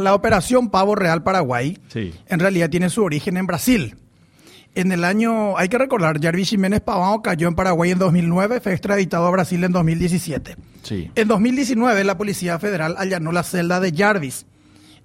la 0.00 0.14
operación 0.14 0.70
Pavo 0.70 0.94
Real 0.94 1.22
Paraguay 1.22 1.78
Sí. 1.88 2.12
en 2.26 2.40
realidad 2.40 2.70
tiene 2.70 2.90
su 2.90 3.02
origen 3.02 3.36
en 3.36 3.46
Brasil. 3.46 3.96
En 4.74 4.92
el 4.92 5.02
año, 5.02 5.56
hay 5.58 5.68
que 5.68 5.78
recordar, 5.78 6.20
Jarvis 6.22 6.50
Jiménez 6.50 6.82
Pavão 6.84 7.20
cayó 7.22 7.48
en 7.48 7.54
Paraguay 7.56 7.90
en 7.90 7.98
2009, 7.98 8.60
fue 8.60 8.72
extraditado 8.72 9.26
a 9.26 9.30
Brasil 9.30 9.64
en 9.64 9.72
2017. 9.72 10.56
Sí. 10.82 11.10
En 11.14 11.26
2019, 11.26 12.04
la 12.04 12.16
Policía 12.16 12.58
Federal 12.58 12.94
allanó 12.98 13.32
la 13.32 13.42
celda 13.42 13.80
de 13.80 13.92
Jarvis 13.96 14.46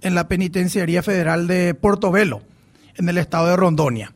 en 0.01 0.15
la 0.15 0.27
Penitenciaría 0.27 1.01
Federal 1.01 1.47
de 1.47 1.73
Portobelo, 1.73 2.41
en 2.95 3.09
el 3.09 3.17
estado 3.17 3.47
de 3.47 3.55
Rondonia. 3.55 4.13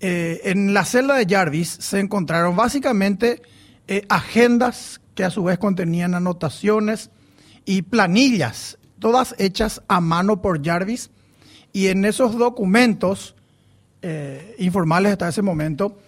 Eh, 0.00 0.40
en 0.44 0.74
la 0.74 0.84
celda 0.84 1.14
de 1.14 1.26
Jarvis 1.32 1.68
se 1.80 2.00
encontraron 2.00 2.56
básicamente 2.56 3.40
eh, 3.86 4.04
agendas 4.08 5.00
que 5.14 5.24
a 5.24 5.30
su 5.30 5.44
vez 5.44 5.58
contenían 5.58 6.14
anotaciones 6.14 7.10
y 7.64 7.82
planillas, 7.82 8.78
todas 9.02 9.34
hechas 9.38 9.82
a 9.88 10.00
mano 10.00 10.40
por 10.40 10.64
Jarvis. 10.64 11.10
Y 11.72 11.88
en 11.88 12.04
esos 12.04 12.38
documentos 12.38 13.34
eh, 14.00 14.54
informales 14.58 15.12
hasta 15.12 15.28
ese 15.28 15.42
momento, 15.42 15.98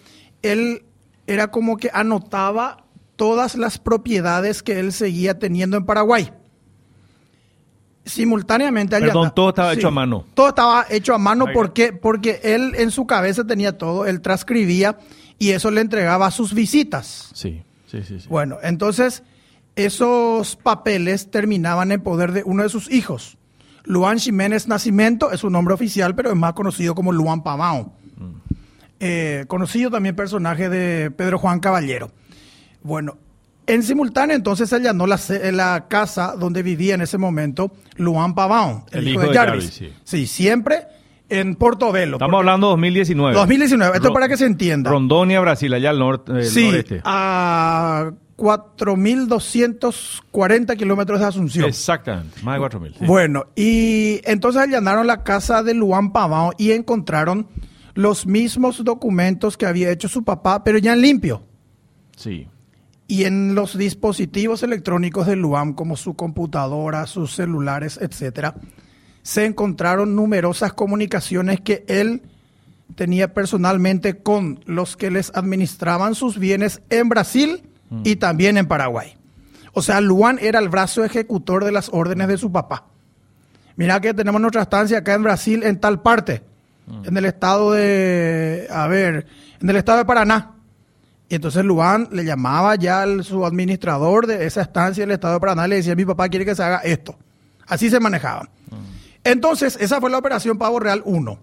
él 0.41 0.83
era 1.27 1.51
como 1.51 1.75
que 1.75 1.91
anotaba 1.93 2.85
todas 3.17 3.55
las 3.55 3.79
propiedades 3.79 4.63
que 4.63 4.79
él 4.79 4.93
seguía 4.93 5.37
teniendo 5.37 5.75
en 5.75 5.85
Paraguay. 5.85 6.31
Simultáneamente 8.05 8.97
Perdón, 8.97 9.33
todo 9.35 9.49
estaba 9.49 9.73
hecho 9.73 9.89
a 9.89 9.91
mano. 9.91 10.25
Todo 10.33 10.49
estaba 10.49 10.85
hecho 10.89 11.13
a 11.13 11.17
mano 11.17 11.47
porque, 11.53 11.91
porque 11.91 12.39
él 12.43 12.73
en 12.77 12.91
su 12.91 13.05
cabeza 13.05 13.43
tenía 13.43 13.77
todo, 13.77 14.05
él 14.05 14.21
transcribía 14.21 14.99
y 15.37 15.49
eso 15.49 15.69
le 15.69 15.81
entregaba 15.81 16.31
sus 16.31 16.53
visitas. 16.53 17.31
Sí, 17.33 17.61
sí, 17.87 18.03
sí. 18.03 18.21
sí. 18.21 18.27
Bueno, 18.29 18.59
entonces 18.61 19.23
esos 19.75 20.55
papeles 20.55 21.29
terminaban 21.31 21.91
en 21.91 22.01
poder 22.01 22.31
de 22.31 22.43
uno 22.45 22.63
de 22.63 22.69
sus 22.69 22.91
hijos. 22.91 23.37
Luan 23.83 24.17
Jiménez 24.19 24.67
Nacimiento 24.67 25.31
es 25.31 25.41
su 25.41 25.49
nombre 25.49 25.73
oficial, 25.73 26.15
pero 26.15 26.29
es 26.29 26.35
más 26.35 26.53
conocido 26.53 26.95
como 26.95 27.11
Luan 27.11 27.43
Pavão. 27.43 27.91
Eh, 28.99 29.43
conocido 29.47 29.91
también 29.91 30.15
personaje 30.15 30.69
de 30.69 31.11
Pedro 31.11 31.37
Juan 31.37 31.59
Caballero. 31.59 32.09
Bueno, 32.81 33.17
en 33.67 33.83
simultáneo 33.83 34.35
entonces 34.35 34.69
se 34.69 34.75
allanó 34.77 35.05
la, 35.05 35.85
casa 35.89 36.35
donde 36.39 36.63
vivía 36.63 36.95
en 36.95 37.01
ese 37.01 37.17
momento 37.17 37.71
Luan 37.97 38.33
Pavão, 38.33 38.85
el, 38.91 38.99
El 38.99 39.07
hijo, 39.09 39.21
hijo 39.23 39.31
de 39.31 39.37
Jarvis. 39.37 39.63
Jarvis, 39.65 39.73
sí. 39.75 39.93
sí, 40.03 40.27
siempre 40.27 40.87
en 41.29 41.55
Portobelo. 41.55 42.17
Estamos 42.17 42.37
hablando 42.39 42.67
de 42.67 42.71
2019. 42.71 43.35
2019, 43.35 43.95
esto 43.97 44.07
Ro- 44.07 44.13
para 44.13 44.27
que 44.29 44.37
se 44.37 44.45
entienda. 44.45 44.89
Rondonia, 44.89 45.41
Brasil, 45.41 45.73
allá 45.73 45.89
al 45.89 45.99
norte, 45.99 46.43
Sí, 46.45 46.67
noreste. 46.67 47.01
a 47.03 48.11
4.240 48.37 50.77
kilómetros 50.77 51.19
de 51.19 51.25
Asunción. 51.25 51.67
Exactamente, 51.69 52.41
más 52.43 52.59
de 52.59 52.65
4.000. 52.65 52.93
sí. 52.99 53.05
Bueno, 53.05 53.45
y 53.55 54.21
entonces 54.25 54.61
allanaron 54.61 55.07
la 55.07 55.23
casa 55.23 55.63
de 55.63 55.73
Luan 55.73 56.11
Pavão 56.11 56.51
y 56.57 56.71
encontraron 56.71 57.47
los 57.93 58.27
mismos 58.27 58.83
documentos 58.83 59.55
que 59.57 59.65
había 59.65 59.89
hecho 59.89 60.09
su 60.09 60.23
papá, 60.23 60.63
pero 60.63 60.77
ya 60.77 60.93
en 60.93 61.01
limpio. 61.01 61.43
Sí. 62.17 62.47
Y 63.07 63.23
en 63.23 63.55
los 63.55 63.77
dispositivos 63.77 64.63
electrónicos 64.63 65.27
de 65.27 65.37
Luan, 65.37 65.73
como 65.73 65.95
su 65.95 66.15
computadora, 66.15 67.07
sus 67.07 67.33
celulares, 67.35 67.97
etcétera, 68.01 68.55
se 69.21 69.45
encontraron 69.45 70.15
numerosas 70.15 70.73
comunicaciones 70.73 71.61
que 71.61 71.85
él 71.87 72.23
tenía 72.95 73.33
personalmente 73.33 74.17
con 74.17 74.59
los 74.65 74.97
que 74.97 75.09
les 75.09 75.31
administraban 75.35 76.15
sus 76.15 76.37
bienes 76.37 76.81
en 76.89 77.07
Brasil 77.09 77.63
y 78.03 78.15
también 78.17 78.57
en 78.57 78.67
Paraguay. 78.67 79.15
O 79.73 79.81
sea, 79.81 80.01
Luan 80.01 80.39
era 80.41 80.59
el 80.59 80.69
brazo 80.69 81.03
ejecutor 81.03 81.65
de 81.65 81.71
las 81.71 81.89
órdenes 81.91 82.27
de 82.27 82.37
su 82.37 82.51
papá. 82.51 82.85
Mira 83.75 83.99
que 83.99 84.13
tenemos 84.13 84.39
nuestra 84.39 84.61
estancia 84.61 84.99
acá 84.99 85.13
en 85.13 85.23
Brasil, 85.23 85.63
en 85.63 85.79
tal 85.79 86.01
parte, 86.01 86.43
en 87.03 87.17
el 87.17 87.25
estado 87.25 87.73
de, 87.73 88.67
a 88.71 88.87
ver, 88.87 89.27
en 89.59 89.69
el 89.69 89.75
estado 89.75 89.97
de 89.97 90.05
Paraná. 90.05 90.53
Y 91.27 91.35
entonces 91.35 91.65
Luan 91.65 92.07
le 92.11 92.23
llamaba 92.23 92.75
ya 92.75 93.01
al 93.01 93.23
su 93.23 93.45
administrador 93.45 94.27
de 94.27 94.45
esa 94.45 94.61
estancia 94.61 95.03
del 95.03 95.11
estado 95.11 95.33
de 95.33 95.39
Paraná 95.39 95.65
y 95.65 95.69
le 95.69 95.75
decía, 95.77 95.95
mi 95.95 96.05
papá 96.05 96.29
quiere 96.29 96.45
que 96.45 96.55
se 96.55 96.63
haga 96.63 96.77
esto. 96.79 97.17
Así 97.67 97.89
se 97.89 97.99
manejaba. 97.99 98.49
Entonces, 99.23 99.77
esa 99.81 99.99
fue 99.99 100.11
la 100.11 100.19
operación 100.19 100.57
Pavo 100.57 100.79
Real 100.79 101.01
1. 101.03 101.39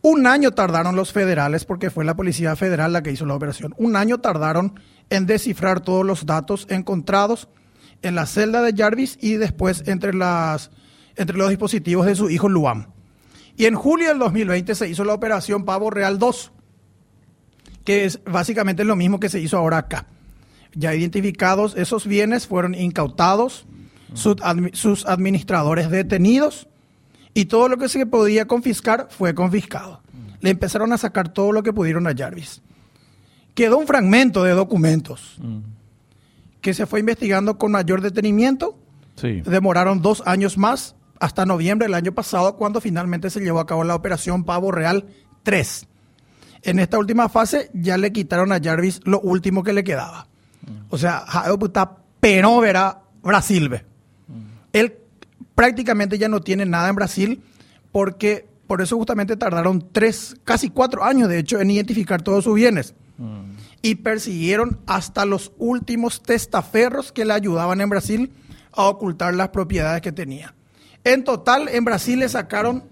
Un 0.00 0.26
año 0.26 0.50
tardaron 0.50 0.96
los 0.96 1.12
federales, 1.12 1.64
porque 1.64 1.90
fue 1.90 2.04
la 2.04 2.14
Policía 2.14 2.56
Federal 2.56 2.92
la 2.92 3.02
que 3.02 3.12
hizo 3.12 3.26
la 3.26 3.34
operación. 3.34 3.74
Un 3.76 3.94
año 3.96 4.18
tardaron 4.18 4.80
en 5.10 5.26
descifrar 5.26 5.80
todos 5.80 6.04
los 6.04 6.26
datos 6.26 6.66
encontrados 6.70 7.48
en 8.02 8.14
la 8.14 8.26
celda 8.26 8.62
de 8.62 8.74
Jarvis 8.76 9.18
y 9.20 9.34
después 9.34 9.84
entre, 9.86 10.12
los 10.12 10.68
dispositivos 11.48 12.06
de 12.06 12.14
su 12.14 12.30
hijo 12.30 12.48
Luan. 12.48 12.88
Y 13.56 13.66
en 13.66 13.74
julio 13.74 14.08
del 14.08 14.18
2020 14.18 14.74
se 14.74 14.88
hizo 14.88 15.04
la 15.04 15.14
operación 15.14 15.64
Pavo 15.64 15.90
Real 15.90 16.18
2, 16.18 16.52
que 17.84 18.04
es 18.04 18.20
básicamente 18.24 18.84
lo 18.84 18.96
mismo 18.96 19.20
que 19.20 19.28
se 19.28 19.40
hizo 19.40 19.56
ahora 19.56 19.78
acá. 19.78 20.06
Ya 20.74 20.94
identificados 20.94 21.76
esos 21.76 22.06
bienes 22.06 22.46
fueron 22.46 22.74
incautados, 22.74 23.66
sus 24.12 25.06
administradores 25.06 25.90
detenidos 25.90 26.68
y 27.32 27.46
todo 27.46 27.68
lo 27.68 27.78
que 27.78 27.88
se 27.88 28.06
podía 28.06 28.46
confiscar 28.46 29.08
fue 29.10 29.34
confiscado. 29.34 30.02
Le 30.40 30.50
empezaron 30.50 30.92
a 30.92 30.98
sacar 30.98 31.32
todo 31.32 31.52
lo 31.52 31.62
que 31.62 31.72
pudieron 31.72 32.06
a 32.06 32.14
Jarvis. 32.14 32.60
Quedó 33.54 33.78
un 33.78 33.86
fragmento 33.86 34.42
de 34.42 34.52
documentos 34.52 35.36
que 36.60 36.74
se 36.74 36.86
fue 36.86 37.00
investigando 37.00 37.58
con 37.58 37.72
mayor 37.72 38.00
detenimiento. 38.00 38.78
Sí. 39.16 39.42
Demoraron 39.42 40.02
dos 40.02 40.22
años 40.26 40.58
más, 40.58 40.96
hasta 41.20 41.46
noviembre 41.46 41.86
del 41.86 41.94
año 41.94 42.12
pasado, 42.12 42.56
cuando 42.56 42.80
finalmente 42.80 43.30
se 43.30 43.40
llevó 43.40 43.60
a 43.60 43.66
cabo 43.66 43.84
la 43.84 43.94
operación 43.94 44.44
Pavo 44.44 44.72
Real 44.72 45.06
3. 45.44 45.86
En 46.62 46.78
esta 46.78 46.98
última 46.98 47.28
fase 47.28 47.70
ya 47.74 47.98
le 47.98 48.12
quitaron 48.12 48.50
a 48.50 48.60
Jarvis 48.60 49.00
lo 49.04 49.20
último 49.20 49.62
que 49.62 49.72
le 49.72 49.84
quedaba. 49.84 50.26
O 50.88 50.98
sea, 50.98 51.24
pero 52.20 52.60
verá 52.60 53.02
Brasil. 53.22 53.68
ve. 53.68 53.84
Él 54.72 54.94
prácticamente 55.54 56.18
ya 56.18 56.28
no 56.28 56.40
tiene 56.40 56.64
nada 56.64 56.88
en 56.88 56.96
Brasil 56.96 57.42
porque 57.92 58.48
por 58.66 58.80
eso 58.80 58.96
justamente 58.96 59.36
tardaron 59.36 59.88
tres, 59.92 60.36
casi 60.44 60.70
cuatro 60.70 61.04
años 61.04 61.28
de 61.28 61.38
hecho 61.38 61.60
en 61.60 61.70
identificar 61.70 62.22
todos 62.22 62.44
sus 62.44 62.54
bienes. 62.54 62.94
Y 63.82 63.96
persiguieron 63.96 64.80
hasta 64.86 65.24
los 65.24 65.52
últimos 65.58 66.22
testaferros 66.22 67.12
que 67.12 67.24
le 67.24 67.32
ayudaban 67.32 67.80
en 67.80 67.88
Brasil 67.88 68.32
a 68.72 68.84
ocultar 68.84 69.34
las 69.34 69.50
propiedades 69.50 70.02
que 70.02 70.12
tenía. 70.12 70.54
En 71.04 71.22
total, 71.22 71.68
en 71.68 71.84
Brasil 71.84 72.18
le 72.18 72.28
sacaron 72.28 72.84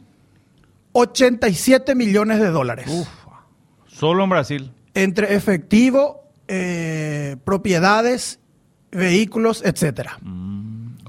87 0.92 1.94
millones 1.94 2.38
de 2.40 2.48
dólares 2.48 2.86
Solo 3.86 4.24
en 4.24 4.30
Brasil. 4.30 4.72
entre 4.94 5.34
efectivo, 5.34 6.22
eh, 6.48 7.36
propiedades, 7.44 8.38
vehículos, 8.90 9.62
etcétera. 9.64 10.18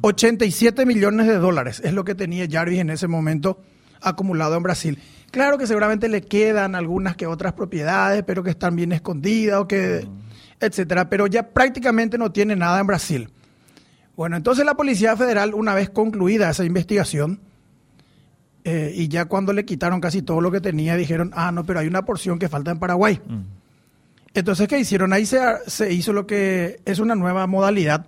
87 0.01 0.85
millones 0.85 1.27
de 1.27 1.37
dólares 1.37 1.81
es 1.83 1.93
lo 1.93 2.03
que 2.03 2.15
tenía 2.15 2.47
Jarvis 2.49 2.79
en 2.79 2.89
ese 2.89 3.07
momento 3.07 3.61
acumulado 4.01 4.55
en 4.55 4.63
Brasil. 4.63 4.99
Claro 5.33 5.57
que 5.57 5.65
seguramente 5.65 6.09
le 6.09 6.21
quedan 6.21 6.75
algunas 6.75 7.15
que 7.15 7.25
otras 7.25 7.53
propiedades, 7.53 8.21
pero 8.21 8.43
que 8.43 8.51
están 8.51 8.75
bien 8.75 8.91
escondidas 8.91 9.61
o 9.61 9.67
que 9.67 10.07
etcétera, 10.59 11.09
pero 11.09 11.25
ya 11.25 11.49
prácticamente 11.49 12.19
no 12.19 12.31
tiene 12.31 12.55
nada 12.55 12.79
en 12.79 12.85
Brasil. 12.85 13.29
Bueno, 14.15 14.37
entonces 14.37 14.63
la 14.63 14.75
Policía 14.75 15.17
Federal, 15.17 15.55
una 15.55 15.73
vez 15.73 15.89
concluida 15.89 16.51
esa 16.51 16.65
investigación, 16.65 17.39
eh, 18.63 18.93
y 18.93 19.07
ya 19.07 19.25
cuando 19.25 19.53
le 19.53 19.65
quitaron 19.65 19.99
casi 19.99 20.21
todo 20.21 20.39
lo 20.39 20.51
que 20.51 20.61
tenía, 20.61 20.95
dijeron, 20.95 21.31
ah, 21.33 21.51
no, 21.51 21.65
pero 21.65 21.79
hay 21.79 21.87
una 21.87 22.05
porción 22.05 22.37
que 22.37 22.47
falta 22.47 22.69
en 22.69 22.77
Paraguay. 22.77 23.19
Entonces, 24.35 24.67
¿qué 24.67 24.77
hicieron? 24.77 25.13
Ahí 25.13 25.25
se, 25.25 25.39
se 25.65 25.91
hizo 25.91 26.13
lo 26.13 26.27
que 26.27 26.79
es 26.85 26.99
una 26.99 27.15
nueva 27.15 27.47
modalidad, 27.47 28.05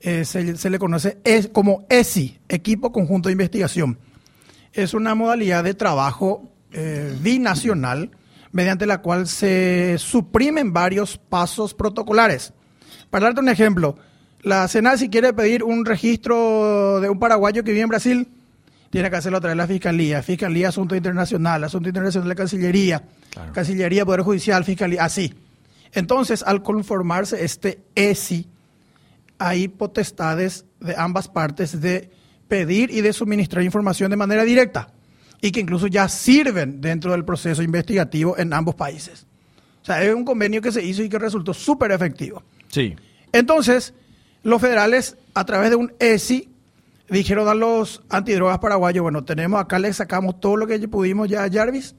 eh, 0.00 0.26
se, 0.26 0.58
se 0.58 0.68
le 0.68 0.78
conoce 0.78 1.16
es, 1.24 1.48
como 1.48 1.86
ESI, 1.88 2.40
Equipo 2.46 2.92
Conjunto 2.92 3.30
de 3.30 3.32
Investigación. 3.32 3.98
Es 4.74 4.92
una 4.92 5.14
modalidad 5.14 5.64
de 5.64 5.72
trabajo 5.72 6.52
eh, 6.72 7.16
binacional 7.20 8.10
mediante 8.52 8.86
la 8.86 8.98
cual 8.98 9.26
se 9.26 9.96
suprimen 9.98 10.72
varios 10.72 11.18
pasos 11.18 11.74
protocolares. 11.74 12.52
Para 13.10 13.26
darte 13.26 13.40
un 13.40 13.48
ejemplo, 13.48 13.96
la 14.42 14.68
Senal 14.68 14.98
si 14.98 15.08
quiere 15.08 15.32
pedir 15.32 15.64
un 15.64 15.84
registro 15.84 17.00
de 17.00 17.08
un 17.08 17.18
paraguayo 17.18 17.64
que 17.64 17.72
vive 17.72 17.82
en 17.82 17.88
Brasil, 17.88 18.28
tiene 18.90 19.10
que 19.10 19.16
hacerlo 19.16 19.38
a 19.38 19.40
través 19.40 19.56
de 19.56 19.62
la 19.62 19.66
Fiscalía. 19.66 20.22
Fiscalía, 20.22 20.68
Asunto 20.68 20.96
Internacional, 20.96 21.64
Asunto 21.64 21.88
Internacional 21.88 22.28
de 22.28 22.34
Cancillería, 22.34 23.02
Claro. 23.30 23.52
Cancillería, 23.52 24.06
Poder 24.06 24.22
Judicial, 24.22 24.64
Fiscalía, 24.64 25.04
así. 25.04 25.34
Entonces, 25.92 26.42
al 26.42 26.62
conformarse 26.62 27.44
este 27.44 27.80
ESI, 27.94 28.48
hay 29.38 29.68
potestades 29.68 30.64
de 30.80 30.94
ambas 30.96 31.28
partes 31.28 31.80
de 31.80 32.10
pedir 32.48 32.90
y 32.90 33.02
de 33.02 33.12
suministrar 33.12 33.62
información 33.62 34.10
de 34.10 34.16
manera 34.16 34.44
directa 34.44 34.92
y 35.40 35.52
que 35.52 35.60
incluso 35.60 35.86
ya 35.86 36.08
sirven 36.08 36.80
dentro 36.80 37.12
del 37.12 37.24
proceso 37.24 37.62
investigativo 37.62 38.36
en 38.38 38.52
ambos 38.52 38.74
países. 38.74 39.26
O 39.82 39.84
sea, 39.84 40.02
es 40.02 40.14
un 40.14 40.24
convenio 40.24 40.60
que 40.60 40.72
se 40.72 40.84
hizo 40.84 41.02
y 41.02 41.08
que 41.08 41.18
resultó 41.18 41.54
súper 41.54 41.92
efectivo. 41.92 42.42
Sí. 42.68 42.96
Entonces, 43.32 43.94
los 44.42 44.60
federales, 44.60 45.16
a 45.34 45.44
través 45.44 45.70
de 45.70 45.76
un 45.76 45.92
ESI, 45.98 46.48
dijeron 47.08 47.48
a 47.48 47.54
los 47.54 48.02
antidrogas 48.08 48.58
paraguayos, 48.58 49.02
bueno, 49.02 49.24
tenemos 49.24 49.60
acá, 49.60 49.78
le 49.78 49.92
sacamos 49.92 50.40
todo 50.40 50.56
lo 50.56 50.66
que 50.66 50.78
pudimos 50.88 51.28
ya 51.28 51.44
a 51.44 51.50
Jarvis 51.50 51.94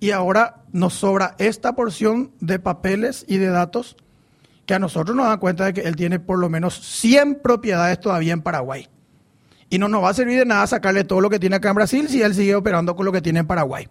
y 0.00 0.10
ahora 0.10 0.62
nos 0.72 0.94
sobra 0.94 1.34
esta 1.38 1.74
porción 1.74 2.32
de 2.40 2.58
papeles 2.58 3.24
y 3.28 3.38
de 3.38 3.46
datos 3.46 3.96
que 4.66 4.74
a 4.74 4.78
nosotros 4.78 5.16
nos 5.16 5.26
dan 5.26 5.38
cuenta 5.38 5.66
de 5.66 5.74
que 5.74 5.82
él 5.82 5.96
tiene 5.96 6.18
por 6.18 6.38
lo 6.38 6.48
menos 6.48 6.80
100 6.80 7.40
propiedades 7.42 8.00
todavía 8.00 8.32
en 8.32 8.42
Paraguay. 8.42 8.88
Y 9.70 9.78
no 9.78 9.88
nos 9.88 10.02
va 10.02 10.10
a 10.10 10.14
servir 10.14 10.38
de 10.38 10.44
nada 10.44 10.66
sacarle 10.66 11.04
todo 11.04 11.20
lo 11.20 11.30
que 11.30 11.38
tiene 11.38 11.56
acá 11.56 11.70
en 11.70 11.74
Brasil 11.74 12.08
si 12.08 12.22
él 12.22 12.34
sigue 12.34 12.54
operando 12.54 12.94
con 12.94 13.06
lo 13.06 13.12
que 13.12 13.22
tiene 13.22 13.40
en 13.40 13.46
Paraguay. 13.46 13.88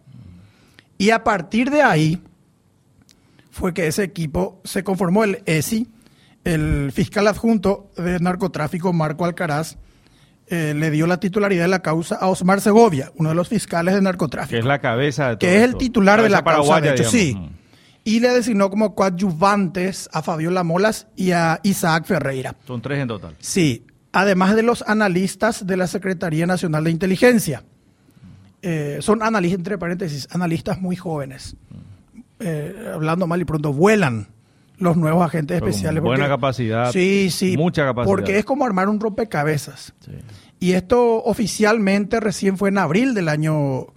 Y 0.97 1.09
a 1.09 1.23
partir 1.23 1.69
de 1.69 1.81
ahí 1.81 2.21
fue 3.51 3.73
que 3.73 3.87
ese 3.87 4.03
equipo 4.03 4.61
se 4.63 4.83
conformó 4.83 5.23
el 5.23 5.43
ESI, 5.45 5.87
el 6.43 6.91
fiscal 6.91 7.27
adjunto 7.27 7.91
de 7.97 8.19
narcotráfico 8.19 8.93
Marco 8.93 9.25
Alcaraz, 9.25 9.77
eh, 10.47 10.73
le 10.75 10.91
dio 10.91 11.07
la 11.07 11.19
titularidad 11.19 11.63
de 11.63 11.69
la 11.69 11.81
causa 11.81 12.15
a 12.15 12.27
Osmar 12.27 12.61
Segovia, 12.61 13.11
uno 13.15 13.29
de 13.29 13.35
los 13.35 13.47
fiscales 13.47 13.95
de 13.95 14.01
narcotráfico. 14.01 14.51
Que 14.51 14.59
es 14.59 14.65
la 14.65 14.79
cabeza 14.79 15.29
de 15.29 15.37
todo 15.37 15.39
Que 15.39 15.57
es 15.57 15.63
el 15.63 15.77
titular 15.77 16.21
de 16.21 16.29
la 16.29 16.43
causa, 16.43 16.81
de 16.81 16.91
hecho, 16.91 17.03
sí. 17.05 17.35
Mm. 17.35 17.49
Y 18.05 18.19
le 18.19 18.29
designó 18.29 18.69
como 18.69 18.93
coadyuvantes 18.95 20.09
a 20.11 20.21
Fabiola 20.21 20.63
Molas 20.63 21.07
y 21.15 21.31
a 21.31 21.61
Isaac 21.63 22.05
Ferreira. 22.05 22.55
Son 22.67 22.81
tres 22.81 22.99
en 22.99 23.07
total. 23.07 23.35
Sí, 23.39 23.85
además 24.13 24.55
de 24.55 24.63
los 24.63 24.83
analistas 24.87 25.67
de 25.67 25.75
la 25.75 25.87
Secretaría 25.87 26.45
Nacional 26.45 26.85
de 26.85 26.91
Inteligencia. 26.91 27.63
Eh, 28.61 28.99
son 29.01 29.21
analistas, 29.21 29.57
entre 29.59 29.77
paréntesis, 29.77 30.27
analistas 30.31 30.79
muy 30.79 30.95
jóvenes. 30.95 31.57
Eh, 32.39 32.91
hablando 32.93 33.27
mal 33.27 33.41
y 33.41 33.45
pronto, 33.45 33.73
vuelan 33.73 34.27
los 34.77 34.95
nuevos 34.97 35.23
agentes 35.25 35.55
Pero 35.55 35.65
con 35.65 35.69
especiales. 35.69 36.01
buena 36.03 36.23
porque- 36.23 36.29
capacidad, 36.29 36.91
Sí, 36.91 37.29
sí. 37.29 37.57
mucha 37.57 37.83
capacidad. 37.83 38.09
Porque 38.09 38.37
es 38.39 38.45
como 38.45 38.65
armar 38.65 38.87
un 38.89 38.99
rompecabezas. 38.99 39.93
Sí. 40.05 40.11
Y 40.59 40.71
esto 40.73 41.21
oficialmente 41.23 42.19
recién 42.19 42.57
fue 42.57 42.69
en 42.69 42.77
abril 42.77 43.13
del 43.13 43.27
año, 43.29 43.87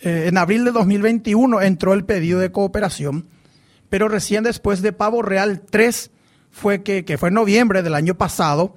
eh, 0.00 0.26
en 0.28 0.36
abril 0.38 0.64
de 0.64 0.70
2021 0.72 1.60
entró 1.60 1.92
el 1.92 2.04
pedido 2.04 2.38
de 2.38 2.52
cooperación, 2.52 3.26
pero 3.90 4.08
recién 4.08 4.44
después 4.44 4.80
de 4.82 4.92
Pavo 4.92 5.22
Real 5.22 5.62
3 5.68 6.10
fue 6.50 6.82
que, 6.82 7.04
que 7.04 7.18
fue 7.18 7.28
en 7.30 7.34
noviembre 7.34 7.82
del 7.82 7.94
año 7.94 8.14
pasado, 8.14 8.76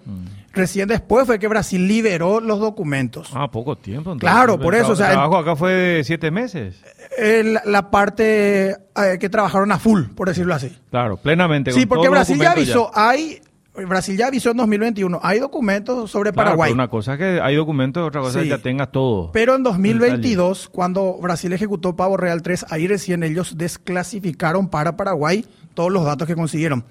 recién 0.57 0.87
después 0.89 1.25
fue 1.25 1.39
que 1.39 1.47
Brasil 1.47 1.87
liberó 1.87 2.39
los 2.41 2.59
documentos. 2.59 3.29
Ah, 3.33 3.49
poco 3.49 3.77
tiempo. 3.77 4.11
entonces. 4.11 4.29
Claro, 4.33 4.59
por 4.59 4.75
El 4.75 4.81
eso, 4.81 4.91
o 4.91 4.95
sea, 4.95 5.07
El 5.07 5.13
trabajo 5.13 5.37
acá 5.37 5.55
fue 5.55 5.71
de 5.73 6.03
siete 6.03 6.29
meses. 6.31 6.81
El- 7.17 7.59
la 7.65 7.89
parte 7.89 8.71
eh, 8.71 9.17
que 9.19 9.29
trabajaron 9.29 9.71
a 9.71 9.79
full, 9.79 10.03
por 10.15 10.27
decirlo 10.27 10.53
así. 10.53 10.75
Claro, 10.89 11.17
plenamente. 11.17 11.71
Sí, 11.71 11.85
porque 11.85 12.09
Brasil 12.09 12.37
ya 12.37 12.51
avisó, 12.51 12.91
hay, 12.93 13.39
Brasil 13.87 14.17
ya 14.17 14.27
avisó 14.27 14.51
en 14.51 14.57
2021, 14.57 15.19
hay 15.23 15.39
documentos 15.39 16.09
sobre 16.11 16.31
Claro, 16.31 16.45
Paraguay. 16.47 16.69
pero 16.71 16.75
una 16.75 16.87
cosa 16.89 17.13
es 17.13 17.19
que 17.19 17.39
hay 17.41 17.55
documentos, 17.55 18.05
otra 18.07 18.21
cosa 18.21 18.39
es 18.39 18.43
que 18.43 18.49
ya 18.49 18.57
tengas 18.57 18.91
todo. 18.91 19.31
Pero 19.31 19.55
en 19.55 19.63
2022, 19.63 20.67
cuando 20.69 21.13
Brasil 21.21 21.53
ejecutó 21.53 21.95
Pavo 21.95 22.17
Real 22.17 22.41
3, 22.41 22.65
ahí 22.69 22.87
recién 22.87 23.23
ellos 23.23 23.57
desclasificaron 23.57 24.67
para 24.69 24.97
Paraguay 24.97 25.45
todos 25.73 25.91
los 25.91 26.03
datos 26.05 26.27
que 26.27 26.35
consiguieron. 26.35 26.83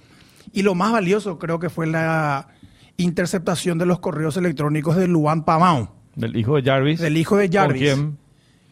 Y 0.52 0.62
lo 0.62 0.74
más 0.74 0.92
valioso 0.92 1.38
creo 1.38 1.58
que 1.58 1.68
fue 1.70 1.86
la 1.86 2.48
interceptación 2.96 3.78
de 3.78 3.86
los 3.86 3.98
correos 4.00 4.36
electrónicos 4.36 4.96
de 4.96 5.06
Luan 5.08 5.44
Pamao, 5.44 5.92
Del 6.14 6.36
hijo 6.36 6.56
de 6.56 6.62
Jarvis. 6.62 7.00
del 7.00 7.16
hijo 7.16 7.36
de 7.36 7.48
Jarvis. 7.48 7.90
¿Con 7.90 8.00
quién? 8.00 8.18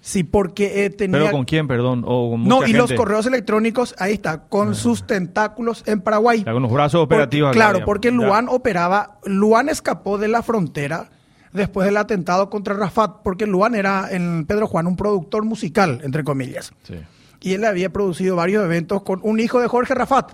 Sí, 0.00 0.22
porque 0.22 0.84
eh, 0.84 0.90
tenía... 0.90 1.18
¿Pero 1.18 1.30
con 1.32 1.44
quién, 1.46 1.66
perdón? 1.66 2.04
O 2.06 2.32
con 2.32 2.44
no, 2.46 2.56
mucha 2.56 2.68
y 2.68 2.74
los 2.74 2.92
correos 2.92 3.24
electrónicos, 3.24 3.94
ahí 3.98 4.12
está, 4.12 4.48
con 4.48 4.74
sus 4.74 5.06
tentáculos 5.06 5.82
en 5.86 6.02
Paraguay. 6.02 6.44
Con 6.44 6.62
los 6.62 6.70
brazos 6.72 7.00
operativos. 7.02 7.48
Porque- 7.48 7.58
claro, 7.58 7.84
porque 7.86 8.08
Ya. 8.10 8.14
Luan 8.14 8.48
operaba, 8.50 9.18
Luan 9.24 9.70
escapó 9.70 10.18
de 10.18 10.28
la 10.28 10.42
frontera 10.42 11.08
después 11.54 11.86
del 11.86 11.96
atentado 11.96 12.50
contra 12.50 12.74
Rafat, 12.74 13.22
porque 13.22 13.46
Luan 13.46 13.74
era 13.74 14.08
en 14.10 14.44
Pedro 14.44 14.66
Juan 14.66 14.86
un 14.86 14.96
productor 14.96 15.44
musical, 15.44 16.00
entre 16.04 16.22
comillas. 16.22 16.72
Sí. 16.82 16.96
Y 17.40 17.54
él 17.54 17.64
había 17.64 17.90
producido 17.90 18.36
varios 18.36 18.62
eventos 18.64 19.02
con 19.04 19.20
un 19.22 19.40
hijo 19.40 19.60
de 19.60 19.68
Jorge 19.68 19.94
Rafat. 19.94 20.32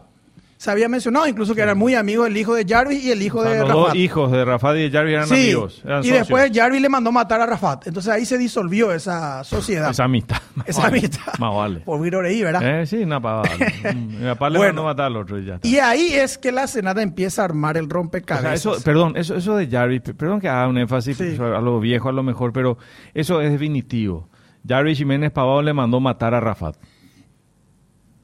Se 0.60 0.70
había 0.70 0.90
mencionado 0.90 1.26
incluso 1.26 1.54
que 1.54 1.62
eran 1.62 1.78
muy 1.78 1.94
amigos 1.94 2.26
el 2.28 2.36
hijo 2.36 2.52
de 2.54 2.66
Jarvis 2.68 3.02
y 3.02 3.10
el 3.10 3.22
hijo 3.22 3.38
O 3.38 3.42
sea, 3.42 3.52
de 3.52 3.60
los 3.60 3.68
Rafat. 3.70 3.82
dos 3.86 3.94
hijos 3.94 4.30
de 4.30 4.44
Rafat 4.44 4.76
y 4.76 4.80
de 4.82 4.90
Jarvis 4.90 5.14
eran 5.14 5.26
sí, 5.26 5.34
amigos. 5.34 5.80
Eran 5.82 6.00
y 6.00 6.02
socios. 6.02 6.18
después 6.18 6.50
Jarvis 6.54 6.82
le 6.82 6.88
mandó 6.90 7.10
matar 7.12 7.40
a 7.40 7.46
Rafat. 7.46 7.86
Entonces 7.86 8.12
ahí 8.12 8.26
se 8.26 8.36
disolvió 8.36 8.92
esa 8.92 9.42
sociedad. 9.42 9.90
Esa 9.90 10.04
amistad. 10.04 10.36
Esa 10.66 10.88
amistad. 10.88 11.32
Más 11.38 11.54
vale. 11.54 11.80
Por 11.80 11.98
Viroreí, 12.02 12.42
¿verdad? 12.42 12.82
Eh, 12.82 12.84
sí, 12.86 12.98
una 12.98 13.22
pavada. 13.22 13.48
Mi 13.94 14.22
papá 14.26 14.50
le 14.50 14.58
Bueno. 14.58 14.72
mandó 14.74 14.84
matar 14.84 15.06
al 15.06 15.16
otro 15.16 15.38
y 15.38 15.46
ya 15.46 15.54
está. 15.54 15.66
Y 15.66 15.78
ahí 15.78 16.12
es 16.12 16.36
que 16.36 16.52
la 16.52 16.66
Senada 16.66 17.00
empieza 17.00 17.40
a 17.40 17.46
armar 17.46 17.78
el 17.78 17.86
O 17.86 17.88
rompecabezas. 17.88 18.60
sea, 18.60 18.72
eso, 18.72 18.84
perdón, 18.84 19.14
eso, 19.16 19.36
eso 19.36 19.56
de 19.56 19.66
Jarvis, 19.66 20.02
pe- 20.02 20.12
perdón 20.12 20.40
que 20.40 20.48
haga 20.50 20.68
un 20.68 20.76
énfasis 20.76 21.16
Sí. 21.16 21.38
a 21.40 21.58
lo 21.62 21.80
viejo 21.80 22.10
a 22.10 22.12
lo 22.12 22.22
mejor, 22.22 22.52
pero 22.52 22.76
eso 23.14 23.40
es 23.40 23.50
definitivo. 23.50 24.28
Jarvis 24.68 24.98
Jiménez 24.98 25.30
Pavado 25.32 25.62
le 25.62 25.72
mandó 25.72 26.00
matar 26.00 26.34
a 26.34 26.40
Rafat. 26.40 26.76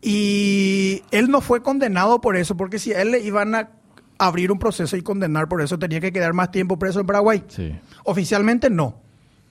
Y 0.02 1.02
él 1.10 1.30
no 1.30 1.40
fue 1.40 1.62
condenado 1.62 2.20
por 2.20 2.36
eso, 2.36 2.56
porque 2.56 2.78
si 2.78 2.92
a 2.92 3.02
él 3.02 3.12
le 3.12 3.20
iban 3.20 3.54
a 3.54 3.70
abrir 4.18 4.52
un 4.52 4.58
proceso 4.58 4.96
y 4.96 5.02
condenar 5.02 5.48
por 5.48 5.62
eso, 5.62 5.78
tenía 5.78 6.00
que 6.00 6.12
quedar 6.12 6.32
más 6.32 6.50
tiempo 6.50 6.78
preso 6.78 7.00
en 7.00 7.06
Paraguay. 7.06 7.44
Sí. 7.48 7.74
Oficialmente 8.04 8.70
no. 8.70 9.02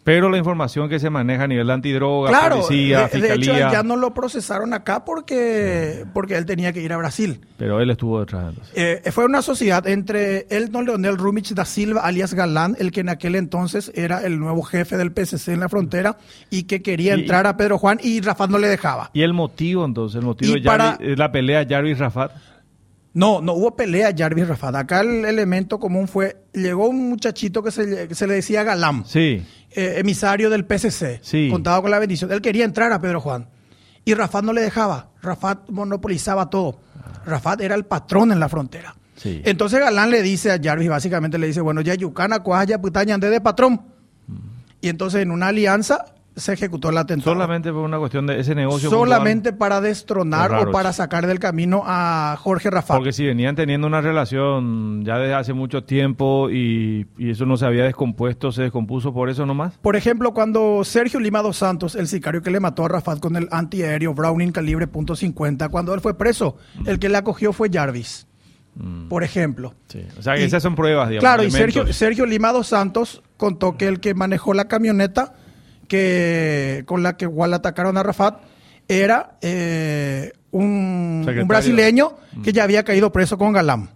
Pero 0.06 0.30
la 0.30 0.38
información 0.38 0.88
que 0.88 1.00
se 1.00 1.10
maneja 1.10 1.44
a 1.44 1.48
nivel 1.48 1.66
de 1.68 1.74
antidroga, 1.74 2.30
claro, 2.30 2.62
policía, 2.62 3.10
de, 3.12 3.20
de 3.22 3.28
hecho 3.34 3.38
fiscalía, 3.42 3.72
ya 3.72 3.82
no 3.84 3.96
lo 3.98 4.14
procesaron 4.14 4.74
acá 4.74 5.04
porque, 5.04 6.06
porque 6.14 6.38
él 6.38 6.46
tenía 6.46 6.72
que 6.72 6.82
ir 6.82 6.94
a 6.94 6.98
Brasil. 6.98 7.42
pero 7.58 7.82
él 7.82 7.90
estuvo 7.90 8.20
detrás. 8.20 8.54
Eh, 8.76 9.02
fue 9.12 9.26
una 9.26 9.42
sociedad 9.42 9.86
entre 9.88 10.46
el 10.52 10.72
don 10.72 10.86
Leonel 10.86 11.18
Rumich 11.18 11.54
da 11.56 11.66
Silva, 11.66 12.02
alias 12.02 12.36
Galán, 12.36 12.76
el 12.80 12.92
que 12.92 13.00
en 13.02 13.10
aquel 13.10 13.34
entonces 13.36 13.92
era 13.96 14.24
el 14.24 14.40
nuevo 14.40 14.62
jefe 14.62 14.96
del 14.96 15.12
PCC 15.12 15.50
en 15.54 15.60
la 15.62 15.70
frontera 15.70 16.18
y 16.52 16.64
que 16.64 16.84
quería 16.84 17.16
Y- 17.18 17.22
entrar 17.22 17.48
a 17.48 17.58
Pedro 17.58 17.80
Juan 17.80 18.00
y 18.02 18.22
Rafa 18.22 18.46
no 18.46 18.60
le 18.60 18.68
dejaba. 18.68 19.10
Y 19.12 19.24
el 19.24 19.34
motivo 19.34 19.84
entonces, 19.86 20.20
el 20.20 20.26
motivo 20.26 20.54
de 20.54 20.60
Jarvis- 20.62 20.66
para- 20.68 20.98
la 21.16 21.32
pelea 21.32 21.68
Jarvis-Rafat. 21.68 22.30
No, 23.14 23.40
no 23.42 23.54
hubo 23.54 23.78
pelea 23.78 24.14
Jarvis 24.16 24.46
Rafat. 24.46 24.76
Acá 24.76 25.00
el 25.00 25.24
elemento 25.24 25.80
común 25.80 26.10
fue, 26.10 26.36
llegó 26.54 26.90
un 26.90 27.08
muchachito 27.10 27.64
que 27.64 27.72
se, 27.72 28.10
que 28.10 28.14
se 28.14 28.28
le 28.28 28.34
decía 28.34 28.64
Galán, 28.64 29.06
Sí, 29.06 29.42
eh, 29.76 30.00
emisario 30.00 30.50
del 30.50 30.66
PCC, 30.66 31.20
Sí. 31.22 31.50
contado 31.52 31.82
con 31.82 31.92
la 31.92 32.00
bendición. 32.00 32.32
Él 32.32 32.42
quería 32.42 32.66
entrar 32.66 32.92
a 32.92 33.00
Pedro 33.02 33.22
Juan 33.22 33.48
y 34.04 34.14
Rafat 34.14 34.44
no 34.44 34.54
le 34.54 34.62
dejaba. 34.62 35.10
Rafat 35.22 35.70
monopolizaba 35.70 36.50
todo. 36.50 36.80
Rafat 37.26 37.62
era 37.62 37.76
el 37.76 37.86
patrón 37.86 38.32
en 38.32 38.40
la 38.40 38.50
frontera. 38.50 38.96
Sí. 39.16 39.42
Entonces 39.46 39.80
Galán 39.80 40.12
le 40.12 40.22
dice 40.22 40.52
a 40.52 40.60
Jarvis, 40.62 40.90
básicamente 40.90 41.38
le 41.38 41.48
dice, 41.48 41.62
bueno, 41.62 41.82
ya 41.82 41.96
Yucana, 41.96 42.40
Cuaja, 42.42 42.78
Putaña, 42.80 43.16
ande 43.16 43.30
de 43.30 43.42
patrón. 43.42 43.82
Y 44.82 44.90
entonces 44.90 45.22
en 45.22 45.32
una 45.32 45.48
alianza 45.48 46.06
se 46.36 46.54
ejecutó 46.54 46.90
el 46.90 46.98
atentado. 46.98 47.32
solamente 47.34 47.72
por 47.72 47.82
una 47.82 47.98
cuestión 47.98 48.28
de 48.28 48.40
ese 48.40 48.56
negocio. 48.56 48.90
Solamente 48.90 49.54
para 49.54 49.80
destronar 49.82 50.52
raro, 50.52 50.70
o 50.70 50.72
para 50.74 50.92
sacar 50.94 51.28
del 51.28 51.40
camino 51.40 51.84
a 51.86 52.36
Jorge. 52.40 52.70
Rafat. 52.70 52.98
Porque 52.98 53.14
si 53.14 53.26
venían 53.26 53.56
teniendo 53.56 53.88
una 53.88 54.02
relación 54.02 55.04
ya 55.06 55.18
desde 55.18 55.34
hace 55.34 55.54
mucho 55.54 55.84
tiempo 55.84 56.50
y, 56.50 57.08
y 57.18 57.30
eso 57.30 57.46
no 57.46 57.56
se 57.58 57.66
había 57.66 57.84
descompuesto, 57.86 58.52
se 58.52 58.64
descompuso 58.64 59.14
por 59.14 59.30
eso 59.30 59.46
nomás. 59.46 59.74
Por 59.82 59.96
ejemplo, 59.96 60.34
cuando 60.34 60.84
Sergio 60.84 61.20
Lima 61.20 61.42
dos 61.42 61.58
Santos, 61.58 61.96
el 61.96 62.08
sicario 62.08 62.42
que 62.42 62.52
le 62.52 62.60
mató 62.60 62.86
a 62.86 62.90
Rafat 62.90 63.20
con 63.20 63.36
el 63.38 63.48
antiaéreo 63.52 64.14
Browning 64.14 64.52
calibre 64.52 64.88
.50, 64.90 65.70
cuando 65.70 65.94
él 65.94 66.02
fue 66.02 66.18
preso, 66.18 66.58
el 66.86 67.00
que 67.00 67.08
le 67.10 67.18
acogió 67.18 67.54
fue 67.54 67.70
Jarvis, 67.72 68.28
Mm, 68.78 69.08
por 69.08 69.24
ejemplo. 69.24 69.74
sí. 69.88 70.02
O 70.20 70.22
sea, 70.22 70.36
que 70.36 70.42
Y- 70.42 70.46
esas 70.46 70.62
son 70.62 70.76
pruebas, 70.76 71.08
digamos. 71.08 71.22
Claro, 71.24 71.44
y. 71.44 71.50
Sergio, 71.52 71.94
Sergio 71.94 72.26
Lima 72.26 72.52
dos 72.52 72.68
Santos 72.68 73.24
contó 73.38 73.78
que 73.78 73.88
el 73.88 74.02
que 74.02 74.14
manejó 74.14 74.54
la 74.54 74.66
camioneta 74.66 75.34
que 75.88 76.84
con 76.86 77.04
la 77.04 77.18
que 77.18 77.26
igual 77.26 77.54
atacaron 77.54 77.98
a 77.98 78.04
Rafat 78.04 78.40
era 78.88 79.38
eh, 79.42 80.34
un, 80.52 81.26
brasileño 81.48 82.14
que 82.44 82.54
ya 82.54 82.64
había 82.64 82.84
caído 82.84 83.12
preso 83.12 83.38
con 83.38 83.54
Galán. 83.54 83.90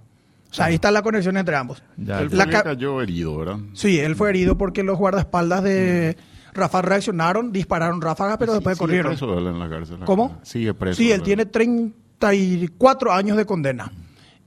O 0.51 0.53
sea, 0.53 0.65
ahí 0.65 0.75
está 0.75 0.89
la 0.89 1.03
conexión 1.03 1.37
entre 1.37 1.55
ambos. 1.55 1.83
Ya. 1.95 2.21
Él 2.21 2.29
fue 2.29 2.37
La 2.37 2.63
cayó 2.63 3.01
herido, 3.01 3.37
¿verdad? 3.37 3.57
Sí, 3.73 3.99
él 3.99 4.15
fue 4.15 4.29
herido 4.29 4.57
porque 4.57 4.81
los 4.81 4.97
guardaespaldas 4.97 5.63
de 5.63 6.17
Rafa 6.53 6.81
reaccionaron, 6.81 7.51
dispararon 7.51 8.01
ráfagas, 8.01 8.37
pero 8.37 8.53
después 8.53 8.77
Sigue 8.77 8.85
corrieron. 8.85 9.11
preso 9.11 9.37
él 9.37 9.47
en 9.47 9.59
la 9.59 9.69
cárcel. 9.69 9.99
¿Cómo? 10.05 10.39
Sigue 10.41 10.73
preso. 10.73 10.97
Sí, 10.97 11.11
él 11.11 11.19
¿verdad? 11.19 11.25
tiene 11.25 11.45
34 11.45 13.13
años 13.13 13.37
de 13.37 13.45
condena. 13.45 13.91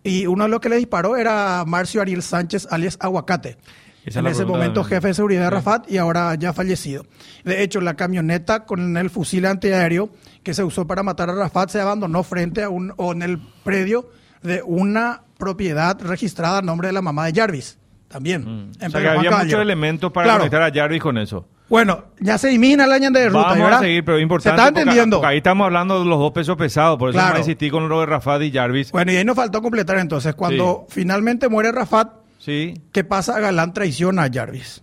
Y 0.03 0.27
uno 0.27 0.45
de 0.45 0.51
los 0.51 0.61
que 0.61 0.69
le 0.69 0.77
disparó 0.77 1.17
era 1.17 1.65
Marcio 1.67 2.01
Ariel 2.01 2.23
Sánchez, 2.23 2.67
alias 2.71 2.99
Aguacate. 3.01 3.57
Esa 4.05 4.19
en 4.19 4.25
la 4.25 4.31
ese 4.33 4.45
momento 4.45 4.83
jefe 4.83 5.09
de 5.09 5.15
seguridad 5.15 5.43
de 5.45 5.51
Rafat 5.51 5.91
y 5.91 5.99
ahora 5.99 6.35
ya 6.35 6.53
fallecido. 6.53 7.05
De 7.45 7.63
hecho, 7.63 7.81
la 7.81 7.95
camioneta 7.95 8.65
con 8.65 8.97
el 8.97 9.11
fusil 9.11 9.47
antiaéreo 9.47 10.11
que 10.43 10.55
se 10.55 10.65
usó 10.65 10.87
para 10.87 11.03
matar 11.03 11.31
a 11.31 11.35
Rafat 11.35 11.71
se 11.71 11.81
abandonó 11.81 12.23
frente 12.25 12.63
a 12.65 12.69
un 12.69 12.93
o 12.97 13.13
en 13.13 13.23
el 13.23 13.39
predio 13.63 14.11
de 14.43 14.63
una 14.65 15.23
propiedad 15.39 16.01
registrada 16.01 16.59
a 16.59 16.63
nombre 16.63 16.89
de 16.89 16.93
la 16.95 17.03
mamá 17.03 17.27
de 17.27 17.33
Jarvis. 17.41 17.79
También. 18.09 18.43
Mm. 18.43 18.73
en 18.81 18.87
O 18.89 18.91
sea, 18.91 19.01
que 19.01 19.09
había 19.09 19.31
muchos 19.31 19.61
elementos 19.61 20.13
para 20.13 20.25
Claro. 20.27 20.41
conectar 20.41 20.63
a 20.63 20.73
Jarvis 20.73 21.01
con 21.01 21.17
eso. 21.19 21.47
Bueno, 21.71 22.05
ya 22.21 22.37
se 22.37 22.49
elimina 22.51 22.85
el 22.85 22.93
año 22.93 23.11
de 23.11 23.29
ruta, 23.29 23.41
Vamos 23.41 23.59
¿verdad? 23.59 23.79
a 23.79 23.81
seguir, 23.83 24.05
pero 24.05 24.19
es 24.19 24.23
importante. 24.23 24.61
Se 24.61 24.69
está 24.69 24.81
entendiendo. 24.81 25.17
porque 25.19 25.29
ahí 25.31 25.37
estamos 25.39 25.65
hablando 25.65 25.99
de 26.01 26.05
los 26.05 26.19
dos 26.19 26.33
pesos 26.33 26.57
pesados, 26.59 26.99
por 26.99 27.09
eso 27.09 27.19
Claro. 27.19 27.37
a 27.37 27.39
insistir 27.39 27.71
con 27.73 27.89
lo 27.89 28.01
de 28.01 28.07
Rafat 28.07 28.43
y 28.43 28.53
Jarvis. 28.53 28.93
Bueno, 28.93 29.13
y 29.13 29.17
ahí 29.17 29.25
nos 29.25 29.37
faltó 29.37 29.63
completar 29.63 29.97
entonces. 29.99 30.35
Cuando 30.35 30.85
finalmente 30.91 31.49
muere 31.49 31.73
Rafat, 31.73 32.13
Sí, 32.43 32.75
¿qué 32.91 33.05
pasa? 33.05 33.39
Galán 33.39 33.73
traiciona 33.73 34.25
a 34.25 34.31
Jarvis. 34.33 34.83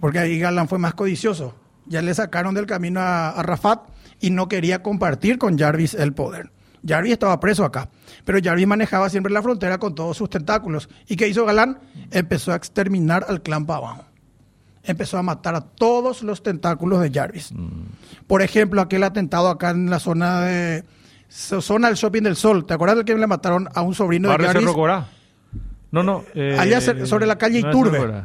porque 0.00 0.18
ahí 0.18 0.40
Galán 0.40 0.66
fue 0.66 0.78
más 0.78 0.94
codicioso. 0.94 1.54
Ya 1.86 2.02
le 2.02 2.12
sacaron 2.12 2.54
del 2.54 2.66
camino 2.66 2.98
a, 2.98 3.28
a 3.30 3.42
Rafat 3.44 3.82
y 4.20 4.30
no 4.30 4.48
quería 4.48 4.82
compartir 4.82 5.38
con 5.38 5.56
Jarvis 5.56 5.94
el 5.94 6.12
poder. 6.12 6.50
Jarvis 6.84 7.12
estaba 7.12 7.38
preso 7.38 7.64
acá, 7.64 7.88
pero 8.24 8.40
Jarvis 8.42 8.66
manejaba 8.66 9.10
siempre 9.10 9.32
la 9.32 9.42
frontera 9.42 9.78
con 9.78 9.94
todos 9.94 10.16
sus 10.16 10.28
tentáculos. 10.28 10.88
¿Y 11.06 11.14
qué 11.14 11.28
hizo 11.28 11.44
Galán? 11.44 11.78
Empezó 12.10 12.50
a 12.52 12.56
exterminar 12.56 13.24
al 13.28 13.40
clan 13.40 13.64
Pavão. 13.64 14.02
Empezó 14.82 15.18
a 15.18 15.22
matar 15.22 15.54
a 15.54 15.60
todos 15.60 16.24
los 16.24 16.42
tentáculos 16.42 17.00
de 17.00 17.12
Jarvis. 17.12 17.54
Por 18.26 18.42
ejemplo, 18.42 18.80
aquel 18.80 19.04
atentado 19.04 19.50
acá 19.50 19.70
en 19.70 19.88
la 19.88 20.00
zona 20.00 20.40
de 20.40 20.84
zona 21.28 21.86
del 21.86 21.96
Shopping 21.96 22.22
del 22.22 22.34
Sol. 22.34 22.66
¿Te 22.66 22.74
acuerdas 22.74 22.96
del 22.96 23.04
que 23.04 23.14
le 23.14 23.28
mataron 23.28 23.68
a 23.72 23.82
un 23.82 23.94
sobrino 23.94 24.28
Barrio 24.30 24.48
de 24.48 24.52
Jarvis? 24.54 24.68
Cerro 24.68 24.74
Corá. 24.74 25.06
No, 25.92 26.02
no. 26.02 26.24
eh, 26.34 26.56
Allá 26.58 26.80
sobre 26.80 27.26
la 27.26 27.38
calle 27.38 27.60
no 27.62 27.68
Iturbe. 27.68 28.24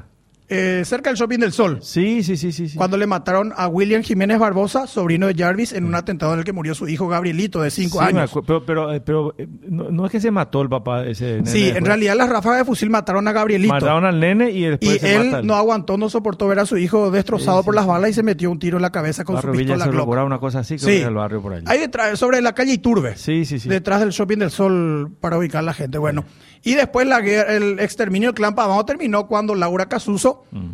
Eh, 0.50 0.84
cerca 0.86 1.10
del 1.10 1.18
Shopping 1.18 1.40
del 1.40 1.52
Sol. 1.52 1.80
Sí, 1.82 2.24
sí, 2.24 2.38
sí, 2.38 2.54
sí. 2.54 2.70
sí. 2.70 2.78
Cuando 2.78 2.96
le 2.96 3.06
mataron 3.06 3.52
a 3.58 3.68
William 3.68 4.02
Jiménez 4.02 4.40
Barbosa, 4.40 4.88
sobrino 4.88 5.28
de 5.28 5.36
Jarvis, 5.36 5.74
en 5.74 5.84
un 5.84 5.94
atentado 5.94 6.32
en 6.34 6.40
el 6.40 6.46
que 6.46 6.54
murió 6.54 6.74
su 6.74 6.88
hijo 6.88 7.10
Gabrielito, 7.10 7.62
de 7.62 7.70
5 7.70 8.00
Sí, 8.00 8.14
me 8.14 8.20
años. 8.22 8.32
pero 8.46 8.66
pero, 8.66 8.94
eh, 8.94 9.02
pero, 9.02 9.36
eh, 9.38 9.46
no, 9.68 9.92
no 9.92 10.06
es 10.06 10.12
que 10.14 10.22
se 10.22 10.32
mató 10.32 10.62
el 10.62 10.70
papá 10.70 11.06
ese 11.06 11.26
nene. 11.38 11.48
Sí, 11.52 11.60
en 11.60 11.66
después. 11.66 11.84
realidad 11.84 12.16
las 12.16 12.30
ráfagas 12.30 12.60
de 12.60 12.66
fusil 12.66 12.90
mataron 12.90 13.28
a 13.28 13.34
Gabrielito. 13.34 13.74
Mataron 13.74 14.06
al 14.06 14.20
nene 14.22 14.50
y 14.52 14.62
después 14.64 14.96
Y 14.96 15.00
se 15.00 15.16
él 15.16 15.26
mata 15.26 15.40
el- 15.40 15.48
no 15.48 15.56
aguantó, 15.56 15.98
no 15.98 16.10
soportó 16.10 16.48
ver 16.48 16.60
a 16.60 16.66
su 16.66 16.78
hijo 16.78 17.12
destrozado 17.12 17.58
Sí, 17.58 17.64
sí, 17.64 17.66
por 17.66 17.76
las 17.76 17.86
balas 17.86 18.10
y 18.12 18.14
se 18.14 18.24
metió 18.24 18.50
un 18.50 18.58
tiro 18.60 18.78
en 18.78 18.84
la 18.84 18.92
cabeza 18.94 19.26
con 19.26 19.36
Barrio 19.36 19.52
su 19.54 19.58
Villa 19.58 19.74
pistola 19.74 19.92
Cerro 19.92 20.06
Glock. 20.06 20.26
Una 20.26 20.40
cosa 20.40 20.60
así, 20.60 20.78
creo 20.78 20.88
Sí. 20.88 20.96
que 20.96 21.02
es 21.02 21.08
el 21.10 21.14
barrio 21.16 21.42
por 21.42 21.54
allí. 21.56 21.66
Ahí 21.68 21.80
detrás, 21.80 22.18
sobre 22.18 22.42
la 22.42 22.54
calle 22.54 22.72
Iturbe. 22.72 23.18
Sí, 23.18 23.44
sí, 23.44 23.60
sí. 23.60 23.68
Detrás 23.68 24.00
del 24.00 24.12
Shopping 24.12 24.38
del 24.38 24.52
Sol 24.52 25.12
para 25.20 25.38
ubicar 25.38 25.60
a 25.60 25.64
la 25.64 25.74
gente. 25.74 25.98
Bueno, 25.98 26.24
y 26.64 26.76
después 26.76 27.06
la 27.06 27.20
guerra- 27.20 27.54
el 27.54 27.80
exterminio 27.80 28.30
del 28.30 28.36
clan 28.36 28.56
Pavão 28.56 28.86
terminó 28.86 29.28
cuando 29.28 29.54
Laura 29.56 29.88
Casuso, 29.90 30.37
Mm. 30.52 30.68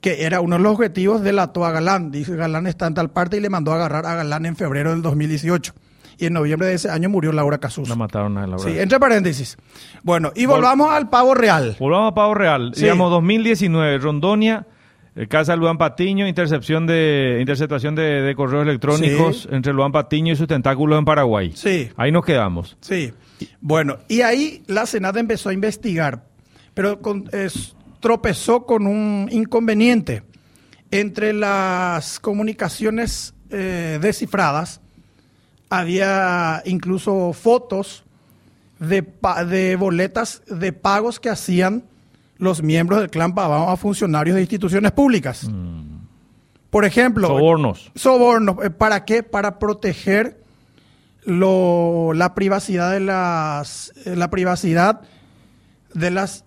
que 0.00 0.24
era 0.24 0.40
uno 0.40 0.56
de 0.56 0.62
los 0.62 0.72
objetivos, 0.74 1.22
delató 1.22 1.64
a 1.64 1.72
Galán. 1.72 2.10
Dice 2.10 2.36
Galán 2.36 2.66
está 2.66 2.86
en 2.86 2.94
tal 2.94 3.10
parte 3.10 3.36
y 3.36 3.40
le 3.40 3.50
mandó 3.50 3.72
a 3.72 3.76
agarrar 3.76 4.06
a 4.06 4.14
Galán 4.14 4.46
en 4.46 4.56
febrero 4.56 4.90
del 4.90 5.02
2018. 5.02 5.72
Y 6.20 6.26
en 6.26 6.32
noviembre 6.32 6.66
de 6.68 6.74
ese 6.74 6.90
año 6.90 7.08
murió 7.08 7.30
Laura 7.32 7.58
Casuso. 7.58 7.88
La 7.90 7.94
mataron 7.96 8.36
a 8.38 8.46
Laura. 8.46 8.64
Sí, 8.64 8.76
entre 8.78 8.98
paréntesis. 8.98 9.56
Bueno, 10.02 10.32
y 10.34 10.44
Vol- 10.46 10.56
volvamos 10.56 10.90
al 10.90 11.08
pavo 11.08 11.32
real. 11.34 11.76
Volvamos 11.78 12.10
a 12.10 12.14
Pavo 12.14 12.34
Real. 12.34 12.72
Sí. 12.74 12.82
Digamos, 12.82 13.10
2019, 13.12 13.98
Rondonia, 13.98 14.66
el 15.14 15.28
Casa 15.28 15.54
Luan 15.54 15.78
Patiño, 15.78 16.26
intercepción 16.26 16.86
de, 16.88 17.38
interceptación 17.40 17.94
de, 17.94 18.22
de 18.22 18.34
correos 18.34 18.64
electrónicos 18.64 19.42
Sí. 19.42 19.48
entre 19.52 19.72
Luan 19.72 19.92
Patiño 19.92 20.32
y 20.32 20.36
sus 20.36 20.48
tentáculos 20.48 20.98
en 20.98 21.04
Paraguay. 21.04 21.52
Sí. 21.54 21.88
Ahí 21.96 22.10
nos 22.10 22.24
quedamos. 22.24 22.76
Sí. 22.80 23.12
Bueno, 23.60 23.98
y 24.08 24.22
ahí 24.22 24.62
la 24.66 24.86
Senada 24.86 25.20
empezó 25.20 25.50
a 25.50 25.52
investigar, 25.52 26.24
pero 26.74 27.00
con- 27.00 27.28
es- 27.32 27.76
tropezó 28.00 28.64
con 28.66 28.86
un 28.86 29.28
inconveniente. 29.30 30.22
Entre 30.90 31.32
las 31.32 32.18
comunicaciones 32.20 33.34
eh, 33.50 33.98
descifradas 34.00 34.80
había 35.70 36.62
incluso 36.64 37.32
fotos 37.34 38.04
de, 38.78 39.76
boletas 39.78 40.42
de 40.46 40.72
pagos 40.72 41.20
que 41.20 41.28
hacían 41.30 41.84
los 42.38 42.62
miembros 42.62 43.00
del 43.00 43.10
clan 43.10 43.34
Pavão 43.34 43.68
a 43.68 43.76
funcionarios 43.76 44.36
de 44.36 44.42
instituciones 44.42 44.92
públicas. 44.92 45.46
Por 46.70 46.84
ejemplo, 46.84 47.28
Sobornos. 47.28 47.90
Soborno. 47.94 48.58
eh, 48.62 48.70
¿Para 48.70 49.04
qué? 49.04 49.22
Para 49.22 49.58
proteger 49.58 50.40
lo- 51.24 52.12
la 52.14 52.34
privacidad 52.34 52.92
de 52.92 53.00
las 53.00 53.92
eh, 54.06 54.14
la 54.16 54.30
privacidad 54.30 55.00
de 55.94 56.10
las 56.10 56.44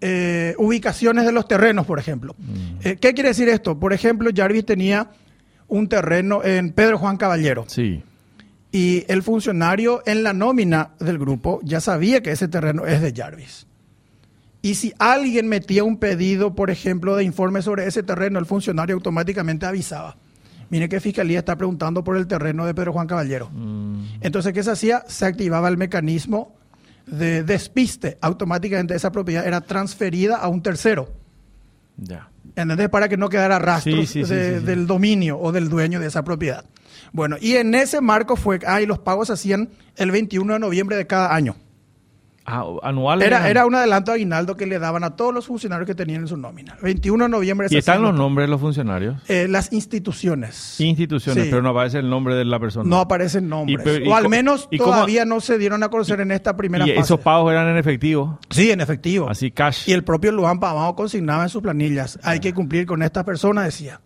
eh, 0.00 0.54
ubicaciones 0.58 1.24
de 1.24 1.32
los 1.32 1.48
terrenos, 1.48 1.86
por 1.86 1.98
ejemplo. 1.98 2.34
Eh, 2.82 2.96
¿Qué 3.00 3.14
quiere 3.14 3.30
decir 3.30 3.48
esto? 3.48 3.78
Por 3.78 3.92
ejemplo, 3.92 4.30
Jarvis 4.34 4.66
tenía 4.66 5.10
un 5.68 5.88
terreno 5.88 6.44
en 6.44 6.72
Pedro 6.72 6.98
Juan 6.98 7.16
Caballero 7.16 7.64
Sí. 7.66 8.02
y 8.72 9.04
el 9.08 9.22
funcionario 9.22 10.02
en 10.06 10.22
la 10.22 10.32
nómina 10.32 10.90
del 11.00 11.18
grupo 11.18 11.60
ya 11.64 11.80
sabía 11.80 12.22
que 12.22 12.30
ese 12.32 12.46
terreno 12.48 12.86
es 12.86 13.00
de 13.00 13.12
Jarvis. 13.14 13.66
Y 14.62 14.74
si 14.74 14.92
alguien 14.98 15.48
metía 15.48 15.84
un 15.84 15.96
pedido, 15.98 16.54
por 16.54 16.70
ejemplo, 16.70 17.14
de 17.16 17.22
informe 17.24 17.62
sobre 17.62 17.86
ese 17.86 18.02
terreno, 18.02 18.38
el 18.38 18.46
funcionario 18.46 18.96
automáticamente 18.96 19.64
avisaba. 19.64 20.16
Mire 20.70 20.88
que 20.88 20.98
Fiscalía 21.00 21.38
está 21.38 21.54
preguntando 21.56 22.02
por 22.02 22.16
el 22.16 22.26
terreno 22.26 22.66
de 22.66 22.74
Pedro 22.74 22.92
Juan 22.92 23.06
Caballero. 23.06 23.48
Entonces, 24.20 24.52
¿qué 24.52 24.64
se 24.64 24.72
hacía? 24.72 25.04
Se 25.06 25.24
activaba 25.24 25.68
el 25.68 25.76
mecanismo 25.76 26.55
de 27.06 27.42
despiste. 27.42 28.18
Automáticamente 28.20 28.94
esa 28.94 29.12
propiedad 29.12 29.46
era 29.46 29.60
transferida 29.60 30.36
a 30.36 30.48
un 30.48 30.62
tercero. 30.62 31.12
Ya. 31.96 32.28
¿Entendés? 32.54 32.88
Para 32.88 33.08
que 33.08 33.16
no 33.16 33.28
quedara 33.28 33.80
Sí, 33.80 34.06
sí, 34.06 34.22
de- 34.22 34.58
sí. 34.60 34.64
del 34.64 34.86
dominio 34.86 35.38
o 35.38 35.52
del 35.52 35.68
dueño 35.68 36.00
de 36.00 36.06
esa 36.06 36.24
propiedad. 36.24 36.64
Bueno, 37.12 37.36
y 37.40 37.54
en 37.56 37.74
ese 37.74 38.00
marco 38.00 38.36
fue, 38.36 38.58
ah, 38.66 38.80
y 38.80 38.86
los 38.86 38.98
pagos 38.98 39.28
se 39.28 39.34
hacían 39.34 39.70
el 39.96 40.10
21 40.10 40.54
de 40.54 40.58
noviembre 40.58 40.96
de 40.96 41.06
cada 41.06 41.34
año. 41.34 41.56
Ah, 42.48 42.64
anual. 42.84 43.22
Era, 43.22 43.50
era 43.50 43.66
un 43.66 43.74
adelanto 43.74 44.12
de 44.12 44.16
aguinaldo 44.16 44.56
que 44.56 44.66
le 44.66 44.78
daban 44.78 45.02
a 45.02 45.16
todos 45.16 45.34
los 45.34 45.46
funcionarios 45.46 45.84
que 45.86 45.96
tenían 45.96 46.20
en 46.22 46.28
su 46.28 46.36
nómina. 46.36 46.76
21 46.80 47.24
de 47.24 47.30
noviembre. 47.30 47.66
Y 47.70 47.76
están 47.76 48.02
los 48.02 48.14
nombres 48.14 48.46
de 48.46 48.50
los 48.52 48.60
funcionarios. 48.60 49.16
eh, 49.28 49.48
las 49.48 49.72
instituciones. 49.72 50.80
Instituciones, 50.80 51.44
Sí. 51.44 51.50
pero 51.50 51.60
no 51.62 51.70
aparece 51.70 51.98
el 51.98 52.08
nombre 52.08 52.34
de 52.36 52.44
la 52.44 52.58
persona. 52.60 52.88
No 52.88 52.98
aparecen 53.00 53.48
nombres. 53.48 53.80
Y 53.80 53.82
pe- 53.82 54.04
y 54.04 54.08
o 54.08 54.14
al 54.14 54.28
menos 54.28 54.68
y 54.70 54.78
cómo- 54.78 54.92
todavía 54.92 55.24
no 55.24 55.40
se 55.40 55.58
dieron 55.58 55.82
a 55.82 55.88
conocer 55.88 56.20
en 56.20 56.30
esta 56.30 56.56
primera 56.56 56.86
y 56.86 56.90
fase. 56.90 57.00
esos 57.00 57.20
pagos 57.20 57.50
eran 57.50 57.68
en 57.68 57.76
efectivo. 57.78 58.38
Sí, 58.50 58.70
en 58.70 58.80
efectivo. 58.80 59.28
Así 59.28 59.50
cash. 59.50 59.88
Y 59.88 59.92
el 59.92 60.04
propio 60.04 60.30
Luan 60.32 60.60
Pavao 60.60 60.94
consignaba 60.94 61.42
en 61.42 61.48
sus 61.48 61.62
planillas. 61.62 62.18
Hay 62.22 62.38
que 62.40 62.54
cumplir 62.54 62.86
con 62.86 63.02
estas 63.02 63.24
personas, 63.24 63.64
decía. 63.64 64.00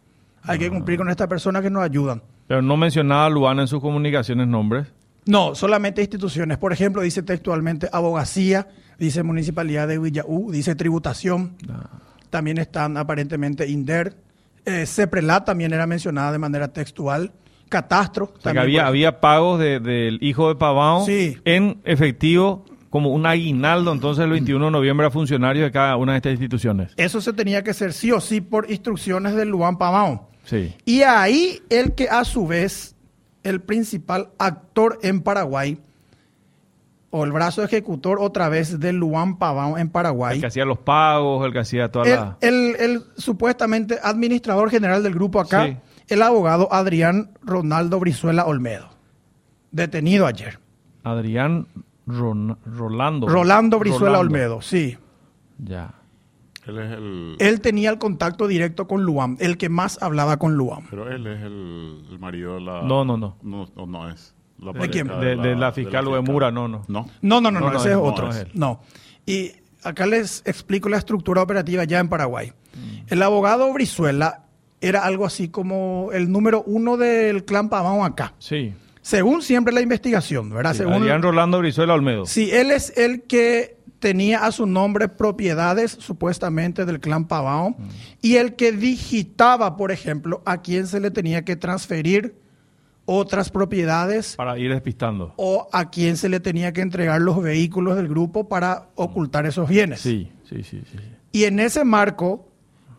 Hay 0.45 0.59
que 0.59 0.71
cumplir 0.71 0.97
con 0.97 1.11
estas 1.11 1.27
personas 1.29 1.61
que 1.61 1.69
nos 1.69 1.83
ayudan. 1.83 2.23
Pero 2.47 2.63
no 2.63 2.77
mencionaba 2.79 3.27
a 3.27 3.31
Luana 3.31 3.63
en 3.63 3.69
sus 3.69 3.81
comunicaciones 3.81 4.49
nombres. 4.49 4.87
No, 5.27 5.55
solamente 5.55 6.00
instituciones. 6.00 6.59
Por 6.59 6.73
ejemplo, 6.73 7.03
dice 7.03 7.23
textualmente 7.23 7.89
abogacía, 7.93 8.69
dice 8.99 9.23
municipalidad 9.23 9.87
de 9.89 9.99
Villaú, 9.99 10.50
dice 10.50 10.75
tributación. 10.75 11.57
También 12.31 12.59
están 12.59 12.97
aparentemente 12.97 13.69
INDER. 13.69 14.17
Eh, 14.65 14.87
CEPRELAT 14.87 15.45
también 15.47 15.73
era 15.73 15.87
mencionada 15.87 16.33
de 16.33 16.39
manera 16.39 16.69
textual. 16.73 17.33
Catastro. 17.69 18.25
O 18.25 18.41
sea, 18.41 18.53
que 18.53 18.59
también, 18.59 18.85
había, 18.85 19.21
pagos 19.21 19.61
de- 19.61 19.79
del 19.79 20.19
hijo 20.23 20.49
de 20.49 20.57
Pavão 20.59 21.05
Sí. 21.07 21.39
en 21.45 21.81
efectivo 21.85 22.65
como 22.91 23.11
un 23.11 23.25
aguinaldo 23.27 23.93
entonces 23.93 24.25
el 24.25 24.31
21 24.31 24.65
de 24.65 24.71
noviembre 24.73 25.07
a 25.07 25.11
funcionarios 25.12 25.65
de 25.67 25.71
cada 25.71 25.97
una 25.97 26.12
de 26.12 26.17
estas 26.19 26.33
instituciones. 26.33 26.93
Eso 26.97 27.21
se 27.21 27.33
tenía 27.33 27.62
que 27.62 27.71
hacer 27.71 27.93
sí 27.93 28.11
o 28.11 28.21
sí 28.21 28.41
por 28.41 28.69
instrucciones 28.71 29.35
del 29.37 29.49
Luan 29.50 29.79
Pavao. 29.79 30.29
Sí. 30.45 30.75
Y 30.85 31.03
ahí 31.03 31.61
el 31.71 31.93
que 31.95 32.09
a 32.09 32.25
su 32.25 32.49
vez, 32.49 32.97
el 33.43 33.61
principal 33.61 34.31
actor 34.39 34.99
en 35.03 35.21
Paraguay, 35.23 35.79
o 37.13 37.25
el 37.25 37.33
brazo 37.33 37.65
ejecutor 37.65 38.19
otra 38.21 38.49
vez 38.49 38.79
del 38.79 38.97
Luan 38.97 39.37
Pavao 39.37 39.77
en 39.77 39.87
El 39.87 39.91
Paraguay, 39.91 40.41
que 40.41 40.47
hacía 40.47 40.65
los 40.65 40.79
pagos, 40.79 41.45
el 41.45 41.53
que 41.53 41.59
hacía 41.59 41.91
toda 41.91 42.05
el, 42.07 42.15
la... 42.15 42.37
el- 42.41 42.77
el 42.79 43.03
supuestamente 43.17 43.99
administrador 44.03 44.71
general 44.71 45.03
del 45.03 45.15
grupo 45.15 45.41
acá, 45.41 45.67
Sí. 45.67 45.77
el 46.09 46.23
abogado 46.23 46.73
Adrián 46.73 47.31
Ronaldo 47.43 47.99
Brizuela 47.99 48.45
Olmedo, 48.47 48.91
detenido 49.73 50.27
ayer. 50.27 50.61
Adrián 51.03 51.67
Ron- 52.07 52.59
Rolando. 52.65 53.27
Rolando 53.29 53.79
Brizuela 53.81 54.19
Rolando. 54.19 54.35
Olmedo, 54.35 54.63
sí. 54.63 54.97
Ya. 55.59 55.95
Él 56.71 56.79
es 56.79 56.91
el. 56.93 57.37
Él 57.39 57.61
tenía 57.61 57.91
el 57.91 57.99
contacto 57.99 58.47
directo 58.47 58.87
con 58.87 59.03
Luan, 59.05 59.37
el 59.41 59.57
que 59.59 59.69
más 59.69 60.03
hablaba 60.03 60.39
con 60.39 60.55
Luan. 60.55 60.85
Pero 60.91 61.11
él 61.11 61.27
es 61.27 61.41
el, 61.43 62.05
el 62.11 62.19
marido 62.19 62.55
de 62.55 62.61
la. 62.62 62.83
No, 62.83 63.05
no, 63.05 63.17
no. 63.17 63.37
No, 63.43 63.69
no, 63.77 63.87
no 63.87 64.09
es. 64.11 64.35
La 64.59 64.73
¿De 64.73 64.91
quién? 64.91 65.09
De, 65.09 65.37
de 65.37 65.57
la 65.57 65.73
fiscal 65.73 66.07
o 66.09 66.15
de 66.15 66.21
Mura, 66.21 66.50
no, 66.50 66.69
no. 66.69 66.83
No. 66.89 67.07
No, 67.23 67.41
no, 67.41 67.50
no, 67.50 67.61
no, 67.61 67.67
No, 67.67 67.73
no, 67.73 67.79
ese 67.79 67.91
es- 67.91 67.97
otro. 67.97 68.27
no 68.27 68.31
es 68.33 68.39
él. 68.41 68.49
No. 68.55 68.81
Y 69.27 69.53
acá 69.83 70.07
les 70.07 70.43
explico 70.47 70.89
la 70.89 70.99
estructura 70.99 71.43
operativa 71.43 71.85
ya 71.85 71.99
en 71.99 72.09
Paraguay. 72.09 72.53
El 73.09 73.23
abogado 73.23 73.73
Brizuela 73.73 74.45
era 74.81 75.05
algo 75.05 75.25
así 75.27 75.49
como 75.49 76.11
el 76.12 76.31
número 76.31 76.62
uno 76.67 76.97
del 76.97 77.45
clan 77.45 77.69
Pavão 77.71 78.05
acá. 78.05 78.35
Sí. 78.39 78.73
Según 79.03 79.41
siempre 79.43 79.73
la 79.73 79.81
investigación, 79.81 80.50
¿verdad? 80.50 80.73
Sí, 80.73 80.79
Según, 80.79 80.95
Adrián 80.95 81.23
Rolando 81.23 81.59
Brizuela 81.59 81.95
Olmedo. 81.95 82.27
Sí, 82.27 82.50
él 82.53 82.71
es 82.71 82.97
el 82.99 83.23
que 83.23 83.79
tenía 84.00 84.45
a 84.47 84.50
su 84.52 84.66
nombre 84.66 85.09
propiedades 85.09 85.92
supuestamente 85.92 86.85
del 86.87 86.99
clan 87.00 87.28
Pavão 87.28 87.76
y 88.21 88.37
el 88.37 88.57
que 88.57 88.73
digitaba, 88.73 89.76
por 89.76 89.92
ejemplo, 89.92 90.42
a 90.45 90.62
quién 90.62 90.87
se 90.87 90.99
le 91.00 91.11
tenía 91.11 91.45
que 91.45 91.54
transferir 91.57 92.35
otras 93.04 93.50
propiedades 93.50 94.37
Para 94.37 94.59
ir 94.59 94.71
despistando. 94.73 95.35
o 95.37 95.69
a 95.73 95.90
quién 95.90 96.16
se 96.16 96.28
le 96.28 96.40
tenía 96.40 96.73
que 96.73 96.80
entregar 96.80 97.21
los 97.21 97.42
vehículos 97.42 97.97
del 97.97 98.09
grupo 98.09 98.49
para 98.49 98.88
ocultar 98.95 99.47
esos 99.47 99.69
bienes. 99.69 100.00
Sí, 100.00 100.33
sí, 100.49 100.62
sí, 100.62 100.83
sí. 100.90 100.99
Y 101.33 101.45
en 101.45 101.61
ese 101.61 101.85
marco 101.85 102.49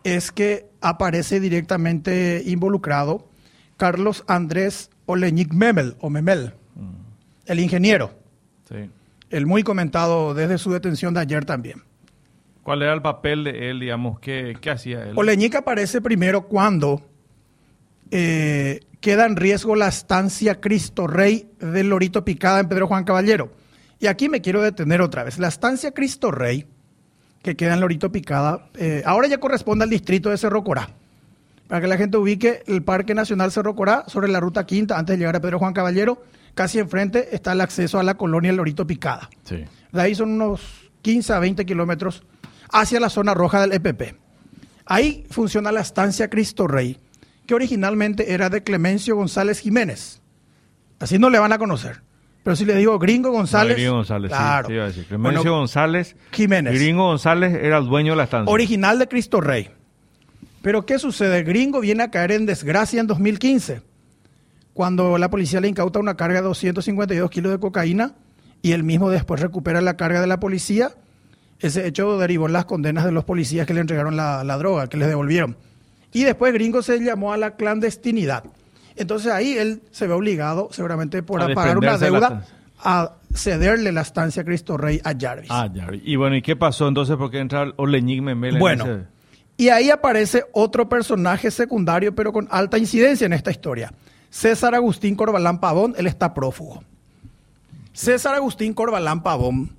es 0.04 0.30
que 0.32 0.66
aparece 0.80 1.40
directamente 1.40 2.42
involucrado 2.46 3.28
Carlos 3.76 4.24
Andrés 4.26 4.90
Oleñic 5.06 5.52
Memel, 5.52 5.96
o 6.00 6.10
Memel, 6.10 6.52
el 7.46 7.58
ingeniero, 7.60 8.12
Sí. 8.68 8.88
El 9.32 9.46
muy 9.46 9.62
comentado 9.62 10.34
desde 10.34 10.58
su 10.58 10.70
detención 10.70 11.14
de 11.14 11.20
ayer 11.20 11.44
también. 11.44 11.82
¿Cuál 12.62 12.82
era 12.82 12.92
el 12.92 13.02
papel 13.02 13.42
de 13.44 13.70
él, 13.70 13.80
digamos? 13.80 14.20
¿Qué, 14.20 14.56
qué 14.60 14.70
hacía 14.70 15.02
él? 15.02 15.14
Oleñic 15.16 15.56
aparece 15.56 16.00
primero 16.00 16.42
cuando 16.42 17.02
eh, 18.12 18.80
queda 19.00 19.26
en 19.26 19.34
riesgo 19.34 19.74
la 19.74 19.88
estancia 19.88 20.60
Cristo 20.60 21.08
Rey 21.08 21.50
del 21.58 21.88
Lorito 21.88 22.24
Picada 22.24 22.60
en 22.60 22.68
Pedro 22.68 22.86
Juan 22.86 23.04
Caballero. 23.04 23.50
Y 23.98 24.06
aquí 24.06 24.28
me 24.28 24.40
quiero 24.42 24.62
detener 24.62 25.00
otra 25.00 25.24
vez. 25.24 25.38
La 25.38 25.48
estancia 25.48 25.92
Cristo 25.92 26.30
Rey, 26.30 26.66
que 27.42 27.56
queda 27.56 27.74
en 27.74 27.80
Lorito 27.80 28.12
Picada, 28.12 28.68
eh, 28.74 29.02
ahora 29.06 29.28
ya 29.28 29.38
corresponde 29.38 29.84
al 29.84 29.90
distrito 29.90 30.30
de 30.30 30.36
Cerro 30.36 30.62
Corá. 30.62 30.90
Para 31.68 31.80
que 31.80 31.86
la 31.86 31.96
gente 31.96 32.18
ubique 32.18 32.62
el 32.66 32.82
Parque 32.82 33.14
Nacional 33.14 33.50
Cerro 33.50 33.74
Corá 33.74 34.04
sobre 34.08 34.28
la 34.28 34.40
ruta 34.40 34.66
quinta, 34.66 34.98
antes 34.98 35.14
de 35.14 35.18
llegar 35.18 35.36
a 35.36 35.40
Pedro 35.40 35.58
Juan 35.58 35.72
Caballero, 35.72 36.22
casi 36.54 36.78
enfrente 36.78 37.34
está 37.34 37.52
el 37.52 37.60
acceso 37.60 37.98
a 37.98 38.02
la 38.02 38.14
colonia 38.14 38.52
Lorito 38.52 38.86
Picada. 38.86 39.28
Sí. 39.44 39.64
De 39.92 40.00
ahí 40.00 40.14
son 40.14 40.30
unos 40.30 40.90
15 41.02 41.32
a 41.32 41.38
20 41.38 41.66
kilómetros 41.66 42.22
hacia 42.70 43.00
la 43.00 43.10
zona 43.10 43.34
roja 43.34 43.60
del 43.60 43.72
EPP. 43.72 44.16
Ahí 44.86 45.24
funciona 45.30 45.72
la 45.72 45.80
estancia 45.80 46.28
Cristo 46.28 46.66
Rey, 46.66 46.98
que 47.46 47.54
originalmente 47.54 48.32
era 48.32 48.48
de 48.50 48.62
Clemencio 48.62 49.16
González 49.16 49.60
Jiménez. 49.60 50.20
Así 50.98 51.18
no 51.18 51.30
le 51.30 51.38
van 51.38 51.52
a 51.52 51.58
conocer. 51.58 52.02
Pero 52.42 52.56
si 52.56 52.64
le 52.64 52.74
digo 52.74 52.98
Gringo 52.98 53.30
González. 53.30 53.76
No, 53.76 53.80
Gringo 53.82 53.94
González, 53.96 54.30
sí, 54.32 54.36
claro. 54.36 54.68
te 54.68 54.74
iba 54.74 54.84
a 54.84 54.86
decir. 54.88 55.04
Clemencio 55.06 55.40
Bueno, 55.42 55.58
González. 55.58 56.16
Jiménez. 56.32 56.74
Gringo 56.74 57.04
González 57.04 57.54
era 57.54 57.78
el 57.78 57.86
dueño 57.86 58.12
de 58.12 58.16
la 58.16 58.24
estancia. 58.24 58.52
Original 58.52 58.98
de 58.98 59.08
Cristo 59.08 59.40
Rey. 59.40 59.70
Pero 60.60 60.84
¿qué 60.86 60.98
sucede? 60.98 61.42
Gringo 61.44 61.80
viene 61.80 62.02
a 62.04 62.10
caer 62.10 62.32
en 62.32 62.46
desgracia 62.46 63.00
en 63.00 63.06
2015, 63.06 63.82
cuando 64.74 65.18
la 65.18 65.28
policía 65.30 65.60
le 65.60 65.68
incauta 65.68 65.98
una 65.98 66.16
carga 66.16 66.40
de 66.40 66.46
252 66.48 67.30
kilos 67.30 67.52
de 67.52 67.58
cocaína 67.58 68.14
y 68.62 68.72
él 68.72 68.84
mismo 68.84 69.10
después 69.10 69.40
recupera 69.40 69.80
la 69.80 69.96
carga 69.96 70.20
de 70.20 70.26
la 70.26 70.40
policía. 70.40 70.92
Ese 71.60 71.86
hecho 71.86 72.18
derivó 72.18 72.46
en 72.46 72.52
las 72.54 72.64
condenas 72.64 73.04
de 73.04 73.12
los 73.12 73.24
policías 73.24 73.66
que 73.66 73.74
le 73.74 73.80
entregaron 73.80 74.16
la, 74.16 74.42
la 74.44 74.56
droga, 74.58 74.88
que 74.88 74.96
les 74.96 75.08
devolvieron. 75.08 75.56
Y 76.12 76.24
después 76.24 76.52
Gringo 76.52 76.82
se 76.82 76.98
llamó 77.00 77.32
a 77.32 77.36
la 77.36 77.56
clandestinidad. 77.56 78.44
Entonces 78.96 79.32
ahí 79.32 79.56
él 79.56 79.82
se 79.90 80.06
ve 80.06 80.12
obligado, 80.14 80.68
seguramente 80.72 81.22
por 81.22 81.40
A 81.40 81.54
pagar 81.54 81.78
una 81.78 81.96
deuda, 81.98 82.44
a 82.78 83.12
cederle 83.34 83.92
la 83.92 84.02
estancia 84.02 84.44
Cristo 84.44 84.76
Rey 84.76 85.00
a 85.04 85.14
Jarvis. 85.18 85.50
Ah, 85.50 85.68
ya. 85.72 85.88
Y 86.02 86.16
bueno, 86.16 86.36
¿y 86.36 86.42
qué 86.42 86.56
pasó 86.56 86.88
entonces? 86.88 87.16
¿Por 87.16 87.30
qué 87.30 87.38
entra 87.38 87.72
Oleñic 87.76 88.20
Memel 88.22 88.54
en 88.54 88.60
Bueno, 88.60 88.84
ese- 88.84 89.06
y 89.56 89.68
ahí 89.68 89.90
aparece 89.90 90.44
otro 90.52 90.88
personaje 90.88 91.50
secundario, 91.50 92.14
pero 92.14 92.32
con 92.32 92.48
alta 92.50 92.76
incidencia 92.78 93.24
en 93.26 93.32
esta 93.32 93.50
historia. 93.50 93.92
César 94.32 94.74
Agustín 94.74 95.14
Corbalán 95.14 95.60
Pavón, 95.60 95.94
él 95.98 96.06
está 96.06 96.32
prófugo. 96.32 96.82
César 97.92 98.34
Agustín 98.34 98.72
Corbalán 98.72 99.22
Pavón, 99.22 99.76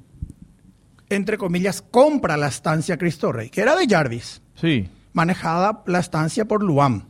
entre 1.10 1.40
comillas, 1.40 1.82
compra 1.82 2.38
la 2.38 2.48
estancia 2.50 2.98
Cristo 3.00 3.32
Rey, 3.32 3.50
que 3.50 3.62
era 3.62 3.76
de 3.76 3.88
Jarvis, 3.88 4.42
Sí, 4.54 4.88
manejada 5.12 5.82
la 5.88 5.98
estancia 6.00 6.46
por 6.46 6.62
Luam. 6.62 7.04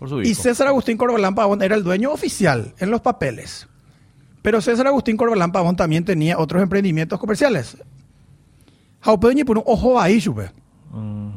por 0.00 0.08
su 0.08 0.22
Y. 0.22 0.34
César 0.34 0.66
Agustín 0.66 0.96
Corbalán 0.96 1.36
Pavón 1.36 1.62
era 1.62 1.76
el 1.76 1.84
dueño 1.84 2.10
oficial 2.10 2.74
en 2.80 2.90
los 2.90 3.00
papeles. 3.00 3.68
Pero 4.42 4.60
César 4.60 4.88
Agustín 4.88 5.16
Corbalán 5.16 5.52
Pavón 5.52 5.76
también 5.76 6.04
tenía 6.04 6.36
otros 6.36 6.60
emprendimientos 6.62 7.20
comerciales. 7.20 7.76
Jaupeñi 9.02 9.44
por 9.44 9.58
un 9.58 9.64
ojo 9.66 10.00
ahí. 10.00 10.20
Mm, 10.90 11.30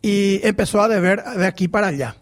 Y 0.00 0.40
empezó 0.46 0.80
a 0.80 0.88
deber 0.88 1.22
de 1.36 1.46
aquí 1.46 1.68
para 1.68 1.88
allá. 1.88 2.16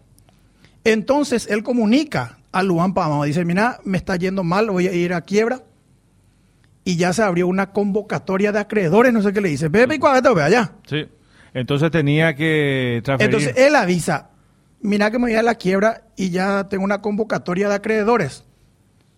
Entonces 0.83 1.47
él 1.49 1.63
comunica 1.63 2.39
a 2.51 2.63
Luan 2.63 2.93
Pavón. 2.93 3.25
Dice, 3.27 3.45
mira, 3.45 3.79
me 3.83 3.97
está 3.97 4.15
yendo 4.15 4.43
mal, 4.43 4.69
voy 4.69 4.87
a 4.87 4.93
ir 4.93 5.13
a 5.13 5.21
quiebra. 5.21 5.63
Y 6.83 6.95
ya 6.95 7.13
se 7.13 7.21
abrió 7.21 7.47
una 7.47 7.71
convocatoria 7.71 8.51
de 8.51 8.59
acreedores, 8.59 9.13
no 9.13 9.21
sé 9.21 9.33
qué 9.33 9.41
le 9.41 9.49
dice. 9.49 9.67
Y 9.67 9.99
cuadrete, 9.99 10.33
ve 10.33 10.43
allá. 10.43 10.73
sí. 10.87 11.07
Entonces 11.51 11.89
tenía 11.89 12.35
que 12.35 13.01
transferir. 13.03 13.33
Entonces 13.35 13.65
él 13.65 13.75
avisa, 13.75 14.29
mira 14.81 15.09
que 15.09 15.17
me 15.17 15.25
voy 15.25 15.35
a 15.35 15.41
la 15.41 15.55
quiebra 15.55 16.03
y 16.15 16.29
ya 16.29 16.67
tengo 16.69 16.83
una 16.83 17.01
convocatoria 17.01 17.67
de 17.69 17.73
acreedores 17.75 18.43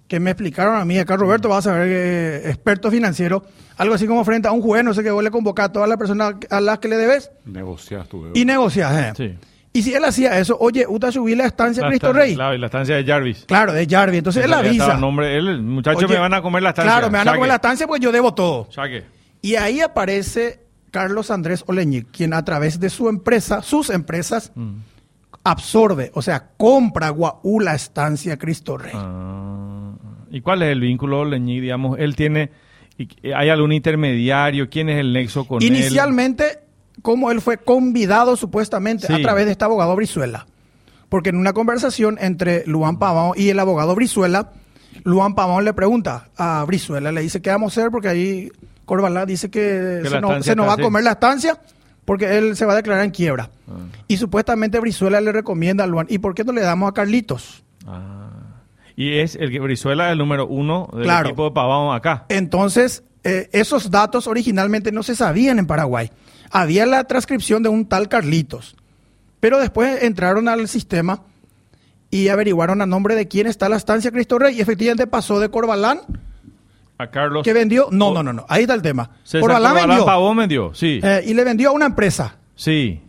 que 0.08 0.19
me 0.21 0.32
explicaron 0.32 0.76
a 0.76 0.86
mí, 0.86 0.97
acá 0.97 1.17
Roberto 1.17 1.50
vas 1.50 1.67
a 1.67 1.74
ver, 1.74 1.88
eh, 1.89 2.50
experto 2.50 2.89
financiero, 2.89 3.43
algo 3.78 3.95
así 3.95 4.08
como 4.08 4.24
frente 4.24 4.47
a 4.47 4.52
un 4.54 4.62
juez, 4.62 4.84
no 4.84 4.93
sé 4.93 5.04
qué, 5.04 5.12
vos 5.12 5.24
le 5.24 5.30
convocás 5.32 5.67
a 5.67 5.71
todas 5.74 5.88
las 5.89 5.97
personas 5.97 6.36
a 6.50 6.60
las 6.62 6.80
que 6.80 6.88
le 6.88 6.97
debes 6.97 7.32
Negocias 7.45 8.08
tu 8.08 8.24
deuda. 8.24 8.39
y 8.39 8.45
negocias. 8.45 8.93
eh. 8.93 9.13
Sí. 9.15 9.38
Y 9.73 9.84
si 9.84 9.93
él 9.93 10.03
hacía 10.03 10.38
eso, 10.38 10.57
oye, 10.60 10.86
Uta 10.88 11.12
subí 11.12 11.34
la 11.36 11.45
estancia 11.45 11.81
La 11.84 11.89
Cristo 11.89 12.07
estancia- 12.07 12.25
Rey. 12.25 12.36
Claro, 12.36 12.55
y 12.55 12.57
la 12.57 12.65
estancia 12.65 12.95
de 12.95 13.05
Jarvis. 13.05 13.45
Claro, 13.45 13.71
de 13.71 13.88
Jarvis. 13.88 14.17
Entonces 14.17 14.43
él 14.43 14.49
Ya 14.51 14.57
estaba 14.57 14.69
avisa. 14.69 14.93
el 14.95 14.99
nombre, 15.01 15.38
él, 15.38 15.47
el 15.47 15.62
muchacho 15.63 15.97
Oye, 15.99 16.07
me 16.10 16.17
van 16.19 16.34
a 16.34 16.41
comer 16.41 16.62
la 16.63 16.69
estancia. 16.69 16.91
Claro, 16.91 17.10
me 17.12 17.17
van 17.19 17.27
a 17.29 17.34
comer 17.34 17.47
la 17.47 17.55
estancia 17.55 17.88
pues 17.88 18.01
yo 18.01 18.12
debo 18.12 18.34
todo. 18.34 18.67
Saque. 18.71 19.03
Y 19.41 19.55
ahí 19.55 19.79
aparece 19.79 20.60
Carlos 20.91 21.31
Andrés 21.31 21.63
Oleñic, 21.67 22.07
quien 22.12 22.34
a 22.34 22.43
través 22.43 22.79
de 22.81 22.89
su 22.89 23.07
empresa, 23.07 23.62
sus 23.62 23.89
empresas, 23.89 24.51
Mm. 24.55 24.79
absorbe, 25.43 26.12
o 26.13 26.21
sea, 26.21 26.49
compra 26.57 27.10
Guaú 27.10 27.60
la 27.62 27.73
estancia 27.73 28.38
Cristo 28.38 28.77
Rey. 28.77 28.91
Ah, 28.93 29.93
¿Y 30.29 30.41
cuál 30.41 30.62
es 30.63 30.69
el 30.69 30.81
vínculo, 30.81 31.25
Leñi? 31.25 31.60
Digamos, 31.60 31.97
él 31.99 32.15
tiene. 32.15 32.51
¿Hay 33.36 33.49
algún 33.49 33.71
intermediario? 33.71 34.69
¿Quién 34.69 34.89
es 34.89 34.99
el 34.99 35.12
nexo 35.13 35.45
con 35.47 35.62
él? 35.62 35.67
Inicialmente, 35.67 36.60
como 37.01 37.32
él 37.32 37.41
fue 37.41 37.58
convidado 37.58 38.36
supuestamente 38.36 39.08
Sí. 39.08 39.13
a 39.13 39.21
través 39.21 39.45
de 39.45 39.54
este 39.54 39.63
abogado 39.65 39.95
Brizuela. 39.95 40.45
Porque 41.10 41.30
en 41.30 41.38
una 41.38 41.54
conversación 41.54 42.17
entre 42.21 42.63
Luan 42.67 42.97
Pavón 42.99 43.34
y 43.36 43.49
el 43.49 43.60
abogado 43.60 43.95
Brizuela, 43.95 44.51
Luan 45.04 45.36
Pavón 45.36 45.65
le 45.65 45.73
pregunta 45.73 46.30
a 46.38 46.63
Brizuela, 46.65 47.12
le 47.12 47.21
dice, 47.21 47.41
¿qué 47.41 47.49
vamos 47.49 47.75
a 47.77 47.82
hacer? 47.82 47.91
Porque 47.91 48.08
ahí 48.08 48.51
Corbalá 48.86 49.25
dice 49.25 49.49
que, 49.49 49.99
Que 50.04 50.10
se, 50.10 50.21
nos, 50.21 50.30
estancia 50.32 50.51
se 50.51 50.56
nos 50.56 50.67
va 50.67 50.73
a 50.73 50.77
comer 50.77 51.04
la 51.04 51.12
estancia 51.12 51.60
porque 52.06 52.38
él 52.38 52.56
se 52.56 52.65
va 52.65 52.73
a 52.73 52.75
declarar 52.77 53.04
en 53.06 53.12
quiebra. 53.12 53.49
Ah. 53.69 53.73
Y 54.08 54.17
supuestamente 54.17 54.80
Brizuela 54.80 55.21
le 55.21 55.32
recomienda 55.32 55.84
a 55.84 55.88
Luan, 55.88 56.08
¿y 56.10 56.17
por 56.19 56.34
qué 56.34 56.43
no 56.43 56.51
le 56.51 56.62
damos 56.62 56.89
a 56.89 56.93
Carlitos? 56.93 57.63
Ah. 57.88 58.30
Y 58.95 59.19
es 59.19 59.36
el 59.36 59.51
que 59.51 59.60
Brizuela 59.60 60.08
es 60.08 60.12
el 60.13 60.17
número 60.17 60.45
uno 60.47 60.89
del 60.93 61.04
Claro. 61.04 61.30
equipo 61.30 61.45
de 61.45 61.51
Pavón 61.51 61.95
acá. 61.95 62.25
Entonces, 62.30 63.04
eh, 63.23 63.49
esos 63.54 63.91
datos 63.91 64.27
originalmente 64.27 64.91
no 64.91 65.04
se 65.04 65.15
sabían 65.15 65.60
en 65.60 65.67
Paraguay. 65.67 66.12
Había 66.51 66.85
la 66.85 67.03
transcripción 67.05 67.63
de 67.63 67.69
un 67.69 67.85
tal 67.85 68.09
Carlitos, 68.09 68.75
pero 69.39 69.59
después 69.59 70.03
entraron 70.03 70.47
al 70.47 70.67
sistema 70.67 71.21
y 72.09 72.27
averiguaron 72.27 72.81
a 72.81 72.85
nombre 72.85 73.15
de 73.15 73.27
quién 73.27 73.47
está 73.47 73.69
la 73.69 73.77
estancia 73.77 74.11
Cristo 74.11 74.37
Rey 74.37 74.57
y 74.57 74.61
efectivamente 74.61 75.07
pasó 75.07 75.39
de 75.39 75.49
Corbalán 75.49 76.01
A 76.97 77.07
Carlos. 77.09 77.43
que 77.43 77.53
vendió, 77.53 77.87
no, 77.91 78.13
no, 78.13 78.21
no, 78.21 78.33
no, 78.33 78.45
ahí 78.49 78.63
está 78.63 78.73
el 78.73 78.81
tema. 78.81 79.11
César 79.23 79.41
Corbalán 79.41 79.71
Corbalán 79.71 79.89
vendió 79.89 80.05
Pavón 80.05 80.37
vendió, 80.37 80.73
sí. 80.75 80.99
eh, 81.01 81.23
y 81.25 81.33
le 81.33 81.43
vendió 81.43 81.69
a 81.69 81.71
una 81.71 81.85
empresa. 81.85 82.35
sí. 82.55 83.01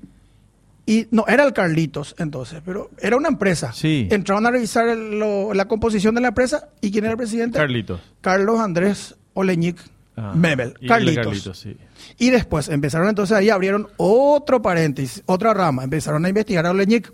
Y 0.85 1.07
no, 1.12 1.24
era 1.28 1.44
el 1.44 1.52
Carlitos 1.52 2.16
entonces, 2.18 2.61
pero 2.64 2.90
era 2.98 3.16
una 3.16 3.28
empresa. 3.28 3.72
Sí. 3.72 4.09
Entraron 4.11 4.44
a 4.46 4.50
revisar 4.50 4.88
el- 4.88 5.16
lo- 5.16 5.55
la 5.55 5.66
composición 5.68 6.12
de 6.16 6.20
la 6.20 6.28
empresa 6.28 6.70
y 6.81 6.90
quién 6.90 7.05
era 7.05 7.12
el 7.12 7.16
presidente. 7.16 7.57
Carlitos. 7.57 8.00
Carlos 8.20 8.59
Andrés 8.59 9.14
Oleñic 9.33 9.78
Ah, 10.16 10.33
Mebel. 10.35 10.74
y 10.81 10.87
el 10.87 10.88
Carlitos. 10.88 11.24
Carlitos, 11.24 11.59
sí. 11.59 11.76
Y 12.18 12.31
después 12.31 12.68
empezaron 12.68 13.09
entonces 13.09 13.37
ahí, 13.37 13.51
abrieron 13.51 13.88
otro 13.96 14.62
paréntesis, 14.62 15.22
otra 15.27 15.55
rama, 15.55 15.85
empezaron 15.85 16.25
a 16.25 16.29
investigar 16.29 16.66
a 16.66 16.70
Oleñic. 16.70 17.12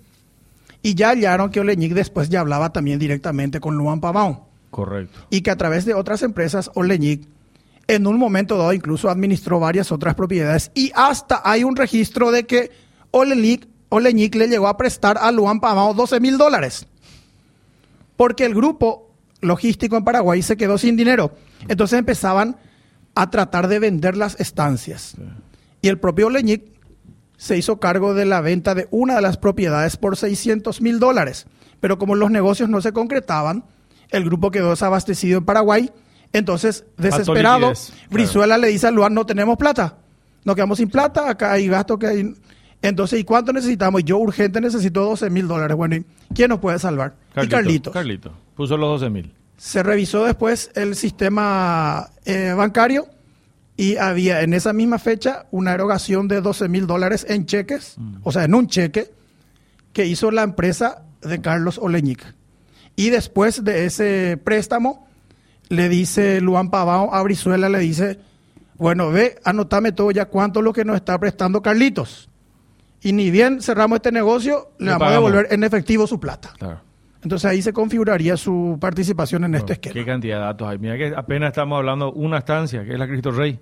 Y 0.83 0.95
ya 0.95 1.11
hallaron 1.11 1.51
que 1.51 1.61
Oleñic 1.61 1.93
después 1.93 2.29
ya 2.29 2.41
hablaba 2.41 2.73
también 2.73 2.99
directamente 2.99 3.61
con 3.61 3.77
Luan 3.77 4.01
Pavón. 4.01 4.41
Correcto. 4.71 5.19
Y 5.31 5.41
que 5.41 5.51
a 5.51 5.57
través 5.57 5.85
de 5.85 5.95
otras 5.95 6.23
empresas, 6.23 6.71
Oleñic, 6.75 7.27
en 7.87 8.07
un 8.07 8.19
momento 8.19 8.59
dado, 8.59 8.73
incluso 8.73 9.09
administró 9.09 9.59
varias 9.59 9.91
otras 9.91 10.15
propiedades. 10.15 10.71
Y 10.75 10.93
hasta 10.95 11.41
hay 11.45 11.65
un 11.65 11.75
registro 11.75 12.31
de 12.31 12.45
que 12.45 12.71
Oleñic, 13.11 13.67
Oleñic 13.89 14.35
le 14.35 14.49
llegó 14.49 14.69
a 14.69 14.77
prestar 14.77 15.19
a 15.19 15.33
Luan 15.33 15.61
Pavón 15.61 15.97
12 15.97 16.21
mil 16.21 16.37
dólares. 16.37 16.87
Porque 18.17 18.45
el 18.45 18.55
grupo 18.55 19.11
logístico 19.41 19.97
en 19.97 20.05
Paraguay 20.05 20.43
se 20.43 20.57
quedó 20.57 20.79
sin 20.79 20.97
dinero. 20.97 21.33
Entonces 21.69 21.99
empezaban 21.99 22.57
a 23.19 23.31
tratar 23.31 23.67
de 23.67 23.81
vender 23.81 24.17
las 24.17 24.39
estancias. 24.39 25.17
Y 25.83 25.89
el 25.89 25.99
propio 25.99 26.29
Oleñic 26.29 26.63
se 27.37 27.59
hizo 27.59 27.81
cargo 27.81 28.15
de 28.15 28.25
la 28.25 28.41
venta 28.41 28.77
de 28.77 28.87
una 28.93 29.17
de 29.17 29.23
las 29.23 29.37
propiedades 29.37 29.97
por 29.97 30.17
600 30.17 30.81
mil 30.81 31.01
dólares. 31.01 31.47
Pero 31.81 31.99
como 31.99 32.15
los 32.15 32.31
negocios 32.31 32.69
no 32.69 32.81
se 32.81 32.93
concretaban, 32.93 33.65
el 34.11 34.25
grupo 34.25 34.53
quedó 34.53 34.71
desabastecido 34.71 35.39
en 35.39 35.45
Paraguay. 35.45 35.91
Entonces, 36.33 36.85
desesperado, 36.97 37.73
claro. 37.73 38.09
Brizuela 38.09 38.57
le 38.57 38.69
dice 38.69 38.87
a 38.87 38.93
Luan, 38.93 39.15
no 39.15 39.27
tenemos 39.27 39.57
plata. 39.57 39.97
Nos 40.45 40.55
quedamos 40.55 40.79
sin 40.79 40.89
plata, 40.89 41.29
acá 41.29 41.53
hay 41.53 41.67
gasto 41.67 41.99
que 41.99 42.07
hay. 42.07 42.35
Entonces, 42.83 43.19
¿y 43.19 43.25
cuánto 43.25 43.53
necesitamos? 43.53 44.05
Yo 44.05 44.19
urgente 44.19 44.61
necesito 44.61 45.03
12 45.03 45.29
mil 45.31 45.49
dólares. 45.49 45.77
Bueno, 45.77 45.97
¿y 45.97 46.05
quién 46.37 46.51
nos 46.51 46.61
puede 46.61 46.79
salvar? 46.79 47.17
y 47.43 47.49
Carlitos. 47.49 47.93
Carlitos. 47.93 48.33
Puso 48.55 48.77
los 48.77 49.01
12 49.01 49.11
mil. 49.11 49.35
Se 49.59 49.83
revisó 49.83 50.25
después 50.25 50.71
el 50.77 50.95
sistema 50.95 52.11
eh, 52.25 52.55
bancario 52.57 53.07
y 53.77 53.97
había 53.97 54.43
en 54.43 54.55
esa 54.55 54.73
misma 54.73 54.99
fecha 54.99 55.47
una 55.51 55.75
erogación 55.75 56.29
de 56.29 56.41
12 56.41 56.69
mil 56.69 56.87
dólares 56.87 57.27
en 57.29 57.45
cheques, 57.45 57.97
o 58.23 58.33
sea, 58.33 58.45
en 58.45 58.55
un 58.55 58.69
cheque 58.69 59.13
que 59.93 60.07
hizo 60.07 60.31
la 60.31 60.43
empresa 60.45 61.03
de 61.23 61.41
Carlos 61.41 61.79
Oleñic. 61.79 62.35
Y 62.95 63.11
después 63.11 63.65
de 63.65 63.85
ese 63.87 64.41
préstamo, 64.43 65.09
le 65.69 65.89
dice 65.89 66.41
Luan 66.41 66.71
Pavao 66.71 67.13
a 67.13 67.23
Brizuela, 67.23 67.69
le 67.69 67.79
dice, 67.81 68.19
Bueno, 68.77 69.11
ve, 69.11 69.39
anotame 69.45 69.93
todo 69.93 70.11
ya 70.13 70.27
cuánto 70.27 70.61
es 70.61 70.65
lo 70.65 70.73
que 70.73 70.85
nos 70.85 70.97
está 70.97 71.19
prestando 71.19 71.63
Carlitos. 71.63 72.29
Y 73.01 73.13
ni 73.13 73.31
bien 73.31 73.61
cerramos 73.61 73.97
este 73.97 74.13
negocio, 74.13 74.73
le, 74.79 74.87
Le 74.87 74.93
vamos 74.93 75.09
a 75.09 75.13
devolver 75.13 75.49
en 75.51 75.63
efectivo 75.63 76.07
su 76.07 76.19
plata. 76.19 76.53
Claro. 76.59 76.88
Entonces 77.23 77.51
ahí 77.51 77.63
se 77.63 77.73
configuraría 77.73 78.37
su 78.37 78.79
participación 78.81 79.45
en 79.45 79.55
este 79.55 79.65
Bueno, 79.65 79.73
esquema. 79.75 79.95
Qué 79.95 80.05
cantidad 80.05 80.37
de 80.37 80.45
datos 80.45 80.69
hay. 80.69 80.79
Mira 80.79 80.97
que 80.97 81.13
apenas 81.17 81.49
estamos 81.49 81.77
hablando 81.79 82.13
una 82.13 82.39
estancia, 82.39 82.85
que 82.85 82.93
es 82.93 82.99
la 82.99 83.09
Cristo 83.09 83.31
Rey. 83.33 83.59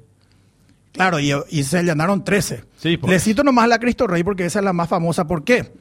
Claro, 0.92 1.20
y, 1.20 1.32
y 1.50 1.62
se 1.62 1.78
allanaron 1.78 2.24
13. 2.24 2.64
Sí, 2.76 2.96
por 2.96 3.10
Le 3.10 3.18
cito 3.18 3.42
nomás 3.42 3.68
la 3.68 3.78
Cristo 3.78 4.06
Rey 4.06 4.22
porque 4.24 4.44
esa 4.46 4.58
es 4.58 4.64
la 4.64 4.72
más 4.72 4.88
famosa. 4.88 5.26
¿Por 5.26 5.44
qué? 5.44 5.72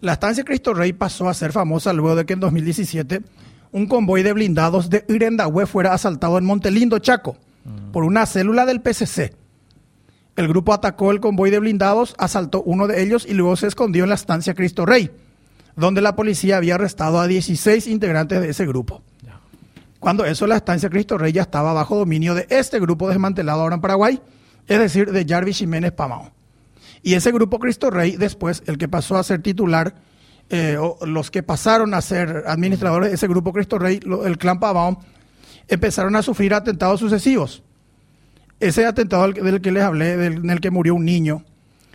La 0.00 0.14
estancia 0.14 0.44
Cristo 0.44 0.74
Rey 0.74 0.92
pasó 0.92 1.28
a 1.28 1.34
ser 1.34 1.52
famosa 1.52 1.92
luego 1.92 2.16
de 2.16 2.26
que 2.26 2.34
en 2.34 2.40
2017 2.40 3.22
un 3.72 3.86
convoy 3.86 4.22
de 4.22 4.32
blindados 4.32 4.88
de 4.90 5.04
Irendahue 5.08 5.66
fuera 5.66 5.92
asaltado 5.92 6.38
en 6.38 6.44
Montelindo, 6.44 6.98
Chaco, 6.98 7.36
por 7.92 8.04
una 8.04 8.24
célula 8.26 8.64
del 8.64 8.80
PCC. 8.80 9.34
El 10.36 10.48
grupo 10.48 10.72
atacó 10.74 11.10
el 11.12 11.20
convoy 11.20 11.50
de 11.50 11.58
blindados, 11.58 12.14
asaltó 12.18 12.62
uno 12.62 12.86
de 12.86 13.02
ellos 13.02 13.26
y 13.28 13.34
luego 13.34 13.56
se 13.56 13.66
escondió 13.66 14.04
en 14.04 14.10
la 14.10 14.14
estancia 14.16 14.54
Cristo 14.54 14.84
Rey, 14.86 15.10
donde 15.76 16.00
la 16.00 16.16
policía 16.16 16.56
había 16.56 16.74
arrestado 16.76 17.20
a 17.20 17.26
16 17.26 17.86
integrantes 17.86 18.40
de 18.40 18.48
ese 18.50 18.66
grupo. 18.66 19.02
Cuando 20.00 20.24
eso, 20.24 20.46
la 20.46 20.56
estancia 20.56 20.88
Cristo 20.90 21.18
Rey 21.18 21.32
ya 21.32 21.42
estaba 21.42 21.72
bajo 21.72 21.96
dominio 21.96 22.34
de 22.34 22.46
este 22.50 22.78
grupo 22.78 23.08
desmantelado 23.08 23.62
ahora 23.62 23.74
en 23.76 23.80
Paraguay, 23.80 24.20
es 24.68 24.78
decir, 24.78 25.10
de 25.10 25.24
Jarvis 25.26 25.58
Jiménez 25.58 25.92
Pamao. 25.92 26.30
Y 27.02 27.14
ese 27.14 27.32
grupo 27.32 27.58
Cristo 27.58 27.90
Rey, 27.90 28.16
después, 28.16 28.62
el 28.66 28.78
que 28.78 28.88
pasó 28.88 29.16
a 29.16 29.22
ser 29.24 29.42
titular, 29.42 29.94
eh, 30.50 30.76
o 30.78 31.04
los 31.06 31.30
que 31.30 31.42
pasaron 31.42 31.92
a 31.94 32.00
ser 32.02 32.44
administradores 32.46 33.08
de 33.10 33.14
ese 33.16 33.26
grupo 33.26 33.52
Cristo 33.52 33.78
Rey, 33.78 34.00
lo- 34.00 34.26
el 34.26 34.38
clan 34.38 34.60
Pamao, 34.60 35.00
empezaron 35.68 36.14
a 36.14 36.22
sufrir 36.22 36.54
atentados 36.54 37.00
sucesivos. 37.00 37.62
Ese 38.60 38.86
atentado 38.86 39.24
del, 39.30 39.34
del 39.44 39.60
que 39.60 39.72
les 39.72 39.82
hablé, 39.82 40.16
del- 40.16 40.36
en 40.38 40.50
el 40.50 40.60
que 40.60 40.70
murió 40.70 40.94
un 40.94 41.04
niño, 41.04 41.44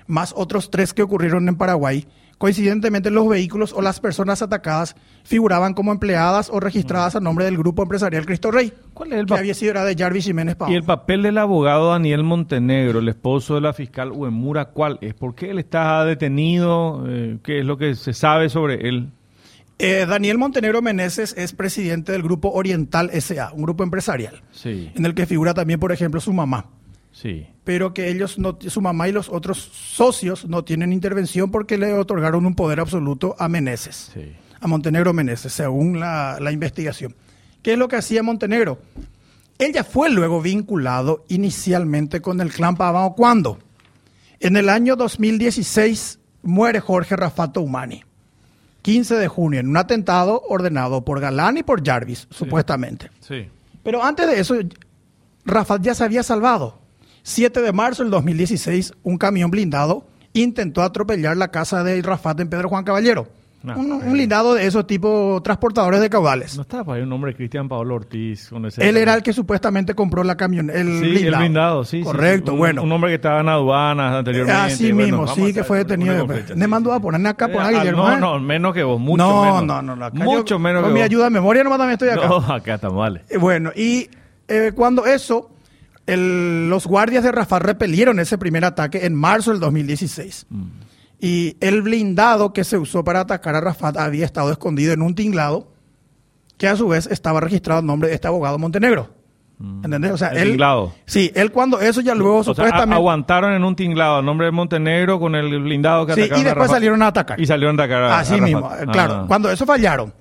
más 0.08 0.34
otros 0.36 0.70
tres 0.70 0.94
que 0.94 1.02
ocurrieron 1.04 1.48
en 1.48 1.56
Paraguay, 1.56 2.08
coincidentemente 2.42 3.12
los 3.12 3.28
vehículos 3.30 3.72
o 3.72 3.84
las 3.84 4.00
personas 4.00 4.42
atacadas 4.42 4.96
figuraban 5.24 5.76
como 5.76 5.92
empleadas 5.92 6.50
o 6.50 6.60
registradas 6.60 7.16
a 7.16 7.20
nombre 7.20 7.46
del 7.46 7.56
grupo 7.56 7.84
empresarial 7.84 8.26
Cristo 8.26 8.50
Rey, 8.50 8.74
¿Cuál 8.96 9.14
es 9.14 9.20
el 9.20 9.26
que 9.28 9.36
había 9.36 9.54
sido 9.54 9.70
era 9.74 9.86
de 9.86 9.96
Jarvis 9.96 10.26
Jiménez 10.26 10.56
Pavón. 10.56 10.74
Y 10.74 10.76
el 10.76 10.82
papel 10.82 11.22
del 11.22 11.38
abogado 11.38 11.92
Daniel 11.92 12.24
Montenegro, 12.24 12.98
el 12.98 13.10
esposo 13.10 13.54
de 13.54 13.62
la 13.62 13.74
fiscal 13.74 14.12
Uemura, 14.12 14.70
¿cuál 14.70 14.98
es? 15.02 15.14
¿Por 15.14 15.36
qué 15.36 15.52
él 15.52 15.60
está 15.60 16.04
detenido? 16.04 17.06
Eh, 17.08 17.38
¿Qué 17.44 17.60
es 17.60 17.66
lo 17.66 17.78
que 17.78 17.94
se 17.94 18.12
sabe 18.12 18.50
sobre 18.50 18.90
él? 18.90 19.12
Eh, 19.78 20.08
Daniel 20.10 20.40
Montenegro 20.40 20.82
Meneses 20.82 21.36
es 21.38 21.54
presidente 21.54 22.12
del 22.12 22.24
grupo 22.24 22.50
Oriental 22.54 23.12
SA, 23.22 23.52
un 23.54 23.62
grupo 23.62 23.84
empresarial, 23.84 24.42
Sí, 24.50 24.92
en 24.96 25.06
el 25.06 25.14
que 25.14 25.28
figura 25.28 25.54
también, 25.54 25.80
por 25.80 25.92
ejemplo, 25.92 26.20
su 26.20 26.34
mamá. 26.34 26.66
sí. 27.12 27.46
Pero 27.74 27.94
que 27.94 28.10
ellos 28.10 28.38
no, 28.38 28.58
su 28.68 28.82
mamá 28.82 29.08
y 29.08 29.14
los 29.14 29.30
otros 29.30 29.58
socios 29.58 30.44
no 30.46 30.66
tienen 30.66 30.92
intervención 30.92 31.52
porque 31.52 31.78
le 31.78 31.94
otorgaron 31.94 32.46
un 32.46 32.54
poder 32.54 32.82
absoluto 32.82 33.34
a 33.40 33.48
Meneses, 33.48 34.12
Sí. 34.14 34.34
a 34.60 34.68
Montenegro 34.68 35.14
Meneses, 35.14 35.54
según 35.54 35.98
la, 36.02 36.38
la 36.42 36.52
investigación. 36.52 37.16
¿Qué 37.62 37.72
es 37.72 37.80
lo 37.80 37.88
que 37.88 37.96
hacía 37.96 38.24
Montenegro? 38.24 38.80
Él 39.58 39.72
ya 39.72 39.86
fue 39.86 40.10
luego 40.10 40.42
vinculado 40.42 41.24
inicialmente 41.30 42.22
con 42.22 42.42
el 42.42 42.52
clan 42.52 42.76
Pavao. 42.76 43.16
¿Cuándo? 43.16 43.58
En 44.42 44.58
el 44.58 44.68
año 44.68 44.98
2016 44.98 46.20
muere 46.44 46.82
Jorge 46.82 47.16
Rafato 47.16 47.62
Humani. 47.62 48.04
15 48.82 49.16
de 49.16 49.30
junio, 49.30 49.62
en 49.62 49.70
un 49.70 49.78
atentado 49.78 50.42
ordenado 50.50 51.06
por 51.06 51.22
Galán 51.22 51.56
y 51.56 51.64
por 51.64 51.86
Jarvis, 51.86 52.28
supuestamente. 52.32 53.10
Sí. 53.22 53.48
Pero 53.82 54.04
antes 54.04 54.28
de 54.28 54.42
eso, 54.42 54.56
Rafat 55.46 55.82
ya 55.84 55.96
se 55.96 56.04
había 56.04 56.22
salvado. 56.24 56.81
7 57.24 57.62
de 57.62 57.72
marzo 57.72 58.04
del 58.04 58.12
2016, 58.12 58.94
un 59.04 59.18
camión 59.18 59.52
blindado 59.52 60.06
intentó 60.34 60.82
atropellar 60.82 61.38
la 61.38 61.50
casa 61.50 61.84
de 61.84 62.02
Rafat 62.02 62.40
en 62.40 62.50
Pedro 62.50 62.70
Juan 62.70 62.84
Caballero. 62.84 63.28
No, 63.64 63.78
un, 63.78 63.92
un 63.92 64.00
pero- 64.00 64.12
blindado 64.14 64.54
de 64.56 64.66
esos 64.66 64.88
tipo 64.88 65.40
transportadores 65.44 66.02
de 66.02 66.10
caudales. 66.10 66.56
¿No 66.56 66.64
estaba 66.64 66.84
por 66.84 66.96
ahí 66.98 67.04
un 67.04 67.10
nombre 67.10 67.36
Cristian 67.36 67.70
Pablo 67.70 67.94
Ortiz? 67.94 68.50
Con 68.50 68.66
ese 68.66 68.90
Él 68.90 68.98
era 68.98 69.14
el 69.14 69.22
que 69.22 69.34
supuestamente 69.34 69.94
compró 69.94 70.24
la 70.24 70.36
camión, 70.36 70.72
el 70.72 70.88
Sí, 70.88 71.00
blindado. 71.12 71.28
el 71.28 71.36
blindado, 71.42 71.84
sí. 71.84 72.02
Correcto, 72.02 72.48
sí. 72.48 72.52
Un- 72.54 72.58
bueno. 72.58 72.82
Un 72.82 72.92
hombre 72.92 73.12
que 73.12 73.16
estaba 73.18 73.42
en 73.42 73.50
aduanas 73.50 74.16
anteriormente. 74.16 74.60
Así 74.60 74.92
bueno, 74.92 75.20
mismo, 75.22 75.36
sí, 75.36 75.54
que 75.54 75.64
fue 75.64 75.78
detenido. 75.78 76.26
Me 76.56 76.66
mandó 76.68 76.92
a 76.92 77.00
poner 77.00 77.28
acá 77.28 77.50
por 77.50 77.58
Eh, 77.62 77.66
ahí, 77.66 77.76
ah, 77.76 77.80
Guillermo. 77.82 78.08
No, 78.10 78.14
¿eh? 78.14 78.20
no, 78.20 78.40
menos 78.40 78.74
que 78.74 78.82
vos, 78.82 79.00
mucho 79.00 79.24
no, 79.24 79.44
menos. 79.44 79.64
no, 79.66 79.82
no, 79.84 79.96
no, 79.96 80.06
acá 80.06 80.18
Mucho 80.24 80.56
yo- 80.56 80.60
menos 80.60 80.82
con 80.82 80.90
que 80.90 80.94
mi 80.96 81.00
vos. 81.02 81.06
ayuda 81.06 81.24
de 81.26 81.30
memoria 81.30 81.64
nomás 81.64 81.78
también 81.78 81.94
estoy 82.02 82.10
acá. 82.10 82.28
No, 82.28 82.38
acá 82.56 82.74
está 82.76 82.90
mal. 82.90 83.22
Eh, 83.30 83.38
Bueno, 83.38 83.70
y 83.76 84.10
eh, 84.48 84.72
cuando 84.74 85.06
eso, 85.06 85.51
el- 86.08 86.70
los 86.70 86.88
guardias 86.88 87.24
de 87.24 87.32
Rafat 87.32 87.62
repelieron 87.64 88.20
ese 88.20 88.38
primer 88.38 88.66
ataque 88.66 89.06
en 89.06 89.16
marzo 89.16 89.52
del 89.52 89.60
2016. 89.60 90.46
Mm. 90.50 90.64
Y 91.20 91.56
el 91.62 91.82
blindado 91.84 92.52
que 92.54 92.64
se 92.64 92.78
usó 92.78 93.04
para 93.04 93.22
atacar 93.22 93.56
a 93.56 93.62
Rafat 93.62 93.98
había 93.98 94.26
estado 94.26 94.52
escondido 94.52 94.94
en 94.94 95.02
un 95.02 95.14
tinglado 95.16 95.72
que 96.58 96.68
a 96.68 96.76
su 96.76 96.88
vez 96.88 97.08
estaba 97.08 97.40
registrado 97.40 97.80
en 97.82 97.86
nombre 97.88 98.10
de 98.10 98.16
este 98.16 98.28
abogado 98.28 98.58
Montenegro. 98.58 99.10
¿Entendés? 99.84 100.12
O 100.12 100.18
sea, 100.18 100.30
Mm. 100.30 100.34
El 100.34 100.38
él. 100.40 100.48
tinglado. 100.50 100.94
Sí, 101.06 101.32
él 101.36 101.52
cuando 101.52 101.80
eso 101.80 102.02
ya 102.02 102.16
luego 102.16 102.40
O 102.40 102.44
sea, 102.44 102.52
a- 102.52 102.56
supuestamente. 102.56 102.96
aguantaron 102.96 103.54
en 103.54 103.64
un 103.64 103.76
tinglado 103.76 104.20
el 104.20 104.26
nombre 104.26 104.48
de 104.48 104.52
Montenegro 104.52 105.20
con 105.20 105.36
el 105.36 105.60
blindado 105.62 106.08
que 106.08 106.16
Sí, 106.16 106.22
atacaron 106.22 106.40
y 106.40 106.42
a 106.42 106.50
después 106.50 106.72
salieron 106.72 107.02
a 107.04 107.08
atacar. 107.08 107.40
Y 107.40 107.46
salieron 107.46 107.80
a 107.80 107.84
atacar 107.84 108.04
a 108.04 108.20
Así 108.20 108.34
a 108.34 108.42
mismo, 108.42 108.72
eh, 108.74 108.86
claro. 108.92 109.14
Ah. 109.14 109.26
Cuando 109.28 109.52
eso 109.52 109.68
fallaron, 109.68 110.16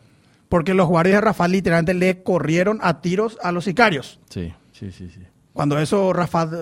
porque 0.50 0.74
los 0.74 0.86
guardias 0.88 1.16
de 1.16 1.20
Rafat 1.22 1.48
literalmente 1.48 1.94
le 1.94 2.22
corrieron 2.22 2.80
a 2.82 3.00
tiros 3.00 3.38
a 3.42 3.50
los 3.50 3.64
sicarios. 3.64 4.20
Sí, 4.28 4.52
sí, 4.72 4.92
sí. 4.92 5.08
sí. 5.08 5.20
Cuando 5.52 5.78
eso 5.78 6.12
Rafat 6.12 6.52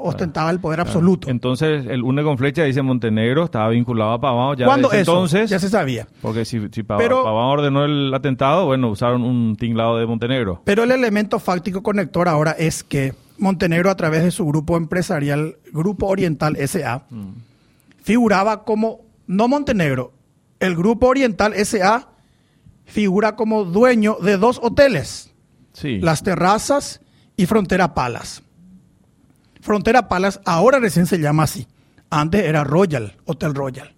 ostentaba 0.00 0.50
el 0.50 0.60
poder 0.60 0.80
absoluto. 0.80 1.28
Entonces, 1.28 1.84
el 1.86 2.02
une 2.04 2.22
con 2.22 2.38
flecha 2.38 2.62
dice 2.62 2.82
Montenegro 2.82 3.44
estaba 3.44 3.68
vinculado 3.70 4.12
a 4.12 4.20
Pavão 4.20 4.56
ya 4.56 4.64
Cuando 4.66 4.88
desde 4.88 5.02
eso, 5.02 5.12
entonces. 5.12 5.50
ya 5.50 5.58
se 5.58 5.68
sabía. 5.68 6.06
Porque 6.22 6.44
si, 6.44 6.60
si 6.70 6.82
Pero- 6.84 7.24
Pavão 7.24 7.50
ordenó 7.50 7.84
el 7.84 8.14
atentado, 8.14 8.66
bueno, 8.66 8.90
usaron 8.90 9.22
un 9.22 9.56
tinglado 9.56 9.98
de 9.98 10.06
Montenegro. 10.06 10.62
Pero 10.64 10.84
el 10.84 10.92
elemento 10.92 11.40
fáctico 11.40 11.82
conector 11.82 12.28
ahora 12.28 12.52
es 12.52 12.84
que 12.84 13.12
Montenegro, 13.38 13.90
a 13.90 13.96
través 13.96 14.22
de 14.22 14.30
su 14.30 14.46
grupo 14.46 14.76
empresarial, 14.76 15.56
Grupo 15.72 16.06
Oriental 16.06 16.56
SA, 16.66 17.02
figuraba 18.02 18.64
como, 18.64 19.00
no 19.26 19.48
Montenegro, 19.48 20.12
el 20.60 20.76
Grupo 20.76 21.08
Oriental 21.08 21.54
SA 21.64 22.08
figura 22.84 23.36
como 23.36 23.64
dueño 23.64 24.16
de 24.22 24.36
dos 24.38 24.60
hoteles, 24.62 25.34
Sí. 25.72 25.98
Las 26.00 26.22
Terrazas 26.24 27.00
y 27.38 27.46
Frontera 27.46 27.94
Palas. 27.94 28.42
Frontera 29.62 30.08
Palas 30.08 30.40
ahora 30.44 30.78
recién 30.78 31.06
se 31.06 31.18
llama 31.18 31.44
así. 31.44 31.66
Antes 32.10 32.44
era 32.44 32.64
Royal, 32.64 33.16
Hotel 33.24 33.54
Royal. 33.54 33.94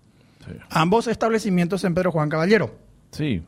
Sí. 0.47 0.53
Ambos 0.71 1.07
establecimientos 1.07 1.83
en 1.85 1.95
Pedro 1.95 2.13
Juan 2.13 2.29
Caballero. 2.29 2.75
Sí. 3.13 3.43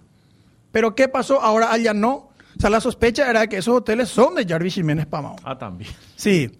Pero 0.72 0.94
¿qué 0.94 1.09
pasó? 1.09 1.40
Ahora 1.40 1.72
allá 1.72 1.94
no. 1.94 2.14
O 2.57 2.61
sea, 2.61 2.70
la 2.70 2.81
sospecha 2.81 3.28
era 3.31 3.46
que 3.46 3.59
esos 3.59 3.76
hoteles 3.76 4.09
son 4.09 4.35
de 4.35 4.44
Jarvis 4.46 4.74
Jiménez 4.74 5.07
Pamao. 5.07 5.37
Ah, 5.44 5.57
también. 5.59 5.90
Sí. 6.16 6.59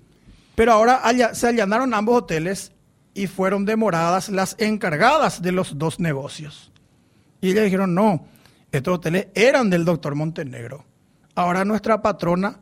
Pero 0.55 0.73
ahora 0.73 0.97
alla- 1.03 1.35
se 1.35 1.47
allanaron 1.49 1.95
ambos 1.95 2.17
hoteles 2.23 2.73
y 3.15 3.27
fueron 3.27 3.65
demoradas 3.65 4.29
las 4.29 4.57
encargadas 4.59 5.41
de 5.43 5.53
los 5.53 5.79
dos 5.79 5.99
negocios. 6.01 6.73
Y 7.41 7.51
ellas 7.51 7.65
dijeron, 7.65 7.95
no, 7.95 8.27
estos 8.71 8.95
hoteles 8.97 9.29
eran 9.35 9.71
del 9.71 9.85
doctor 9.85 10.15
Montenegro. 10.15 10.85
Ahora 11.35 11.65
nuestra 11.65 12.03
patrona 12.03 12.61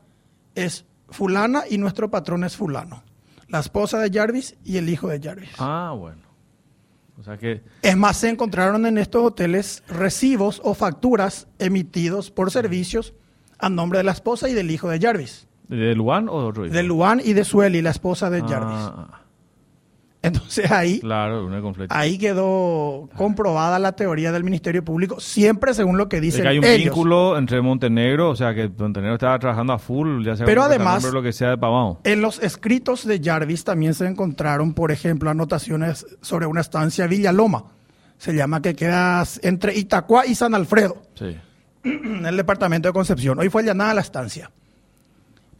es 0.54 0.84
fulana 1.08 1.62
y 1.68 1.78
nuestro 1.78 2.10
patrón 2.10 2.44
es 2.44 2.56
fulano. 2.56 3.02
La 3.48 3.58
esposa 3.60 3.98
de 3.98 4.10
Jarvis 4.16 4.56
y 4.64 4.76
el 4.76 4.88
hijo 4.88 5.08
de 5.08 5.20
Jarvis. 5.20 5.50
Ah, 5.58 5.94
bueno. 5.96 6.22
O 7.18 7.22
sea 7.22 7.36
que. 7.36 7.62
Es 7.82 7.96
más, 7.96 8.16
se 8.16 8.28
encontraron 8.30 8.86
en 8.86 8.96
estos 8.96 9.24
hoteles 9.24 9.82
recibos 9.88 10.60
o 10.64 10.74
facturas 10.74 11.48
emitidos 11.58 12.30
por 12.30 12.50
servicios 12.50 13.12
a 13.58 13.68
nombre 13.68 13.98
de 13.98 14.04
la 14.04 14.12
esposa 14.12 14.48
y 14.48 14.54
del 14.54 14.70
hijo 14.70 14.88
de 14.88 15.00
Jarvis. 15.00 15.46
¿De 15.68 15.94
Luan 15.94 16.28
o 16.28 16.40
de 16.42 16.48
otro 16.48 16.64
hijo? 16.66 16.74
De 16.74 16.82
Luan 16.82 17.20
y 17.22 17.32
de 17.34 17.44
Sueli, 17.44 17.82
la 17.82 17.90
esposa 17.90 18.30
de 18.30 18.38
Ah, 18.38 18.46
Jarvis. 18.48 19.19
Entonces 20.22 20.70
ahí, 20.70 21.00
claro, 21.00 21.48
ahí 21.88 22.18
quedó 22.18 23.08
comprobada 23.16 23.78
la 23.78 23.92
teoría 23.92 24.32
del 24.32 24.44
Ministerio 24.44 24.84
Público, 24.84 25.18
siempre 25.18 25.72
según 25.72 25.96
lo 25.96 26.10
que 26.10 26.16
Es 26.16 26.22
dicen 26.22 26.42
que 26.42 26.48
hay 26.48 26.58
un 26.58 26.64
ellos. 26.66 26.84
vínculo 26.94 27.38
entre 27.38 27.62
Montenegro, 27.62 28.28
o 28.28 28.36
sea 28.36 28.54
que 28.54 28.68
Montenegro 28.68 29.14
estaba 29.14 29.38
trabajando 29.38 29.72
a 29.72 29.78
full, 29.78 30.22
ya 30.22 30.36
sea 30.36 30.44
Pero 30.44 30.62
además- 30.62 31.02
lo 31.10 31.22
que 31.22 31.32
sea 31.32 31.48
de 31.48 31.56
Pavão. 31.56 31.98
En 32.04 32.20
los 32.20 32.38
escritos 32.42 33.06
de 33.06 33.18
Jarvis 33.24 33.64
también 33.64 33.94
se 33.94 34.06
encontraron, 34.06 34.74
por 34.74 34.92
ejemplo, 34.92 35.30
anotaciones 35.30 36.04
sobre 36.20 36.44
una 36.44 36.60
estancia 36.60 37.06
Villaloma. 37.06 37.64
Se 38.18 38.34
llama 38.34 38.60
que 38.60 38.74
queda 38.74 39.24
entre 39.40 39.74
Itacua 39.74 40.26
y 40.26 40.34
San 40.34 40.54
Alfredo. 40.54 41.02
Sí. 41.14 41.34
en 41.82 42.26
el 42.26 42.36
departamento 42.36 42.88
de 42.88 42.92
Concepción. 42.92 43.38
Hoy 43.38 43.48
fue 43.48 43.62
allanada 43.62 43.94
la 43.94 44.02
estancia. 44.02 44.50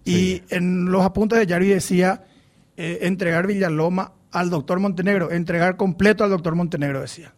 Y 0.05 0.43
en 0.51 0.87
los 0.93 1.03
apuntes 1.03 1.39
de 1.39 1.47
Jarvis 1.51 1.71
decía 1.71 2.25
eh, 2.77 2.99
entregar 3.03 3.47
Villaloma 3.47 4.13
al 4.33 4.51
doctor 4.51 4.81
Montenegro, 4.81 5.31
entregar 5.31 5.77
completo 5.77 6.25
al 6.25 6.31
doctor 6.31 6.55
Montenegro, 6.55 7.01
decía. 7.01 7.33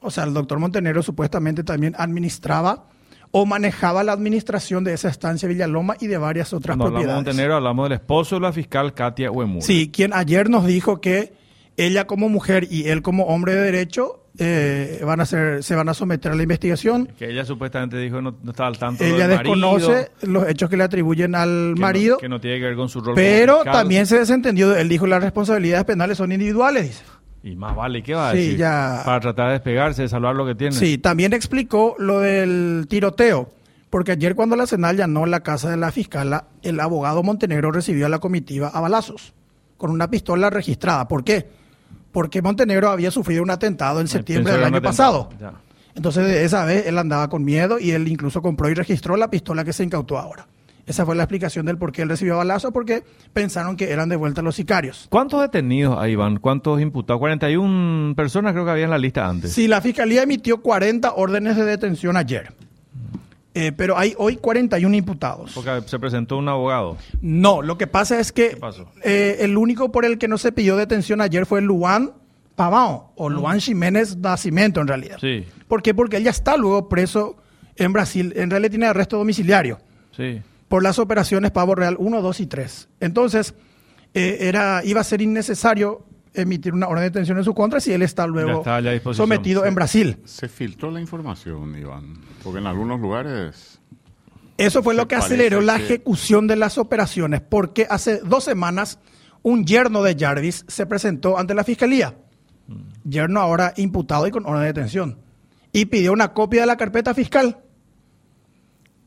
O 0.00 0.10
sea, 0.10 0.24
el 0.24 0.32
doctor 0.32 0.58
Montenegro 0.58 1.02
supuestamente 1.02 1.62
también 1.62 1.94
administraba 1.98 2.86
o 3.32 3.46
manejaba 3.46 4.02
la 4.02 4.12
administración 4.12 4.82
de 4.82 4.94
esa 4.94 5.08
estancia 5.08 5.48
Villaloma 5.48 5.96
y 6.00 6.06
de 6.06 6.18
varias 6.18 6.52
otras 6.52 6.76
Cuando 6.76 6.86
hablamos 6.86 7.00
de 7.00 7.06
propiedades. 7.06 7.26
Montenegro, 7.26 7.56
hablamos 7.56 7.88
del 7.88 7.98
esposo 7.98 8.36
de 8.36 8.40
la 8.40 8.52
fiscal 8.52 8.94
Katia 8.94 9.30
Uemura. 9.30 9.64
Sí, 9.64 9.90
quien 9.92 10.12
ayer 10.12 10.50
nos 10.50 10.66
dijo 10.66 11.00
que 11.00 11.32
ella 11.76 12.06
como 12.06 12.28
mujer 12.28 12.66
y 12.70 12.88
él 12.88 13.02
como 13.02 13.24
hombre 13.24 13.54
de 13.54 13.62
derecho 13.62 14.24
eh, 14.42 15.02
van 15.04 15.20
a 15.20 15.26
ser, 15.26 15.62
se 15.62 15.74
van 15.74 15.88
a 15.90 15.94
someter 15.94 16.32
a 16.32 16.34
la 16.34 16.42
investigación. 16.42 17.06
Que 17.18 17.30
ella 17.30 17.44
supuestamente 17.44 17.98
dijo 17.98 18.16
que 18.16 18.22
no, 18.22 18.34
no 18.42 18.50
estaba 18.50 18.68
al 18.68 18.78
tanto 18.78 19.04
Ella 19.04 19.28
del 19.28 19.36
marido, 19.36 19.54
desconoce 19.76 20.10
los 20.22 20.48
hechos 20.48 20.70
que 20.70 20.76
le 20.78 20.84
atribuyen 20.84 21.34
al 21.34 21.74
que 21.76 21.80
marido, 21.80 22.14
No, 22.14 22.18
que 22.20 22.28
no 22.30 22.40
tiene 22.40 22.58
que 22.58 22.64
ver 22.64 22.74
con 22.76 22.88
su 22.88 23.00
rol 23.02 23.14
pero 23.14 23.62
también 23.64 24.06
se 24.06 24.18
desentendió. 24.18 24.74
Él 24.74 24.88
dijo 24.88 25.06
las 25.06 25.22
responsabilidades 25.22 25.84
penales 25.84 26.16
son 26.16 26.32
individuales. 26.32 26.84
dice. 26.88 27.02
Y 27.42 27.54
más 27.56 27.76
vale, 27.76 28.02
¿qué 28.02 28.14
va 28.14 28.30
a 28.30 28.32
Sí, 28.32 28.38
decir? 28.38 28.56
ya- 28.58 29.02
Para 29.04 29.20
tratar 29.20 29.46
de 29.48 29.52
despegarse, 29.54 30.02
de 30.02 30.08
salvar 30.08 30.34
lo 30.34 30.46
que 30.46 30.54
tiene. 30.54 30.74
Sí, 30.74 30.96
también 30.98 31.32
explicó 31.34 31.94
lo 31.98 32.20
del 32.20 32.86
tiroteo, 32.88 33.50
porque 33.90 34.12
ayer 34.12 34.34
cuando 34.34 34.56
la 34.56 34.66
Senal 34.66 34.96
llanó 34.96 35.26
la 35.26 35.40
casa 35.40 35.70
de 35.70 35.76
la 35.76 35.90
fiscala, 35.92 36.46
el 36.62 36.80
abogado 36.80 37.22
Montenegro 37.22 37.72
recibió 37.72 38.06
a 38.06 38.08
la 38.08 38.18
comitiva 38.20 38.68
a 38.68 38.80
balazos, 38.80 39.32
con 39.76 39.90
una 39.90 40.08
pistola 40.10 40.48
registrada. 40.50 41.08
¿Por 41.08 41.24
qué? 41.24 41.46
Porque 42.12 42.42
Montenegro 42.42 42.90
había 42.90 43.10
sufrido 43.10 43.42
un 43.42 43.50
atentado 43.50 44.00
en 44.00 44.08
septiembre 44.08 44.54
del 44.54 44.64
año 44.64 44.82
pasado. 44.82 45.30
Ya. 45.40 45.54
Entonces, 45.94 46.26
de 46.26 46.44
esa 46.44 46.64
vez 46.64 46.86
él 46.86 46.98
andaba 46.98 47.28
con 47.28 47.44
miedo 47.44 47.78
y 47.78 47.90
él 47.90 48.08
incluso 48.08 48.42
compró 48.42 48.68
y 48.70 48.74
registró 48.74 49.16
la 49.16 49.30
pistola 49.30 49.64
que 49.64 49.72
se 49.72 49.84
incautó 49.84 50.18
ahora. 50.18 50.46
Esa 50.86 51.06
fue 51.06 51.14
la 51.14 51.22
explicación 51.22 51.66
del 51.66 51.78
por 51.78 51.92
qué 51.92 52.02
él 52.02 52.08
recibió 52.08 52.36
balazos, 52.38 52.72
porque 52.72 53.04
pensaron 53.32 53.76
que 53.76 53.92
eran 53.92 54.08
de 54.08 54.16
vuelta 54.16 54.42
los 54.42 54.56
sicarios. 54.56 55.06
¿Cuántos 55.08 55.40
detenidos 55.40 55.96
ahí 55.98 56.16
van? 56.16 56.38
¿Cuántos 56.38 56.80
imputados? 56.80 57.20
41 57.20 58.14
personas 58.16 58.52
creo 58.52 58.64
que 58.64 58.72
había 58.72 58.84
en 58.84 58.90
la 58.90 58.98
lista 58.98 59.28
antes. 59.28 59.52
Sí, 59.52 59.68
la 59.68 59.80
fiscalía 59.80 60.24
emitió 60.24 60.60
40 60.62 61.12
órdenes 61.14 61.56
de 61.56 61.64
detención 61.64 62.16
ayer, 62.16 62.52
Eh, 63.52 63.72
pero 63.72 63.98
hay 63.98 64.14
hoy 64.16 64.36
41 64.36 64.94
imputados. 64.96 65.52
Porque 65.54 65.82
se 65.86 65.98
presentó 65.98 66.36
un 66.36 66.48
abogado. 66.48 66.96
No, 67.20 67.62
lo 67.62 67.76
que 67.76 67.86
pasa 67.86 68.20
es 68.20 68.30
que 68.30 68.56
eh, 69.02 69.38
el 69.40 69.56
único 69.56 69.90
por 69.90 70.04
el 70.04 70.18
que 70.18 70.28
no 70.28 70.38
se 70.38 70.52
pidió 70.52 70.76
detención 70.76 71.20
ayer 71.20 71.46
fue 71.46 71.60
Luan 71.60 72.12
Pavão, 72.56 73.10
o 73.16 73.28
Luan 73.28 73.60
Jiménez 73.60 74.16
Nacimiento 74.16 74.80
en 74.80 74.86
realidad. 74.86 75.16
Sí, 75.20 75.46
¿Por 75.66 75.82
qué? 75.82 75.94
Porque 75.94 76.18
él 76.18 76.24
ya 76.24 76.30
está 76.30 76.56
luego 76.56 76.88
preso 76.88 77.36
en 77.76 77.92
Brasil. 77.92 78.32
En 78.36 78.50
realidad 78.50 78.70
tiene 78.70 78.86
arresto 78.86 79.16
domiciliario 79.16 79.78
sí. 80.16 80.42
por 80.68 80.82
las 80.82 80.98
operaciones 80.98 81.50
Pavo 81.50 81.74
Real 81.74 81.96
1, 81.98 82.22
2 82.22 82.40
y 82.40 82.46
3. 82.46 82.88
Entonces, 83.00 83.54
eh, 84.14 84.38
era, 84.42 84.82
iba 84.84 85.00
a 85.00 85.04
ser 85.04 85.22
innecesario 85.22 86.04
emitir 86.34 86.72
una 86.72 86.86
orden 86.88 87.02
de 87.02 87.10
detención 87.10 87.38
en 87.38 87.44
su 87.44 87.54
contra 87.54 87.80
si 87.80 87.92
él 87.92 88.02
está 88.02 88.26
luego 88.26 88.58
está 88.60 88.76
a 88.76 89.14
sometido 89.14 89.64
en 89.66 89.74
Brasil. 89.74 90.18
Se 90.24 90.48
filtró 90.48 90.90
la 90.90 91.00
información, 91.00 91.76
Iván. 91.76 92.14
Porque 92.42 92.58
en 92.60 92.66
algunos 92.66 93.00
lugares. 93.00 93.80
Eso 94.56 94.82
fue 94.82 94.94
lo 94.94 95.08
que 95.08 95.14
aceleró 95.14 95.60
la 95.60 95.76
que- 95.78 95.84
ejecución 95.84 96.46
de 96.46 96.56
las 96.56 96.76
operaciones, 96.78 97.40
porque 97.40 97.86
hace 97.88 98.18
dos 98.20 98.44
semanas 98.44 98.98
un 99.42 99.64
yerno 99.64 100.02
de 100.02 100.14
Jarvis 100.18 100.64
se 100.68 100.84
presentó 100.86 101.38
ante 101.38 101.54
la 101.54 101.64
fiscalía. 101.64 102.14
Yerno 103.04 103.40
ahora 103.40 103.72
imputado 103.76 104.26
y 104.26 104.30
con 104.30 104.44
orden 104.46 104.60
de 104.60 104.66
detención. 104.68 105.18
Y 105.72 105.86
pidió 105.86 106.12
una 106.12 106.32
copia 106.34 106.60
de 106.60 106.66
la 106.66 106.76
carpeta 106.76 107.14
fiscal. 107.14 107.58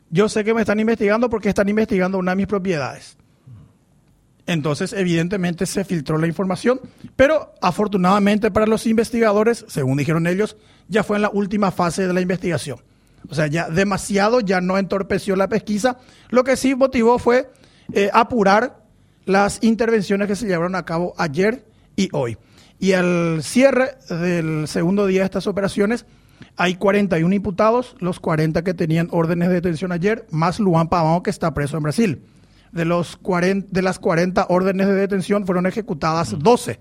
Yo 0.10 0.30
sé 0.30 0.44
que 0.44 0.54
me 0.54 0.62
están 0.62 0.80
investigando 0.80 1.30
porque 1.30 1.50
están 1.50 1.70
investigando 1.70 2.18
una 2.18 2.32
de 2.32 2.36
mis 2.38 2.48
propiedades. 2.48 3.18
Entonces, 4.46 4.94
evidentemente, 4.94 5.66
se 5.66 5.86
filtró 5.86 6.18
la 6.18 6.28
información, 6.28 6.82
pero 7.16 7.54
afortunadamente 7.62 8.52
para 8.52 8.68
los 8.68 8.86
investigadores, 8.86 9.66
según 9.70 9.98
dijeron 9.98 10.28
ellos, 10.28 10.58
ya 10.90 11.04
fue 11.04 11.16
en 11.16 11.22
la 11.22 11.30
última 11.30 11.72
fase 11.72 12.06
de 12.08 12.14
la 12.14 12.22
investigación. 12.22 12.80
O 13.30 13.36
sea, 13.36 13.48
ya 13.48 13.70
demasiado, 13.70 14.42
ya 14.42 14.60
no 14.60 14.78
entorpeció 14.78 15.36
la 15.36 15.48
pesquisa. 15.48 15.98
Lo 16.30 16.44
que 16.44 16.58
sí 16.58 16.76
motivó 16.76 17.20
fue 17.20 17.50
eh, 17.94 18.10
apurar 18.14 18.84
las 19.26 19.60
intervenciones 19.64 20.28
que 20.28 20.36
se 20.36 20.46
llevaron 20.46 20.76
a 20.76 20.84
cabo 20.84 21.14
ayer 21.18 21.66
y 21.96 22.10
hoy. 22.12 22.38
Y 22.80 22.92
al 22.94 23.42
cierre 23.44 23.96
del 24.10 24.68
segundo 24.68 25.08
día 25.08 25.22
de 25.22 25.26
estas 25.26 25.48
operaciones, 25.48 26.06
hay 26.58 26.76
41 26.76 27.34
imputados, 27.34 27.96
los 28.00 28.20
40 28.20 28.64
que 28.64 28.74
tenían 28.74 29.08
órdenes 29.12 29.48
de 29.48 29.56
detención 29.56 29.94
ayer, 29.94 30.26
más 30.30 30.60
Luan 30.60 30.90
Pavão, 30.90 31.22
que 31.24 31.30
está 31.30 31.54
preso 31.54 31.78
en 31.78 31.84
Brasil. 31.84 32.22
De, 32.74 32.84
los 32.84 33.16
40, 33.16 33.70
de 33.72 33.82
las 33.82 34.00
40 34.00 34.48
órdenes 34.50 34.88
de 34.88 34.96
detención 34.96 35.46
fueron 35.46 35.66
ejecutadas 35.66 36.38
12. 36.38 36.80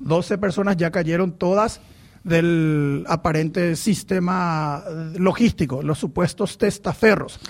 12 0.00 0.38
personas 0.38 0.76
ya 0.76 0.90
cayeron 0.90 1.32
todas 1.32 1.80
del 2.24 3.04
aparente 3.08 3.76
sistema 3.76 4.82
eh, 4.86 5.18
logístico, 5.18 5.82
los 5.82 5.98
supuestos 5.98 6.58
testaferros. 6.58 7.40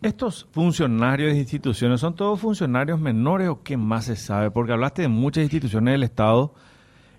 ¿Estos 0.00 0.46
funcionarios 0.52 1.32
de 1.32 1.38
instituciones 1.38 2.00
son 2.00 2.14
todos 2.14 2.40
funcionarios 2.40 3.00
menores 3.00 3.48
o 3.48 3.62
qué 3.62 3.76
más 3.76 4.04
se 4.04 4.16
sabe? 4.16 4.50
Porque 4.50 4.72
hablaste 4.72 5.02
de 5.02 5.08
muchas 5.08 5.42
instituciones 5.42 5.92
del 5.92 6.04
Estado 6.04 6.54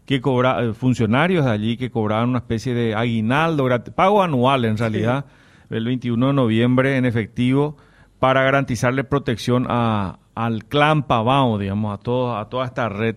que 0.05 0.21
cobra, 0.21 0.63
eh, 0.63 0.73
funcionarios 0.73 1.45
de 1.45 1.51
allí 1.51 1.77
que 1.77 1.91
cobraban 1.91 2.29
una 2.29 2.39
especie 2.39 2.73
de 2.73 2.95
aguinaldo, 2.95 3.67
pago 3.95 4.23
anual 4.23 4.65
en 4.65 4.77
realidad, 4.77 5.25
el 5.69 5.85
21 5.85 6.27
de 6.27 6.33
noviembre 6.33 6.97
en 6.97 7.05
efectivo, 7.05 7.77
para 8.19 8.43
garantizarle 8.43 9.03
protección 9.03 9.65
a, 9.69 10.19
al 10.35 10.65
clan 10.65 11.03
Pavao, 11.03 11.57
digamos, 11.57 11.97
a, 11.97 12.01
todo, 12.01 12.37
a 12.37 12.49
toda 12.49 12.65
esta 12.65 12.89
red. 12.89 13.15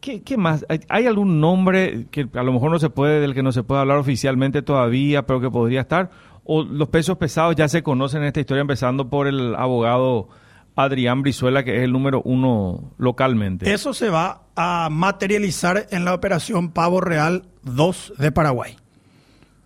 ¿Qué, 0.00 0.22
qué 0.22 0.36
más? 0.36 0.64
¿Hay, 0.68 0.80
hay 0.88 1.06
algún 1.06 1.40
nombre 1.40 2.06
que 2.10 2.28
a 2.32 2.42
lo 2.44 2.52
mejor 2.52 2.70
no 2.70 2.78
se 2.78 2.88
puede, 2.88 3.20
del 3.20 3.34
que 3.34 3.42
no 3.42 3.50
se 3.50 3.64
puede 3.64 3.80
hablar 3.80 3.98
oficialmente 3.98 4.62
todavía, 4.62 5.26
pero 5.26 5.40
que 5.40 5.50
podría 5.50 5.80
estar? 5.80 6.10
¿O 6.44 6.62
los 6.62 6.88
pesos 6.88 7.18
pesados 7.18 7.56
ya 7.56 7.68
se 7.68 7.82
conocen 7.82 8.22
en 8.22 8.28
esta 8.28 8.40
historia, 8.40 8.62
empezando 8.62 9.10
por 9.10 9.26
el 9.26 9.54
abogado 9.56 10.28
Adrián 10.76 11.22
Brizuela, 11.22 11.64
que 11.64 11.76
es 11.76 11.82
el 11.82 11.92
número 11.92 12.22
uno 12.24 12.92
localmente? 12.96 13.72
Eso 13.72 13.92
se 13.92 14.08
va 14.08 14.42
a 14.54 14.88
materializar 14.90 15.88
en 15.90 16.04
la 16.04 16.14
operación 16.14 16.70
Pavo 16.70 17.00
Real 17.00 17.42
2 17.64 18.14
de 18.18 18.30
Paraguay. 18.30 18.76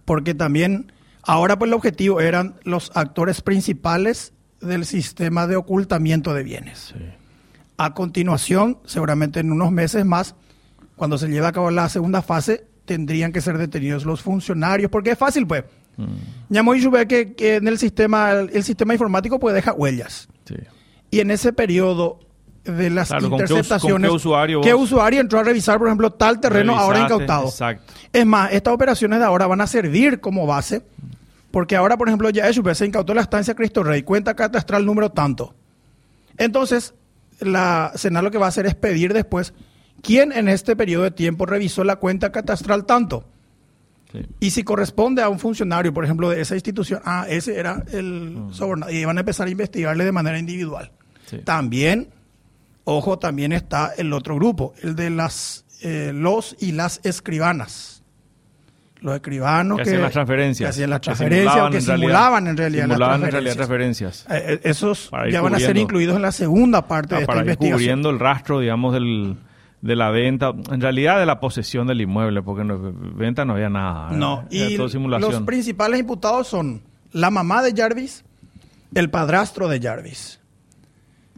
Porque 0.07 0.35
también, 0.35 0.91
ahora 1.23 1.59
pues 1.59 1.69
el 1.69 1.75
objetivo 1.75 2.21
eran 2.21 2.55
los 2.65 2.91
actores 2.97 3.43
principales 3.43 4.33
del 4.63 4.87
sistema 4.87 5.47
de 5.47 5.57
ocultamiento 5.57 6.35
de 6.35 6.43
bienes. 6.43 6.95
Sí. 6.97 7.05
A 7.77 7.95
continuación, 7.95 8.79
seguramente 8.85 9.41
en 9.41 9.53
unos 9.53 9.73
meses 9.73 10.05
más, 10.05 10.35
cuando 10.97 11.19
se 11.19 11.29
lleve 11.29 11.47
a 11.47 11.53
cabo 11.53 11.71
la 11.71 11.89
segunda 11.89 12.23
fase, 12.23 12.65
tendrían 12.85 13.33
que 13.33 13.41
ser 13.41 13.59
detenidos 13.59 14.05
los 14.05 14.23
funcionarios, 14.23 14.91
porque 14.91 15.13
es 15.13 15.19
fácil, 15.19 15.47
pues. 15.47 15.65
Ñamoy 16.49 16.87
ve 16.89 17.07
que, 17.07 17.35
que 17.35 17.57
en 17.57 17.69
el 17.69 17.79
sistema, 17.79 18.33
el, 18.33 18.65
sistema 18.65 18.95
informático 18.95 19.39
pues 19.39 19.55
deja 19.55 19.73
huellas. 19.73 20.29
Sí. 20.45 20.55
Y 21.11 21.21
en 21.21 21.31
ese 21.31 21.53
periodo 21.53 22.21
de 22.65 22.91
las 22.91 23.09
Claro, 23.09 23.29
¿con 23.29 23.39
qué 23.39 23.45
us- 23.45 23.51
con 23.51 23.59
interceptaciones, 23.59 24.11
qué 24.11 24.17
usuario 24.17 24.61
¿qué 24.61 24.75
usuario 24.75 25.21
entró 25.21 25.41
a 25.41 25.43
revisar, 25.43 25.79
por 25.79 25.89
ejemplo, 25.89 26.11
tal 26.13 26.41
terreno 26.41 26.79
ahora 26.79 27.01
incautado? 27.01 27.49
Exacto. 27.49 27.93
Es 28.13 28.25
más, 28.25 28.53
estas 28.53 28.73
operaciones 28.73 29.19
de 29.19 29.25
ahora 29.25 29.47
van 29.47 29.61
a 29.61 29.67
servir 29.67 30.21
como 30.21 30.47
base, 30.47 30.83
porque 31.53 31.77
ahora, 31.77 31.97
por 31.97 32.09
ejemplo, 32.09 32.31
ya 32.31 32.49
Eshube 32.49 32.75
se 32.75 32.87
incautó 32.87 33.15
la 33.15 33.21
estancia 33.21 33.55
Cristo 33.55 33.85
Rey, 33.85 34.03
cuenta 34.03 34.35
catastral 34.35 34.85
número 34.85 35.11
tanto. 35.11 35.55
Entonces, 36.39 36.95
la 37.41 37.93
Senado 37.95 38.25
lo 38.25 38.31
que 38.31 38.39
va 38.39 38.47
a 38.47 38.49
hacer 38.49 38.67
es 38.67 38.75
pedir 38.75 39.13
después 39.13 39.53
quién 40.03 40.33
en 40.33 40.49
este 40.49 40.75
periodo 40.75 41.05
de 41.05 41.11
tiempo 41.11 41.47
revisó 41.47 41.85
la 41.85 41.97
cuenta 41.97 42.33
catastral 42.33 42.87
tanto. 42.87 43.29
Sí. 44.11 44.27
Y 44.41 44.51
si 44.51 44.65
corresponde 44.65 45.23
a 45.23 45.29
un 45.29 45.39
funcionario, 45.39 45.93
por 45.93 46.05
ejemplo, 46.05 46.31
de 46.31 46.41
esa 46.41 46.55
institución, 46.55 47.01
ah, 47.05 47.27
ese 47.29 47.59
era 47.59 47.85
el 47.93 48.49
sobornado, 48.51 48.91
y 48.91 49.05
van 49.05 49.19
a 49.19 49.21
empezar 49.21 49.47
a 49.47 49.51
investigarle 49.51 50.05
de 50.05 50.13
manera 50.13 50.39
individual. 50.39 50.91
Sí. 51.27 51.39
También, 51.39 52.09
ojo, 52.85 53.19
también 53.19 53.53
está 53.53 53.93
el 53.97 54.13
otro 54.13 54.37
grupo, 54.37 54.75
el 54.83 54.97
de 54.97 55.11
las 55.11 55.65
eh, 55.83 56.13
los 56.15 56.57
y 56.61 56.73
las 56.73 57.01
escribanas. 57.03 57.92
Los 59.03 59.15
escribanos 59.17 59.79
Que 59.79 59.85
que, 59.85 59.91
hacían 59.91 60.03
las 60.03 60.13
transferencias. 60.13 60.67
que 60.67 60.71
hacían 60.71 60.91
las 60.91 61.01
que 61.01 61.05
transferencias 61.07 61.55
o 61.57 61.71
que 61.71 61.77
en 61.79 61.85
realidad- 61.87 61.97
simulaban 61.97 62.47
en 62.47 62.57
realidad 62.57 62.87
las 62.87 62.95
simulaban 62.97 63.25
en 63.25 63.31
realidad 63.33 63.55
transferencias. 63.57 64.25
transferencias. 64.25 64.53
Eh, 64.53 64.61
eh, 64.65 64.71
esos 64.71 65.11
ir 65.27 65.33
ya 65.33 65.41
van 65.43 65.55
a 65.55 65.59
ser 65.59 65.77
incluidos 65.77 66.17
en 66.17 66.23
la 66.23 66.33
segunda 66.33 66.87
parte 66.87 67.15
Ah, 67.15 67.19
de 67.19 67.23
esta 67.23 67.33
para 67.33 67.41
ir 67.41 67.47
investigación. 67.47 67.79
cubriendo 67.79 68.11
el 68.11 68.19
rastro, 68.21 68.61
digamos, 68.61 68.93
del, 68.95 69.37
de 69.81 69.97
la 69.97 70.11
venta, 70.11 70.53
en 70.71 70.81
realidad 70.81 71.19
de 71.19 71.27
la 71.27 71.41
posesión 71.41 71.89
del 71.89 72.01
inmueble, 72.01 72.43
porque 72.43 72.63
no, 72.63 72.79
venta 73.15 73.45
no 73.45 73.55
había 73.55 73.69
nada. 73.69 74.05
¿verdad? 74.05 74.17
No, 74.19 74.45
Era 74.53 74.71
y 74.71 74.77
todo 74.77 74.89
simulación. 74.89 75.33
los 75.33 75.43
principales 75.43 75.99
imputados 75.99 76.47
son 76.47 76.83
la 77.11 77.31
mamá 77.31 77.63
de 77.63 77.75
Jarvis, 77.77 78.25
el 78.95 79.11
padrastro 79.11 79.67
de 79.69 79.81
Jarvis, 79.81 80.39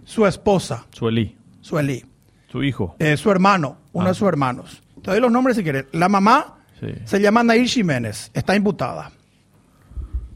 su 0.05 0.27
esposa, 0.27 0.87
Suelí, 0.91 1.37
Sueli, 1.63 2.05
su 2.51 2.63
hijo. 2.63 2.97
eh, 2.99 3.17
su 3.17 3.31
hermano, 3.31 3.79
uno 3.93 4.07
Ah. 4.07 4.09
de 4.11 4.15
sus 4.15 4.29
hermanos. 4.29 4.83
Te 5.03 5.11
doy 5.13 5.21
los 5.21 5.33
nombres 5.33 5.57
si 5.57 5.63
quieres. 5.63 5.87
La 5.93 6.09
mamá 6.11 6.59
Sí. 6.85 6.95
se 7.05 7.21
llama 7.21 7.43
Nair 7.43 7.67
Jiménez, 7.69 8.31
está 8.35 8.55
imputada. 8.55 9.11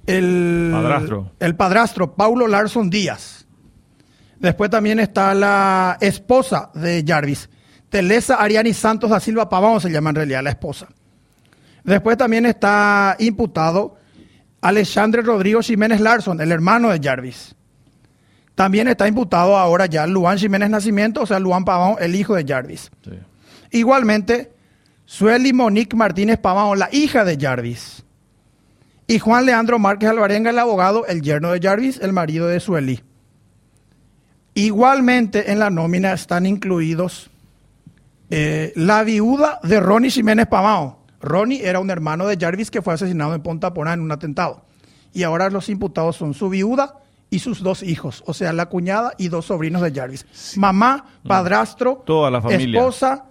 El 0.07 0.71
Padrastro. 0.73 1.33
El 1.39 1.55
padrastro, 1.57 2.15
Paulo 2.15 2.47
Larson 2.47 2.89
Díaz. 2.89 3.47
Después 4.39 4.71
también 4.71 5.01
está 5.01 5.35
la 5.35 5.99
esposa 6.01 6.71
de 6.75 7.05
Jarvis, 7.07 7.51
Telesa 7.91 8.37
Ariani 8.37 8.73
Santos 8.73 9.11
da 9.11 9.21
Silva 9.21 9.49
Pavón, 9.49 9.81
se 9.81 9.91
llama 9.91 10.11
en 10.11 10.17
realidad 10.17 10.43
la 10.43 10.51
esposa. 10.51 10.89
Después 11.85 12.17
también 12.17 12.47
está 12.47 13.17
imputado 13.19 13.97
Alexandre 14.61 15.23
Rodrigo 15.23 15.61
Jiménez 15.61 16.01
Larson, 16.01 16.41
el 16.41 16.53
hermano 16.53 16.91
de 16.91 17.01
Jarvis. 17.03 17.55
También 18.55 18.89
está 18.89 19.07
imputado 19.07 19.57
ahora 19.57 19.87
ya 19.87 20.07
Luan 20.07 20.39
Jiménez 20.39 20.71
Nacimiento, 20.71 21.23
o 21.23 21.27
sea, 21.27 21.39
Luan 21.39 21.65
Pavón, 21.65 21.97
el 22.01 22.15
hijo 22.15 22.35
de 22.35 22.45
Jarvis. 22.47 22.91
Sí. 23.05 23.13
Igualmente, 23.71 24.53
Sueli 25.11 25.55
Monique 25.55 25.97
Martínez 25.97 26.39
Pavón, 26.39 26.79
la 26.79 26.91
hija 26.93 27.25
de 27.25 27.39
Jarvis. 27.41 28.05
Y 29.07 29.19
Juan 29.19 29.47
Leandro 29.47 29.79
Márquez 29.79 30.11
Alvarenga, 30.11 30.51
el 30.51 30.59
abogado, 30.59 31.07
el 31.07 31.23
yerno 31.23 31.51
de 31.51 31.61
Jarvis, 31.61 31.99
el 32.03 32.13
marido 32.13 32.47
de 32.47 32.61
Sueli. 32.61 33.03
Igualmente 34.53 35.51
en 35.51 35.61
la 35.61 35.71
nómina 35.71 36.13
están 36.13 36.45
incluidos 36.45 37.31
eh, 38.29 38.75
la 38.77 39.03
viuda 39.03 39.61
de 39.63 39.81
Ronnie 39.81 40.11
Jiménez 40.11 40.47
Pavao. 40.47 40.99
Ronnie 41.23 41.65
era 41.67 41.81
un 41.81 41.89
hermano 41.89 42.27
de 42.27 42.37
Jarvis 42.39 42.71
que 42.71 42.83
fue 42.83 42.93
asesinado 42.93 43.35
en 43.35 43.43
Ponta 43.43 43.73
Porá 43.73 43.95
en 43.95 44.03
un 44.03 44.13
atentado. 44.13 44.67
Y 45.15 45.23
ahora 45.23 45.49
los 45.49 45.71
imputados 45.71 46.17
son 46.17 46.35
su 46.35 46.51
viuda 46.51 46.97
y 47.31 47.39
sus 47.39 47.63
dos 47.63 47.83
hijos, 47.83 48.23
o 48.27 48.35
sea, 48.35 48.53
la 48.53 48.67
cuñada 48.67 49.15
y 49.17 49.29
dos 49.29 49.47
sobrinos 49.47 49.81
de 49.81 49.91
Jarvis. 49.91 50.27
Mamá, 50.59 51.07
padrastro, 51.27 52.03
Toda 52.05 52.31
la 52.31 52.43
familia. 52.43 52.79
esposa, 52.79 53.25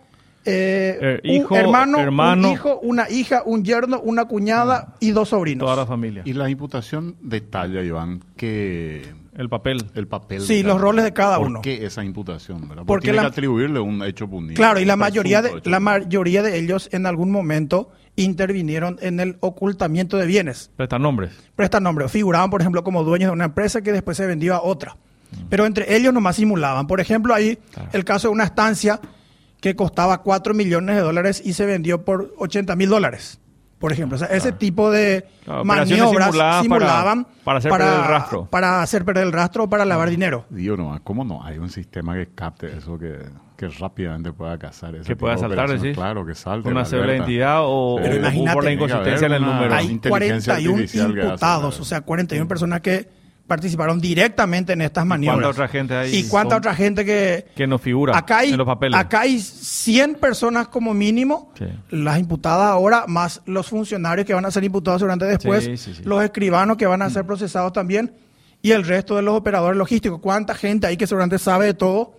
eh, 0.47 0.97
Eh, 1.01 1.21
un 1.23 1.29
hijo, 1.31 1.55
hermano, 1.55 1.99
hermano. 1.99 2.47
un 2.47 2.53
hijo, 2.53 2.79
una 2.81 3.09
hija, 3.09 3.43
un 3.45 3.63
yerno, 3.63 3.99
una 4.01 4.25
cuñada 4.25 4.95
y 4.99 5.11
dos 5.11 5.29
sobrinos. 5.29 5.65
Toda 5.65 5.75
la 5.75 5.85
familia. 5.85 6.23
Y 6.25 6.33
la 6.33 6.49
imputación 6.49 7.15
detalla, 7.21 7.81
Iván, 7.83 8.23
que 8.35 9.05
El 9.35 9.49
papel. 9.49 9.85
el 9.93 10.07
papel. 10.07 10.41
Sí, 10.41 10.63
los 10.63 10.79
roles 10.81 11.03
de 11.03 11.13
cada 11.13 11.37
¿Por 11.37 11.47
uno. 11.47 11.61
qué 11.61 11.85
esa 11.85 12.03
imputación? 12.03 12.61
¿verdad? 12.61 12.75
Porque 12.77 12.85
Porque 12.87 13.03
tiene 13.05 13.17
la- 13.17 13.21
que 13.23 13.27
atribuirle 13.27 13.79
un 13.79 14.01
hecho 14.03 14.27
punible. 14.27 14.55
Claro, 14.55 14.79
y 14.79 14.85
la 14.85 14.95
mayoría 14.95 15.41
de, 15.41 15.61
la 15.65 15.79
mayoría 15.79 16.41
de 16.41 16.57
ellos 16.57 16.89
en 16.91 17.05
algún 17.05 17.29
momento 17.31 17.91
intervinieron 18.15 18.97
en 19.01 19.19
el 19.19 19.37
ocultamiento 19.41 20.17
de 20.17 20.25
bienes. 20.25 20.71
Prestan 20.75 21.01
nombres. 21.03 21.31
Prestan 21.55 21.83
nombre. 21.83 22.09
Figuraban, 22.09 22.49
por 22.49 22.61
ejemplo, 22.61 22.83
como 22.83 23.03
dueños 23.03 23.29
de 23.29 23.33
una 23.33 23.45
empresa 23.45 23.81
que 23.81 23.91
después 23.91 24.17
se 24.17 24.25
vendió 24.25 24.55
a 24.55 24.61
otra. 24.63 24.97
Pero 25.49 25.65
entre 25.65 25.95
ellos 25.95 26.13
nomás 26.13 26.37
simulaban. 26.37 26.87
Por 26.87 26.99
ejemplo, 27.01 27.33
ahí 27.33 27.57
Claro. 27.73 27.89
el 27.93 28.03
caso 28.05 28.29
de 28.29 28.33
una 28.33 28.45
estancia 28.45 28.99
que 29.67 29.75
costaba 29.75 30.21
4 30.23 30.53
millones 30.53 30.95
de 30.95 31.01
dólares 31.01 31.41
y 31.43 31.53
se 31.53 31.65
vendió 31.65 32.03
por 32.05 32.33
80 32.37 32.75
mil 32.75 32.89
dólares. 32.89 33.39
Por 33.79 33.91
ejemplo, 33.91 34.15
O 34.15 34.17
sea, 34.19 34.29
ese 34.29 34.51
tipo 34.53 34.89
de 34.89 35.27
Claro, 35.45 35.61
operaciones 35.61 36.03
maniobras 36.03 36.29
simuladas 36.31 36.55
para- 36.55 36.63
simulaban 36.63 37.27
para 37.43 37.57
hacer 37.59 37.71
perder 37.71 37.93
el 37.93 38.03
rastro. 38.05 38.45
para 38.49 38.81
hacer 38.81 39.05
perder 39.05 39.23
el 39.27 39.31
rastro 39.33 39.63
o 39.65 39.69
para 39.69 39.85
lavar 39.85 40.09
dinero. 40.09 40.45
Digo 40.49 40.75
nomás, 40.75 41.01
¿cómo 41.03 41.23
no? 41.23 41.43
Hay 41.43 41.59
un 41.59 41.69
sistema 41.69 42.15
que 42.15 42.27
capte 42.33 42.75
eso, 42.75 42.97
que, 42.97 43.19
que 43.55 43.67
rápidamente 43.67 44.33
pueda 44.33 44.57
cazar 44.57 44.95
ese 44.95 45.03
Que 45.03 45.09
tipo 45.09 45.19
pueda 45.19 45.35
de 45.35 45.41
saltar, 45.41 45.57
operaciones. 45.65 45.81
decís. 45.83 45.95
Claro, 45.97 46.25
que 46.25 46.33
salte. 46.33 46.69
Una 46.69 46.79
la 46.79 46.85
cédula 46.85 47.11
de 47.11 47.17
identidad 47.17 47.59
o, 47.65 47.99
imagínate, 47.99 48.53
por 48.55 48.63
la 48.63 48.71
inconsistencia 48.71 49.27
en 49.27 49.33
el 49.33 49.41
número. 49.43 49.73
Hay 49.75 49.85
Hay 49.85 49.91
inteligencia 49.91 50.53
41 50.53 50.73
artificial 50.75 51.13
que 51.13 51.19
hace, 51.19 51.27
imputados, 51.27 51.79
o 51.79 51.85
sea, 51.85 52.01
41 52.01 52.47
personas 52.47 52.81
que 52.81 53.07
participaron 53.47 53.99
directamente 54.01 54.73
en 54.73 54.81
estas 54.81 55.05
maniobras. 55.05 55.39
cuánta 55.43 55.49
otra 55.63 55.67
gente 55.69 55.95
hay? 55.95 56.15
¿Y 56.15 56.23
cuánta 56.27 56.57
otra 56.57 56.75
gente 56.75 57.05
que... 57.05 57.45
Que 57.55 57.65
no 57.65 57.77
figura 57.79 58.17
Acá 58.17 58.39
hay, 58.39 58.51
en 58.51 58.57
los 58.57 58.67
papeles. 58.67 58.99
acá 58.99 59.21
hay 59.21 59.39
100 59.39 60.15
personas 60.15 60.67
como 60.67 60.93
mínimo, 60.93 61.53
Sí. 61.57 61.65
las 61.89 62.19
imputadas 62.19 62.69
ahora, 62.69 63.05
más 63.07 63.41
los 63.45 63.67
funcionarios 63.67 64.27
que 64.27 64.33
van 64.33 64.45
a 64.45 64.51
ser 64.51 64.63
imputados 64.65 64.99
seguramente 64.99 65.25
después, 65.25 65.63
Sí, 65.63 65.77
sí, 65.77 65.93
sí. 65.95 66.01
los 66.03 66.21
escribanos 66.23 66.75
que 66.77 66.85
van 66.85 67.01
a 67.01 67.09
ser 67.09 67.25
procesados 67.25 67.71
también, 67.73 68.13
y 68.61 68.71
el 68.71 68.83
resto 68.83 69.15
de 69.15 69.21
los 69.21 69.35
operadores 69.35 69.77
logísticos. 69.77 70.19
¿Cuánta 70.19 70.53
gente 70.53 70.87
hay 70.87 70.97
que 70.97 71.07
seguramente 71.07 71.37
sabe 71.39 71.67
de 71.67 71.73
todo, 71.73 72.16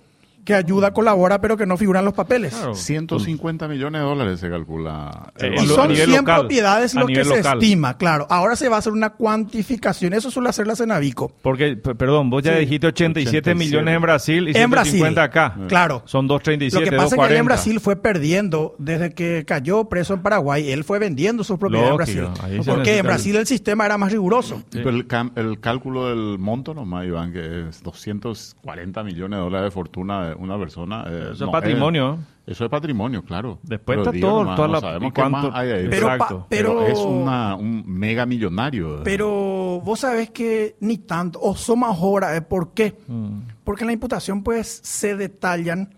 que 0.49 0.55
ayuda, 0.55 0.95
colabora, 0.95 1.43
pero 1.43 1.59
que 1.59 1.67
no 1.67 1.77
figuran 1.77 2.07
los 2.07 2.15
papeles? 2.15 2.55
Claro. 2.55 2.75
150 2.75 3.69
millones 3.69 4.01
de 4.01 4.07
dólares 4.09 4.41
se 4.41 4.49
calcula. 4.49 5.31
Eh, 5.39 5.57
Y 5.63 5.67
lo- 5.67 5.75
son 5.75 5.89
nivel 5.89 6.07
100 6.09 6.21
local, 6.23 6.41
propiedades 6.41 6.95
lo 6.95 7.03
que 7.07 7.13
nivel 7.13 7.27
se 7.29 7.37
local. 7.37 7.59
estima, 7.63 7.99
claro. 7.99 8.27
Ahora 8.31 8.57
se 8.57 8.71
va 8.71 8.77
a 8.77 8.79
hacer 8.79 8.95
una 8.95 9.11
cuantificación, 9.11 10.15
eso 10.15 10.31
suele 10.31 10.49
hacer 10.49 10.67
la 10.67 10.75
Cenavico. 10.75 11.31
Porque, 11.43 11.77
perdón, 11.77 12.31
vos 12.31 12.43
ya 12.43 12.55
Sí. 12.55 12.61
dijiste 12.61 12.87
87, 12.87 13.51
87. 13.51 13.55
millones 13.55 13.95
en 13.95 14.01
Brasil 14.01 14.49
y 14.49 14.57
En 14.57 14.71
Brasil, 14.71 14.93
150 14.93 15.23
acá. 15.23 15.55
claro. 15.69 16.03
Son 16.07 16.25
Lo 16.27 16.35
237, 16.35 16.91
que 16.91 16.97
pasa 16.97 17.09
es 17.09 17.11
que 17.11 17.15
él 17.15 17.19
240. 17.19 17.39
en 17.41 17.45
Brasil 17.47 17.81
fue 17.81 17.97
perdiendo 17.97 18.75
desde 18.79 19.13
que 19.13 19.45
cayó 19.47 19.85
preso 19.91 20.15
en 20.15 20.23
Paraguay. 20.23 20.71
Él 20.71 20.83
fue 20.83 20.99
vendiendo 20.99 21.45
sus 21.45 21.59
propiedades 21.59 21.91
Lógico, 21.99 22.21
en 22.27 22.33
Brasil. 22.33 22.63
Porque 22.65 22.97
en 22.97 23.05
Brasil 23.07 23.37
el 23.37 23.47
sistema 23.47 23.85
era 23.85 23.99
más 23.99 24.13
riguroso. 24.13 24.63
Pero 24.71 24.89
el, 24.89 25.07
el 25.37 25.61
cálculo 25.61 26.09
del 26.09 26.39
monto 26.39 26.73
nomás, 26.73 27.05
Iván, 27.05 27.35
que 27.35 27.69
es 27.69 27.83
240 27.83 29.03
millones 29.05 29.39
de 29.39 29.43
dólares 29.45 29.67
de 29.67 29.71
fortuna 29.73 30.29
de 30.29 30.35
una 30.39 30.59
persona. 30.59 31.05
eh, 31.09 31.31
Eso 31.33 31.45
es 31.47 31.51
patrimonio. 31.51 32.19
eh, 32.47 32.53
eso 32.53 32.65
es 32.65 32.71
patrimonio, 32.71 33.23
claro. 33.25 33.59
Después 33.63 33.99
Pero 33.99 34.11
está 34.11 34.21
todo- 34.21 34.41
nomás, 34.45 34.57
toda 34.57 34.69
no 34.69 34.75
la- 34.75 34.81
sabemos 34.81 35.13
cuánto- 35.15 35.51
más 35.51 35.61
hay 35.61 35.71
ahí. 35.71 35.87
Pero, 35.91 36.07
pa- 36.07 36.13
Exacto. 36.15 36.47
pero, 36.49 36.87
es 36.87 36.99
una, 36.99 37.55
un 37.57 37.85
mega 37.87 38.25
millonario. 38.27 39.03
pero 39.05 39.81
vos 39.85 40.01
sabés 40.01 40.31
que 40.31 40.77
ni 40.81 40.99
tanto, 40.99 41.39
o 41.43 41.55
somos 41.57 41.91
ahora, 41.99 42.35
¿eh? 42.37 42.43
¿por 42.43 42.73
qué? 42.73 42.97
Mm. 43.07 43.41
Porque 43.65 43.83
en 43.85 43.89
la 43.89 43.93
imputación 43.93 44.43
pues 44.43 44.81
se 44.83 45.15
detallan 45.17 45.95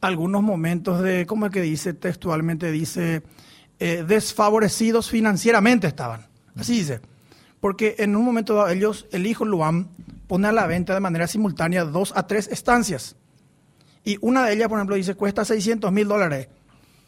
algunos 0.00 0.42
momentos 0.42 1.00
de, 1.02 1.24
¿cómo 1.26 1.46
es 1.46 1.52
que 1.52 1.62
dice 1.62 1.94
textualmente? 1.94 2.70
Dice, 2.72 3.22
eh, 3.78 4.04
desfavorecidos 4.06 5.08
financieramente 5.10 5.86
estaban. 5.86 6.26
Así 6.56 6.74
dice. 6.78 7.00
Porque 7.60 7.96
en 7.98 8.14
un 8.16 8.24
momento 8.24 8.54
dado 8.54 8.68
ellos, 8.68 9.06
el 9.12 9.26
hijo 9.26 9.44
Luan, 9.44 9.88
pone 10.26 10.48
a 10.48 10.52
la 10.52 10.66
venta 10.66 10.94
de 10.94 11.00
manera 11.00 11.26
simultánea 11.26 11.84
dos 11.84 12.12
a 12.16 12.26
tres 12.26 12.48
estancias. 12.48 13.16
Y 14.06 14.16
una 14.22 14.46
de 14.46 14.54
ellas, 14.54 14.68
por 14.68 14.78
ejemplo, 14.78 14.94
dice, 14.96 15.14
cuesta 15.16 15.44
600 15.44 15.90
mil 15.92 16.06
dólares. 16.08 16.48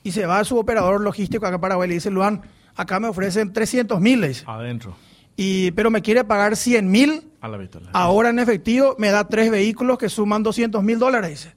Y 0.02 0.10
se 0.12 0.26
va 0.26 0.40
a 0.40 0.44
su 0.44 0.58
operador 0.58 1.00
logístico 1.00 1.46
acá 1.46 1.54
en 1.54 1.60
Paraguay 1.60 1.86
y 1.86 1.90
le 1.90 1.94
dice, 1.94 2.10
Luan, 2.10 2.42
acá 2.76 2.98
me 3.00 3.08
ofrecen 3.08 3.52
300 3.52 4.00
mil. 4.00 4.24
Adentro. 4.46 4.96
Y, 5.36 5.70
pero 5.70 5.90
me 5.90 6.02
quiere 6.02 6.24
pagar 6.24 6.56
100 6.56 6.90
mil 6.90 7.30
A 7.40 7.46
la 7.48 7.56
vista. 7.56 7.78
Ahora 7.92 8.30
en 8.30 8.40
efectivo 8.40 8.96
me 8.98 9.10
da 9.10 9.28
tres 9.28 9.48
vehículos 9.50 9.96
que 9.96 10.08
suman 10.08 10.42
200 10.42 10.82
mil 10.82 10.98
dólares, 10.98 11.30
dice. 11.30 11.54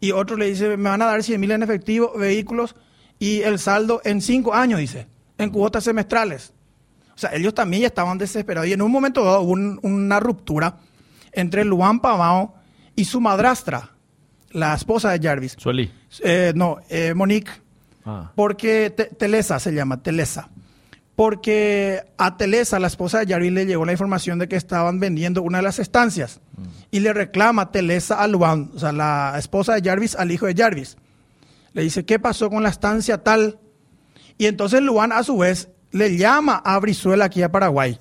Y 0.00 0.12
otro 0.12 0.36
le 0.38 0.46
dice, 0.46 0.76
me 0.78 0.88
van 0.88 1.02
a 1.02 1.06
dar 1.06 1.22
100 1.22 1.38
mil 1.38 1.50
en 1.50 1.62
efectivo, 1.62 2.12
vehículos, 2.16 2.74
y 3.18 3.42
el 3.42 3.58
saldo 3.58 4.00
en 4.04 4.22
cinco 4.22 4.54
años, 4.54 4.80
dice, 4.80 5.06
en 5.36 5.50
cuotas 5.50 5.84
semestrales. 5.84 6.54
O 7.14 7.18
sea, 7.18 7.34
ellos 7.34 7.52
también 7.52 7.82
ya 7.82 7.88
estaban 7.88 8.16
desesperados. 8.16 8.66
Y 8.66 8.72
en 8.72 8.80
un 8.80 8.90
momento 8.90 9.22
dado 9.22 9.42
hubo 9.42 9.52
un- 9.52 9.78
una 9.82 10.18
ruptura 10.20 10.78
entre 11.32 11.64
Luan 11.66 12.00
Pavao 12.00 12.54
y 12.96 13.04
su 13.04 13.20
madrastra, 13.20 13.90
la 14.50 14.74
esposa 14.74 15.10
de 15.10 15.20
Jarvis. 15.26 15.54
Sueli. 15.58 15.90
Eh, 16.22 16.52
no, 16.54 16.78
eh, 16.88 17.14
Monique. 17.14 17.50
Ah. 18.04 18.32
Porque 18.34 18.90
Te- 18.90 19.04
Telesa 19.06 19.58
se 19.58 19.72
llama, 19.72 20.02
Telesa. 20.02 20.48
Porque 21.16 22.02
a 22.16 22.36
Telesa, 22.38 22.78
la 22.78 22.86
esposa 22.86 23.18
de 23.18 23.26
Jarvis, 23.30 23.52
le 23.52 23.66
llegó 23.66 23.84
la 23.84 23.92
información 23.92 24.38
de 24.38 24.48
que 24.48 24.56
estaban 24.56 25.00
vendiendo 25.00 25.42
una 25.42 25.58
de 25.58 25.64
las 25.64 25.78
estancias. 25.78 26.40
Y 26.90 27.00
le 27.00 27.12
reclama 27.12 27.70
Telesa 27.72 28.22
a 28.22 28.26
Luan, 28.26 28.70
o 28.74 28.78
sea, 28.78 28.92
la 28.92 29.34
esposa 29.38 29.74
de 29.74 29.82
Jarvis 29.88 30.14
al 30.16 30.32
hijo 30.32 30.46
de 30.46 30.54
Jarvis. 30.54 30.96
Le 31.74 31.82
dice, 31.82 32.04
¿qué 32.06 32.18
pasó 32.18 32.48
con 32.48 32.62
la 32.62 32.70
estancia 32.70 33.18
tal? 33.18 33.58
Y 34.38 34.46
entonces 34.46 34.80
Luan, 34.82 35.12
a 35.12 35.22
su 35.22 35.36
vez, 35.38 35.68
le 35.92 36.16
llama 36.16 36.62
a 36.64 36.78
Brizuela 36.78 37.26
aquí 37.26 37.42
a 37.42 37.52
Paraguay. 37.52 37.98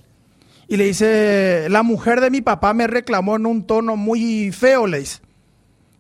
Y 0.69 0.77
le 0.77 0.85
dice, 0.85 1.67
la 1.69 1.83
mujer 1.83 2.21
de 2.21 2.29
mi 2.31 2.39
papá 2.41 2.73
me 2.73 2.88
reclamó 2.88 3.35
en 3.35 3.45
un 3.45 3.67
tono 3.67 3.95
muy 3.97 4.51
feo, 4.53 4.88
le 4.88 4.99
dice. 4.99 5.19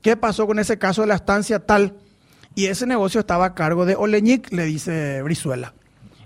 ¿Qué 0.01 0.15
pasó 0.15 0.47
con 0.47 0.59
ese 0.59 0.77
caso 0.77 1.01
de 1.01 1.07
la 1.07 1.15
estancia 1.15 1.59
tal? 1.59 1.95
Y 2.55 2.65
ese 2.65 2.85
negocio 2.85 3.19
estaba 3.19 3.45
a 3.45 3.55
cargo 3.55 3.85
de 3.85 3.95
Oleñic, 3.95 4.51
le 4.51 4.65
dice 4.65 5.21
Brizuela. 5.21 5.73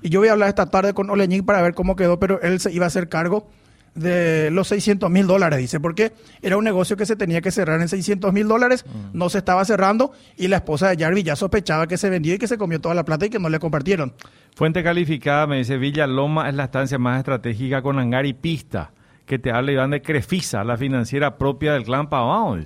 Y 0.02 0.10
yo 0.10 0.20
voy 0.20 0.30
a 0.30 0.34
hablar 0.34 0.50
esta 0.50 0.68
tarde 0.68 0.94
con 0.94 1.10
Oleñic 1.10 1.46
para 1.46 1.62
ver 1.62 1.74
cómo 1.74 1.96
quedó, 1.96 2.20
pero 2.20 2.42
él 2.42 2.60
se 2.60 2.72
iba 2.72 2.86
a 2.86 2.88
hacer 2.88 3.10
cargo 3.10 3.48
de 3.96 4.50
los 4.52 4.68
600 4.70 5.10
mil 5.10 5.28
dólares, 5.28 5.60
dice, 5.60 5.80
porque 5.80 6.14
era 6.42 6.58
un 6.58 6.64
negocio 6.64 6.98
que 6.98 7.06
se 7.06 7.16
tenía 7.16 7.42
que 7.42 7.52
cerrar 7.52 7.80
en 7.80 7.88
600 7.88 8.34
mil 8.34 8.48
dólares, 8.48 8.86
no 9.14 9.30
se 9.30 9.38
estaba 9.38 9.64
cerrando 9.66 10.12
y 10.36 10.48
la 10.48 10.58
esposa 10.58 10.90
de 10.90 10.98
Jarvis 10.98 11.24
ya 11.24 11.36
sospechaba 11.36 11.88
que 11.88 11.98
se 11.98 12.10
vendió 12.10 12.34
y 12.34 12.38
que 12.38 12.48
se 12.48 12.58
comió 12.58 12.82
toda 12.82 12.96
la 12.96 13.06
plata 13.06 13.28
y 13.28 13.30
que 13.30 13.40
no 13.40 13.50
le 13.50 13.60
compartieron. 13.60 14.14
Fuente 14.56 14.84
calificada 14.84 15.48
me 15.48 15.58
dice 15.58 15.78
Villa 15.78 16.08
Loma 16.08 16.50
es 16.50 16.56
la 16.56 16.66
estancia 16.66 16.98
más 16.98 17.20
estratégica 17.20 17.82
con 17.82 18.00
hangar 18.00 18.26
y 18.26 18.34
pista. 18.34 18.92
Que 19.26 19.40
te 19.40 19.52
habla 19.52 19.72
Iván 19.72 19.92
de 19.92 20.02
Crefisa, 20.02 20.66
la 20.66 20.76
financiera 20.76 21.38
propia 21.38 21.74
del 21.74 21.86
clan 21.86 22.10
Pavão. 22.10 22.66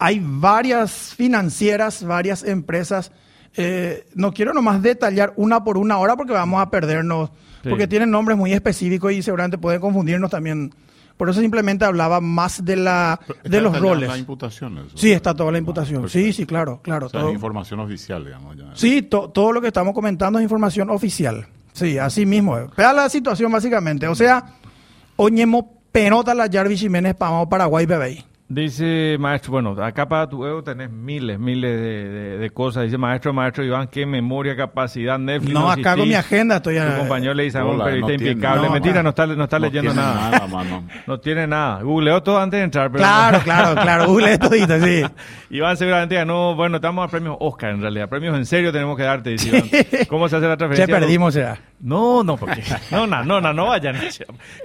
Hay 0.00 0.20
varias 0.24 1.14
financieras, 1.14 2.02
varias 2.04 2.42
empresas. 2.42 3.12
eh, 3.56 4.06
no 4.14 4.32
quiero 4.32 4.54
nomás 4.54 4.80
detallar 4.80 5.32
una 5.36 5.64
por 5.64 5.76
una 5.76 5.98
hora 5.98 6.14
porque 6.16 6.32
vamos 6.32 6.62
a 6.62 6.70
perdernos, 6.70 7.30
Sí. 7.64 7.68
porque 7.68 7.88
tienen 7.88 8.08
nombres 8.10 8.38
muy 8.38 8.52
específicos 8.52 9.12
y 9.12 9.22
seguramente 9.22 9.58
pueden 9.58 9.80
confundirnos 9.80 10.30
también. 10.30 10.72
Por 11.16 11.28
eso 11.28 11.40
simplemente 11.40 11.84
hablaba 11.84 12.20
más 12.20 12.64
de 12.64 12.76
la 12.76 13.18
Está 13.28 13.48
de 13.48 13.60
los 13.60 13.78
roles. 13.80 14.08
La 14.08 14.16
imputación, 14.16 14.78
eso. 14.78 14.96
Sí, 14.96 15.10
está 15.10 15.34
toda 15.34 15.50
la 15.50 15.58
imputación. 15.58 16.04
Ah, 16.04 16.08
Sí, 16.08 16.18
perfecto. 16.18 16.36
sí, 16.36 16.46
claro, 16.46 16.80
claro. 16.80 17.06
O 17.06 17.08
sea, 17.10 17.20
todo. 17.20 17.28
es 17.30 17.34
información 17.34 17.80
oficial, 17.80 18.24
digamos. 18.24 18.56
ya. 18.56 18.70
Sí, 18.74 19.02
to- 19.02 19.28
todo 19.30 19.50
lo 19.52 19.60
que 19.60 19.66
estamos 19.66 19.94
comentando 19.94 20.38
es 20.38 20.44
información 20.44 20.88
oficial. 20.88 21.46
Sí, 21.72 21.98
así 21.98 22.24
mismo. 22.24 22.56
Vea 22.76 22.92
la 22.92 23.08
situación 23.08 23.50
básicamente. 23.50 24.06
O 24.06 24.14
sea, 24.14 24.44
oñemo 25.16 25.82
penota 25.92 26.34
la 26.34 26.48
Jarvis 26.50 26.80
Jiménez 26.80 27.14
Pamao 27.16 27.48
Paraguay 27.48 27.84
bebé. 27.84 28.24
Dice 28.52 29.16
maestro, 29.20 29.52
bueno, 29.52 29.76
acá 29.80 30.08
para 30.08 30.28
tu 30.28 30.44
ego 30.44 30.60
tenés 30.64 30.90
miles, 30.90 31.38
miles 31.38 31.70
de, 31.70 32.08
de- 32.08 32.38
de 32.38 32.50
cosas. 32.50 32.82
Dice 32.82 32.98
maestro, 32.98 33.32
maestro 33.32 33.62
Iván, 33.64 33.86
qué 33.86 34.04
memoria, 34.06 34.56
capacidad, 34.56 35.20
Netflix. 35.20 35.54
No, 35.54 35.70
acá 35.70 35.94
con 35.94 36.08
mi 36.08 36.14
agenda 36.14 36.56
estoy 36.56 36.74
Tu 36.80 36.98
compañero 36.98 37.32
le 37.32 37.44
dice 37.44 37.58
a 37.58 37.64
un 37.64 37.78
periodista 37.78 38.00
no 38.00 38.06
tiene- 38.18 38.32
impecable. 38.32 38.66
no, 38.66 38.72
Mentira, 38.72 39.02
no 39.04 39.10
está, 39.10 39.26
no 39.28 39.44
está 39.44 39.58
No 39.60 39.66
leyendo 39.66 39.92
tiene 39.92 40.04
nada. 40.04 40.30
nada, 40.32 40.46
mano. 40.48 40.84
No 41.06 41.20
tiene 41.20 41.46
nada. 41.46 41.80
Googleó 41.82 42.24
todo 42.24 42.40
antes 42.40 42.58
de 42.58 42.64
entrar. 42.64 42.90
Pero 42.90 43.04
Claro, 43.04 43.38
no. 43.38 43.44
claro, 43.44 43.80
claro. 43.80 44.06
Google 44.08 44.36
todito, 44.38 44.80
sí. 44.80 45.04
Iván 45.50 45.76
seguramente 45.76 46.16
ganó, 46.16 46.56
bueno, 46.56 46.78
estamos 46.78 47.06
a 47.06 47.08
premios 47.08 47.36
Oscar 47.38 47.70
en 47.70 47.82
realidad. 47.82 48.08
Premios 48.08 48.36
en 48.36 48.46
serio 48.46 48.72
tenemos 48.72 48.96
que 48.96 49.04
darte, 49.04 49.30
dice 49.30 49.48
Iván. 49.56 49.68
¿Cómo 50.08 50.28
se 50.28 50.34
hace 50.34 50.46
la 50.46 50.54
Ya 50.54 50.56
transferencia? 50.56 50.98
perdimos 50.98 51.34
ya. 51.34 51.56
No, 51.78 52.24
no, 52.24 52.36
porque. 52.36 52.64
No, 52.90 53.06
no, 53.06 53.24
no, 53.24 53.40
no, 53.40 53.52
no 53.52 53.66
vayan. 53.66 53.94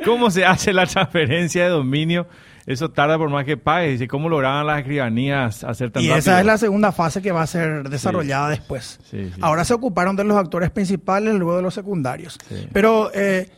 ¿Cómo 0.04 0.32
se 0.32 0.44
hace 0.44 0.74
la 0.74 0.88
transferencia 0.88 1.66
de 1.66 1.70
dominio? 1.70 2.26
Eso 2.66 2.90
tarda 2.90 3.18
por 3.18 3.30
más 3.30 3.46
que 3.46 3.58
pague. 3.58 3.90
Dice, 3.90 4.08
¿cómo 4.08 4.28
lograban 4.28 4.66
las 4.66 4.80
escribanías 4.80 5.64
hacer 5.64 5.92
tan 5.92 6.02
Y 6.04 6.08
rápido? 6.08 6.20
esa 6.20 6.40
es 6.40 6.46
la 6.46 6.58
segunda 6.58 6.92
fase 6.92 7.22
que 7.22 7.32
va 7.32 7.44
a 7.44 7.48
ser 7.48 7.90
desarrollada 7.90 8.50
después. 8.50 9.00
Sí, 9.04 9.30
sí. 9.34 9.40
Ahora 9.42 9.64
se 9.64 9.74
ocuparon 9.76 10.16
de 10.16 10.24
los 10.24 10.36
actores 10.36 10.72
principales, 10.72 11.36
luego 11.36 11.58
de 11.58 11.62
los 11.62 11.74
secundarios. 11.76 12.40
Pero 12.74 13.12
eh, 13.14 13.52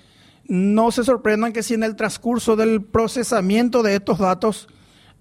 no 0.48 0.92
se 0.92 1.06
sorprendan 1.06 1.54
que 1.54 1.64
si 1.64 1.74
en 1.74 1.84
el 1.84 1.96
transcurso 1.96 2.58
del 2.58 2.82
procesamiento 2.82 3.82
de 3.82 3.96
estos 3.96 4.20
datos 4.20 4.68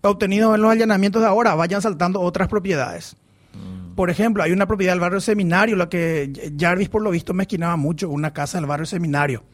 obtenidos 0.03 0.55
en 0.55 0.63
los 0.63 0.71
allanamientos 0.71 1.23
de 1.23 1.29
ahora 1.29 1.55
vayan 1.55 1.81
saltando 1.83 2.21
otras 2.21 2.49
propiedades. 2.49 3.17
Mm. 3.55 3.95
Por 3.95 4.11
ejemplo, 4.11 4.43
hay 4.43 4.53
una 4.53 4.67
propiedad 4.67 4.93
del 4.93 5.01
barrio 5.01 5.21
Seminario, 5.21 5.77
la 5.77 5.89
que 5.89 6.53
Jarvis 6.59 6.89
por 6.89 7.03
lo 7.03 7.11
visto 7.11 7.35
mezquinaba 7.35 7.77
mucho, 7.77 8.09
una 8.11 8.33
casa 8.33 8.59
del 8.59 8.67
barrio 8.67 8.87
Seminario. 8.87 9.45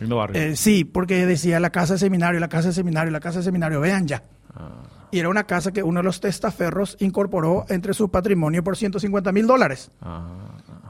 Lindo 0.00 0.16
barrio. 0.16 0.40
Eh, 0.40 0.56
sí, 0.56 0.84
porque 0.84 1.26
decía 1.26 1.60
la 1.60 1.70
casa 1.70 1.94
de 1.94 1.98
seminario, 1.98 2.40
la 2.40 2.48
casa 2.48 2.68
de 2.68 2.74
seminario, 2.74 3.10
la 3.10 3.20
casa 3.20 3.38
de 3.38 3.44
seminario, 3.44 3.80
vean 3.80 4.06
ya. 4.06 4.22
Ah. 4.54 4.82
Y 5.10 5.18
era 5.18 5.28
una 5.28 5.44
casa 5.44 5.72
que 5.72 5.82
uno 5.82 6.00
de 6.00 6.04
los 6.04 6.20
testaferros 6.20 6.96
incorporó 7.00 7.64
entre 7.68 7.94
su 7.94 8.10
patrimonio 8.10 8.62
por 8.62 8.76
150 8.76 9.32
mil 9.32 9.46
dólares. 9.46 9.90
Ah. 10.02 10.26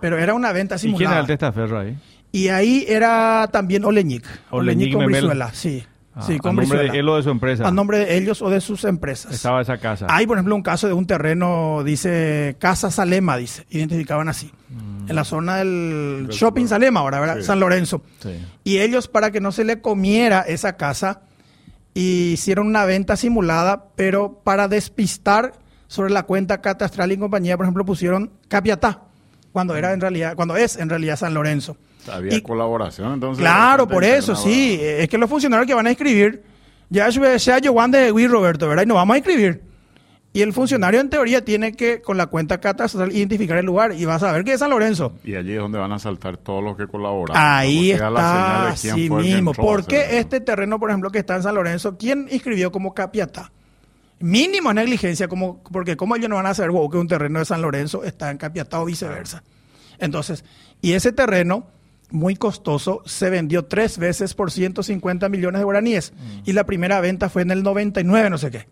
Pero 0.00 0.18
era 0.18 0.34
una 0.34 0.52
venta 0.52 0.76
¿Y 0.76 0.78
quién 0.78 0.90
era 0.92 0.98
simulada. 0.98 1.20
el 1.20 1.26
testaferro 1.26 1.78
ahí? 1.80 1.98
Y 2.30 2.48
ahí 2.48 2.84
era 2.88 3.48
también 3.50 3.84
Oleñic. 3.84 4.24
Oleñic 4.50 4.94
Oleñic 4.94 4.94
con. 4.94 5.06
Brizuela, 5.06 5.50
sí. 5.52 5.84
Ah, 6.14 6.22
sí, 6.22 6.34
a 6.34 6.38
con 6.38 6.50
nombre 6.56 6.66
Brizuela. 6.66 6.92
de 6.92 6.98
él 6.98 7.08
o 7.08 7.16
de 7.16 7.22
su 7.22 7.30
empresa. 7.30 7.66
A 7.66 7.70
nombre 7.70 7.98
de 7.98 8.16
ellos 8.16 8.42
o 8.42 8.50
de 8.50 8.60
sus 8.60 8.84
empresas. 8.84 9.32
Estaba 9.32 9.62
esa 9.62 9.78
casa. 9.78 10.06
Hay, 10.10 10.26
por 10.26 10.36
ejemplo, 10.36 10.54
un 10.56 10.62
caso 10.62 10.88
de 10.88 10.92
un 10.92 11.06
terreno, 11.06 11.82
dice 11.84 12.56
Casa 12.58 12.90
Salema, 12.90 13.36
dice, 13.36 13.66
identificaban 13.70 14.28
así. 14.28 14.50
En 15.08 15.14
la 15.16 15.24
zona 15.24 15.56
del 15.56 16.28
Shopping 16.30 16.66
Salema 16.66 17.00
ahora, 17.00 17.20
¿verdad? 17.20 17.36
Sí. 17.38 17.42
San 17.44 17.60
Lorenzo. 17.60 18.02
Sí. 18.22 18.30
Y 18.64 18.78
ellos, 18.78 19.08
para 19.08 19.30
que 19.30 19.40
no 19.40 19.52
se 19.52 19.64
le 19.64 19.80
comiera 19.80 20.42
esa 20.42 20.76
casa, 20.76 21.22
hicieron 21.94 22.66
una 22.66 22.84
venta 22.84 23.16
simulada, 23.16 23.86
pero 23.96 24.40
para 24.44 24.68
despistar 24.68 25.52
sobre 25.86 26.12
la 26.12 26.24
cuenta 26.24 26.60
catastral 26.60 27.10
y 27.12 27.16
compañía, 27.16 27.56
por 27.56 27.64
ejemplo, 27.66 27.84
pusieron 27.84 28.30
Capiatá, 28.48 29.02
cuando 29.52 29.74
era 29.76 29.92
en 29.92 30.00
realidad, 30.00 30.36
cuando 30.36 30.56
es 30.56 30.76
en 30.76 30.88
realidad 30.88 31.16
San 31.16 31.34
Lorenzo. 31.34 31.76
Había 32.10 32.34
Y- 32.36 32.42
colaboración, 32.42 33.14
entonces. 33.14 33.40
Claro, 33.42 33.88
por 33.88 34.04
eso, 34.04 34.36
sí. 34.36 34.78
Es 34.80 35.08
que 35.08 35.18
los 35.18 35.28
funcionarios 35.28 35.66
que 35.66 35.74
van 35.74 35.86
a 35.86 35.90
escribir, 35.90 36.42
ya 36.90 37.08
sea 37.38 37.58
yo 37.58 37.72
Juan 37.72 37.90
de 37.90 38.10
Luis 38.10 38.30
Roberto, 38.30 38.68
¿verdad? 38.68 38.84
Y 38.84 38.86
no 38.86 38.94
vamos 38.94 39.14
a 39.14 39.18
escribir. 39.18 39.62
Y 40.38 40.42
el 40.42 40.52
funcionario 40.52 41.00
en 41.00 41.10
teoría 41.10 41.44
tiene 41.44 41.72
que, 41.72 42.00
con 42.00 42.16
la 42.16 42.28
cuenta 42.28 42.60
catastral, 42.60 43.10
identificar 43.10 43.58
el 43.58 43.66
lugar 43.66 43.92
y 43.92 44.04
vas 44.04 44.22
a 44.22 44.30
ver 44.30 44.44
que 44.44 44.52
es 44.52 44.60
San 44.60 44.70
Lorenzo. 44.70 45.14
Y 45.24 45.34
allí 45.34 45.54
es 45.54 45.58
donde 45.58 45.80
van 45.80 45.90
a 45.90 45.98
saltar 45.98 46.36
todos 46.36 46.62
los 46.62 46.76
que 46.76 46.86
colaboran. 46.86 47.36
Ahí 47.36 47.90
queda 47.90 48.08
la 48.08 48.76
señal 48.76 49.00
está, 49.00 49.16
de 49.16 49.22
mismo. 49.24 49.52
¿Por 49.52 49.84
qué 49.84 50.20
este 50.20 50.38
terreno, 50.40 50.78
por 50.78 50.90
ejemplo, 50.90 51.10
que 51.10 51.18
está 51.18 51.34
en 51.34 51.42
San 51.42 51.56
Lorenzo, 51.56 51.98
quién 51.98 52.28
inscribió 52.30 52.70
como 52.70 52.94
Capiatá? 52.94 53.50
Mínimo 54.20 54.72
negligencia, 54.72 55.26
como, 55.26 55.60
porque 55.72 55.96
como 55.96 56.14
ellos 56.14 56.28
no 56.28 56.36
van 56.36 56.46
a 56.46 56.54
saber 56.54 56.70
wow, 56.70 56.88
que 56.88 56.98
un 56.98 57.08
terreno 57.08 57.40
de 57.40 57.44
San 57.44 57.60
Lorenzo 57.60 58.04
está 58.04 58.30
en 58.30 58.38
Capiatá 58.38 58.80
o 58.80 58.84
viceversa. 58.84 59.42
Entonces, 59.98 60.44
y 60.80 60.92
ese 60.92 61.10
terreno, 61.10 61.66
muy 62.12 62.36
costoso, 62.36 63.02
se 63.06 63.28
vendió 63.28 63.64
tres 63.64 63.98
veces 63.98 64.34
por 64.34 64.52
150 64.52 65.28
millones 65.30 65.58
de 65.58 65.64
guaraníes. 65.64 66.12
Mm. 66.12 66.48
Y 66.48 66.52
la 66.52 66.62
primera 66.62 67.00
venta 67.00 67.28
fue 67.28 67.42
en 67.42 67.50
el 67.50 67.64
99, 67.64 68.30
no 68.30 68.38
sé 68.38 68.52
qué, 68.52 68.68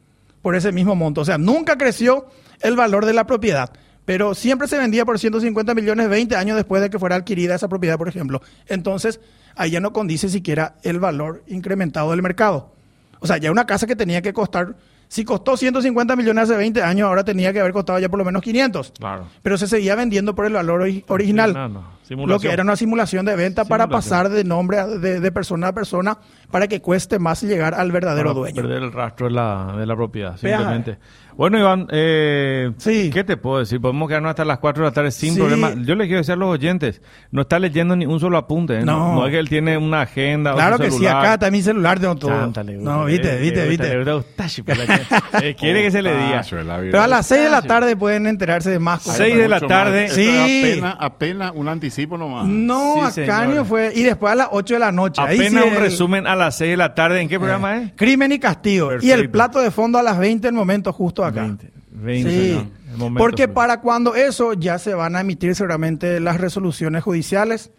por 0.46 0.54
ese 0.54 0.70
mismo 0.70 0.94
monto. 0.94 1.22
O 1.22 1.24
sea, 1.24 1.38
nunca 1.38 1.76
creció 1.76 2.26
el 2.60 2.76
valor 2.76 3.04
de 3.04 3.12
la 3.12 3.26
propiedad. 3.26 3.68
Pero 4.04 4.32
siempre 4.36 4.68
se 4.68 4.78
vendía 4.78 5.04
por 5.04 5.18
150 5.18 5.74
millones 5.74 6.08
20 6.08 6.36
años 6.36 6.54
después 6.54 6.80
de 6.80 6.88
que 6.88 7.00
fuera 7.00 7.16
adquirida 7.16 7.56
esa 7.56 7.66
propiedad, 7.66 7.98
por 7.98 8.06
ejemplo. 8.06 8.40
Entonces, 8.68 9.18
ahí 9.56 9.72
ya 9.72 9.80
no 9.80 9.92
condice 9.92 10.28
siquiera 10.28 10.76
el 10.84 11.00
valor 11.00 11.42
incrementado 11.48 12.12
del 12.12 12.22
mercado. 12.22 12.72
O 13.18 13.26
sea, 13.26 13.38
ya 13.38 13.50
una 13.50 13.66
casa 13.66 13.88
que 13.88 13.96
tenía 13.96 14.22
que 14.22 14.32
costar, 14.32 14.76
si 15.08 15.24
costó 15.24 15.56
150 15.56 16.14
millones 16.14 16.44
hace 16.44 16.56
20 16.56 16.80
años, 16.80 17.08
ahora 17.08 17.24
tenía 17.24 17.52
que 17.52 17.58
haber 17.58 17.72
costado 17.72 17.98
ya 17.98 18.08
por 18.08 18.20
lo 18.20 18.24
menos 18.24 18.40
500. 18.42 18.92
Claro. 19.00 19.26
Pero 19.42 19.58
se 19.58 19.66
seguía 19.66 19.96
vendiendo 19.96 20.36
por 20.36 20.46
el 20.46 20.52
valor 20.52 20.82
ori- 20.82 21.02
original. 21.08 21.52
No, 21.54 21.68
no. 21.68 21.95
Lo 22.08 22.38
que 22.38 22.50
era 22.52 22.62
una 22.62 22.76
simulación 22.76 23.26
de 23.26 23.36
venta 23.36 23.64
para 23.64 23.88
pasar 23.88 24.28
de 24.28 24.44
nombre 24.44 24.78
a- 24.78 24.86
de, 24.86 25.20
de 25.20 25.32
persona 25.32 25.68
a 25.68 25.72
persona 25.72 26.18
para 26.50 26.68
que 26.68 26.80
cueste 26.80 27.18
más 27.18 27.42
llegar 27.42 27.74
al 27.74 27.90
verdadero 27.92 28.28
Para 28.30 28.38
dueño. 28.40 28.56
perder 28.62 28.82
el 28.82 28.92
rastro 28.92 29.26
de 29.28 29.32
la, 29.34 29.74
de 29.78 29.86
la 29.86 29.96
propiedad, 29.96 30.36
simplemente. 30.36 30.98
Bueno, 31.36 31.58
Iván, 31.58 31.86
eh, 31.90 32.72
Sí. 32.78 33.10
¿qué 33.12 33.22
te 33.22 33.36
puedo 33.36 33.58
decir? 33.58 33.78
Podemos 33.78 34.08
quedarnos 34.08 34.30
hasta 34.30 34.44
las 34.46 34.58
4 34.58 34.84
de 34.84 34.90
la 34.90 34.94
tarde 34.94 35.10
sin 35.10 35.34
Sí. 35.34 35.38
problema. 35.40 35.74
Yo 35.84 35.94
le 35.94 36.04
quiero 36.06 36.18
decir 36.20 36.32
a 36.32 36.36
los 36.36 36.48
oyentes, 36.48 37.02
no 37.30 37.42
está 37.42 37.58
leyendo 37.58 37.94
ni 37.94 38.06
un 38.06 38.18
solo 38.20 38.38
apunte. 38.38 38.78
¿eh? 38.78 38.84
No. 38.86 39.16
no 39.16 39.26
es 39.26 39.32
que 39.32 39.38
él 39.38 39.48
tiene 39.48 39.76
una 39.76 40.00
agenda 40.02 40.52
o 40.52 40.54
Claro 40.54 40.76
su 40.78 40.82
que 40.84 40.90
sí, 40.92 40.96
celular. 40.98 41.16
acá 41.18 41.34
está 41.34 41.50
mi 41.50 41.60
celular, 41.60 41.98
tengo 42.00 42.16
todo. 42.16 42.30
Chántale, 42.30 42.76
no, 42.78 43.04
viste, 43.04 43.36
viste, 43.38 43.68
viste. 43.68 43.92
eh, 45.42 45.54
quiere 45.58 45.82
que 45.82 45.90
se 45.90 46.00
le 46.00 46.16
diga. 46.16 46.42
Pero 46.50 47.02
a 47.02 47.06
las 47.06 47.26
6 47.26 47.42
de 47.42 47.50
la 47.50 47.60
Sí. 47.62 47.68
tarde 47.68 47.96
pueden 47.96 48.26
enterarse 48.26 48.70
de 48.70 48.78
más 48.78 49.00
cosas. 49.02 49.16
Seis 49.18 49.36
de 49.36 49.48
la 49.48 49.60
tarde. 49.60 50.08
Sí. 50.08 50.28
Apenas, 50.72 50.96
apenas 51.00 51.52
un 51.54 51.68
anticipo 51.68 51.95
nomás. 52.18 52.46
No, 52.46 53.06
Sí, 53.10 53.14
señor. 53.14 53.48
no 53.48 53.64
fue. 53.64 53.92
Y 53.94 54.02
después 54.02 54.32
a 54.32 54.36
las 54.36 54.48
8 54.50 54.74
de 54.74 54.80
la 54.80 54.92
noche. 54.92 55.20
Ahí 55.22 55.36
Apenas 55.38 55.62
sí 55.62 55.68
un 55.68 55.74
el- 55.74 55.80
resumen 55.80 56.26
a 56.26 56.36
las 56.36 56.56
6 56.56 56.70
de 56.72 56.76
la 56.76 56.94
tarde. 56.94 57.20
¿En 57.20 57.28
qué 57.28 57.38
programa 57.38 57.76
es? 57.82 57.92
Crimen 57.96 58.32
y 58.32 58.38
castigo. 58.38 58.90
Y 59.00 59.10
el 59.10 59.30
plato 59.30 59.60
de 59.60 59.70
fondo 59.70 59.98
a 59.98 60.02
las 60.02 60.18
20 60.18 60.48
el 60.48 60.54
momento 60.54 60.92
justo 60.92 61.24
acá. 61.24 61.42
20, 61.42 61.70
20, 61.92 62.30
Sí, 62.30 62.68
porque 63.16 63.44
justo. 63.44 63.54
para 63.54 63.80
cuando 63.80 64.14
eso 64.14 64.52
ya 64.54 64.78
se 64.78 64.94
van 64.94 65.16
a 65.16 65.20
emitir 65.20 65.54
seguramente 65.54 66.20
las 66.20 66.40
resoluciones 66.40 67.02
judiciales, 67.02 67.70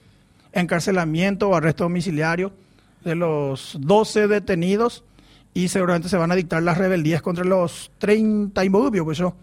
encarcelamiento 0.53 1.49
o 1.49 1.55
arresto 1.55 1.84
domiciliario 1.84 2.51
de 3.03 3.15
los 3.15 3.78
12 3.80 4.28
detenidos 4.28 5.03
y 5.53 5.68
seguramente 5.70 6.09
se 6.09 6.18
van 6.18 6.32
a 6.32 6.36
dictar 6.36 6.61
las 6.63 6.78
rebeldías 6.78 7.22
contra 7.22 7.43
los 7.43 7.91
30 7.99 8.63
involucros, 8.65 9.03
pues 9.05 9.18
yo, 9.18 9.36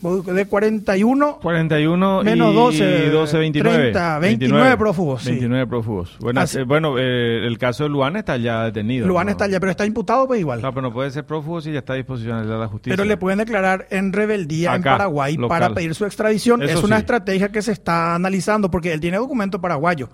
de 0.00 0.46
41 0.46 1.38
41 1.42 2.22
Menos 2.22 2.52
y 2.52 2.56
12, 2.56 3.10
12, 3.10 3.38
29. 3.38 3.78
30, 3.78 4.18
29 4.20 4.76
prófugos, 4.76 5.22
sí. 5.22 5.30
29 5.30 5.66
prófugos. 5.66 6.16
Bueno, 6.20 6.40
Así- 6.40 6.58
eh, 6.58 6.62
bueno 6.62 6.98
eh, 6.98 7.46
el 7.46 7.58
caso 7.58 7.82
de 7.84 7.90
Luan 7.90 8.16
está 8.16 8.36
ya 8.36 8.64
detenido. 8.64 9.06
Luan 9.08 9.26
¿no? 9.26 9.32
está 9.32 9.48
ya, 9.48 9.58
pero 9.58 9.70
está 9.72 9.84
imputado 9.86 10.26
pues 10.28 10.40
igual. 10.40 10.62
No, 10.62 10.70
pero 10.72 10.82
no 10.82 10.92
puede 10.92 11.10
ser 11.10 11.24
prófugo 11.24 11.60
si 11.60 11.72
ya 11.72 11.80
está 11.80 11.94
a 11.94 11.96
disposición 11.96 12.46
de 12.48 12.56
la 12.56 12.68
justicia. 12.68 12.96
Pero 12.96 13.08
le 13.08 13.16
pueden 13.16 13.38
declarar 13.40 13.86
en 13.90 14.12
rebeldía 14.12 14.74
en 14.76 14.82
Paraguay 14.82 15.36
local. 15.36 15.48
para 15.48 15.74
pedir 15.74 15.94
su 15.94 16.04
extradición. 16.04 16.62
Eso 16.62 16.78
es 16.78 16.84
una 16.84 16.96
sí. 16.96 17.00
estrategia 17.00 17.48
que 17.50 17.62
se 17.62 17.72
está 17.72 18.14
analizando 18.14 18.70
porque 18.70 18.92
él 18.92 19.00
tiene 19.00 19.16
documento 19.16 19.60
paraguayo. 19.60 20.08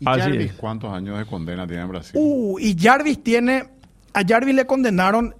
¿Y 0.00 0.08
Así 0.08 0.20
Jarvis 0.20 0.50
es. 0.50 0.56
cuántos 0.56 0.92
años 0.92 1.18
de 1.18 1.26
condena 1.26 1.66
tiene 1.66 1.82
en 1.82 1.88
Brasil? 1.88 2.12
Uh, 2.14 2.58
y 2.58 2.76
Jarvis 2.78 3.22
tiene. 3.22 3.64
A 4.14 4.22
Jarvis 4.26 4.54
le 4.54 4.66
condenaron. 4.66 5.34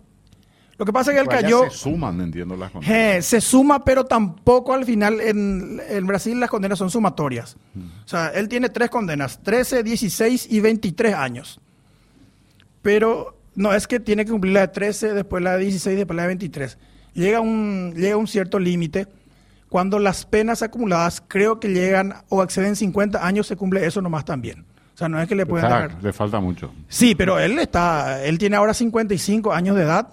Lo 0.78 0.84
que 0.84 0.92
pasa 0.92 1.10
es 1.10 1.16
que 1.16 1.20
él 1.22 1.28
cayó. 1.28 1.64
Se 1.64 1.76
suman, 1.76 2.20
entiendo 2.20 2.56
las 2.56 2.70
condenas. 2.70 2.96
eh, 2.96 3.20
se 3.22 3.40
suma, 3.40 3.84
pero 3.84 4.04
tampoco 4.04 4.72
al 4.72 4.84
final. 4.84 5.20
En, 5.20 5.80
en 5.88 6.06
Brasil 6.06 6.38
las 6.38 6.48
condenas 6.48 6.78
son 6.78 6.88
sumatorias. 6.90 7.56
O 7.76 8.08
sea, 8.08 8.28
él 8.28 8.48
tiene 8.48 8.68
tres 8.68 8.88
condenas: 8.88 9.40
13, 9.42 9.82
16 9.82 10.46
y 10.50 10.60
23 10.60 11.14
años. 11.14 11.60
Pero 12.82 13.36
no 13.54 13.72
es 13.74 13.86
que 13.86 13.98
tiene 14.00 14.24
que 14.24 14.30
cumplir 14.30 14.52
la 14.54 14.60
de 14.60 14.68
13, 14.68 15.14
después 15.14 15.42
la 15.42 15.56
de 15.56 15.64
16, 15.64 15.96
después 15.96 16.16
la 16.16 16.22
de 16.22 16.28
23. 16.28 16.78
Llega 17.14 17.40
un, 17.40 17.94
llega 17.96 18.16
un 18.16 18.26
cierto 18.28 18.58
límite. 18.58 19.06
Cuando 19.68 19.98
las 19.98 20.24
penas 20.24 20.62
acumuladas 20.62 21.22
creo 21.26 21.60
que 21.60 21.68
llegan 21.68 22.14
o 22.30 22.42
exceden 22.42 22.74
50 22.76 23.26
años, 23.26 23.46
se 23.46 23.56
cumple 23.56 23.84
eso 23.84 24.00
nomás 24.00 24.24
también. 24.24 24.64
O 24.94 24.96
sea, 24.98 25.08
no 25.08 25.20
es 25.20 25.28
que 25.28 25.34
le 25.34 25.44
puedan 25.44 25.70
dejar. 25.70 26.02
le 26.02 26.12
falta 26.12 26.40
mucho. 26.40 26.72
Sí, 26.88 27.14
pero 27.14 27.38
él 27.38 27.58
está, 27.58 28.24
él 28.24 28.38
tiene 28.38 28.56
ahora 28.56 28.72
55 28.72 29.52
años 29.52 29.76
de 29.76 29.82
edad 29.82 30.08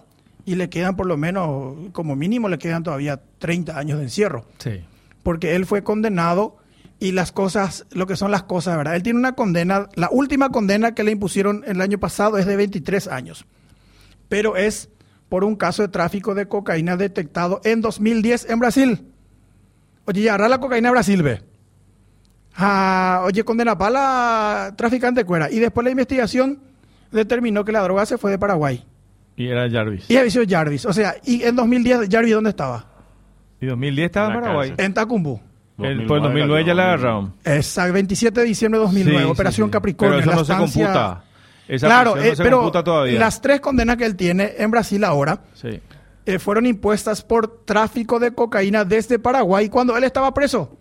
y 0.45 0.55
le 0.55 0.69
quedan 0.69 0.95
por 0.95 1.05
lo 1.07 1.17
menos, 1.17 1.75
como 1.91 2.15
mínimo, 2.15 2.47
le 2.49 2.57
quedan 2.57 2.83
todavía 2.83 3.21
30 3.39 3.77
años 3.77 3.97
de 3.97 4.05
encierro, 4.05 4.45
Sí. 4.59 4.81
porque 5.23 5.55
él 5.55 5.65
fue 5.65 5.83
condenado 5.83 6.57
y 6.99 7.11
las 7.11 7.31
cosas, 7.31 7.85
lo 7.91 8.07
que 8.07 8.15
son 8.15 8.31
las 8.31 8.43
cosas, 8.43 8.77
¿verdad? 8.77 8.95
Él 8.95 9.03
tiene 9.03 9.19
una 9.19 9.33
condena, 9.33 9.89
la 9.95 10.09
última 10.11 10.49
condena 10.51 10.93
que 10.95 11.03
le 11.03 11.11
impusieron 11.11 11.63
el 11.67 11.81
año 11.81 11.97
pasado 11.99 12.37
es 12.37 12.45
de 12.45 12.55
23 12.55 13.07
años, 13.07 13.45
pero 14.29 14.55
es 14.55 14.89
por 15.29 15.43
un 15.43 15.55
caso 15.55 15.81
de 15.81 15.87
tráfico 15.89 16.35
de 16.35 16.47
cocaína 16.47 16.95
detectado 16.95 17.59
en 17.63 17.81
2010 17.81 18.49
en 18.49 18.59
Brasil. 18.59 19.05
Oye, 20.05 20.21
ya 20.21 20.35
agarra 20.35 20.47
la 20.49 20.59
cocaína 20.59 20.89
a 20.89 20.91
Brasil, 20.91 21.23
ve. 21.23 21.41
Ah, 22.55 23.23
oye, 23.25 23.43
condena 23.43 23.77
para 23.77 23.89
la 23.91 24.73
traficante 24.77 25.25
cuera. 25.25 25.51
Y 25.51 25.59
después 25.59 25.83
la 25.83 25.91
investigación 25.91 26.59
determinó 27.11 27.65
que 27.65 27.71
la 27.71 27.81
droga 27.81 28.05
se 28.05 28.17
fue 28.17 28.31
de 28.31 28.39
Paraguay. 28.39 28.85
Y 29.37 29.47
era 29.47 29.69
Jarvis. 29.69 30.09
Y 30.09 30.17
había 30.17 30.31
sido 30.31 30.45
Jarvis. 30.47 30.85
O 30.85 30.93
sea, 30.93 31.15
y 31.25 31.43
en 31.43 31.55
2010, 31.55 32.07
Jarvis, 32.09 32.33
¿dónde 32.33 32.49
estaba? 32.51 32.85
Y 33.59 33.65
2010 33.65 34.05
estaba 34.05 34.27
en 34.27 34.33
la 34.33 34.41
Paraguay. 34.41 34.73
En 34.77 34.93
Tacumbú. 34.93 35.41
El, 35.77 36.05
pues 36.05 36.17
en 36.19 36.23
2009 36.23 36.63
ya 36.65 36.73
le 36.73 36.81
agarraron. 36.81 37.33
Exacto, 37.43 37.93
27 37.93 38.39
de 38.39 38.45
diciembre 38.45 38.79
de 38.79 38.85
2009, 38.85 39.19
Sí, 39.19 39.25
sí, 39.25 39.31
Operación 39.31 39.67
sí. 39.67 39.71
Capricornio. 39.71 40.19
Pero 40.19 40.31
eso 40.31 40.53
la 40.53 40.59
no 40.59 40.67
se 40.67 40.79
computa. 40.79 41.23
Esa 41.67 41.87
claro, 41.87 42.15
no 42.15 42.21
eh, 42.21 42.35
se 42.35 42.43
pero 42.43 42.57
computa 42.59 42.83
todavía. 42.83 43.19
las 43.19 43.41
tres 43.41 43.59
condenas 43.59 43.97
que 43.97 44.05
él 44.05 44.15
tiene 44.15 44.53
en 44.57 44.69
Brasil 44.71 45.03
ahora 45.03 45.41
Sí. 45.55 45.81
eh, 46.25 46.39
fueron 46.39 46.65
impuestas 46.67 47.23
por 47.23 47.65
tráfico 47.65 48.19
de 48.19 48.33
cocaína 48.33 48.85
desde 48.85 49.17
Paraguay 49.19 49.67
cuando 49.67 49.97
él 49.97 50.03
estaba 50.05 50.33
preso. 50.33 50.77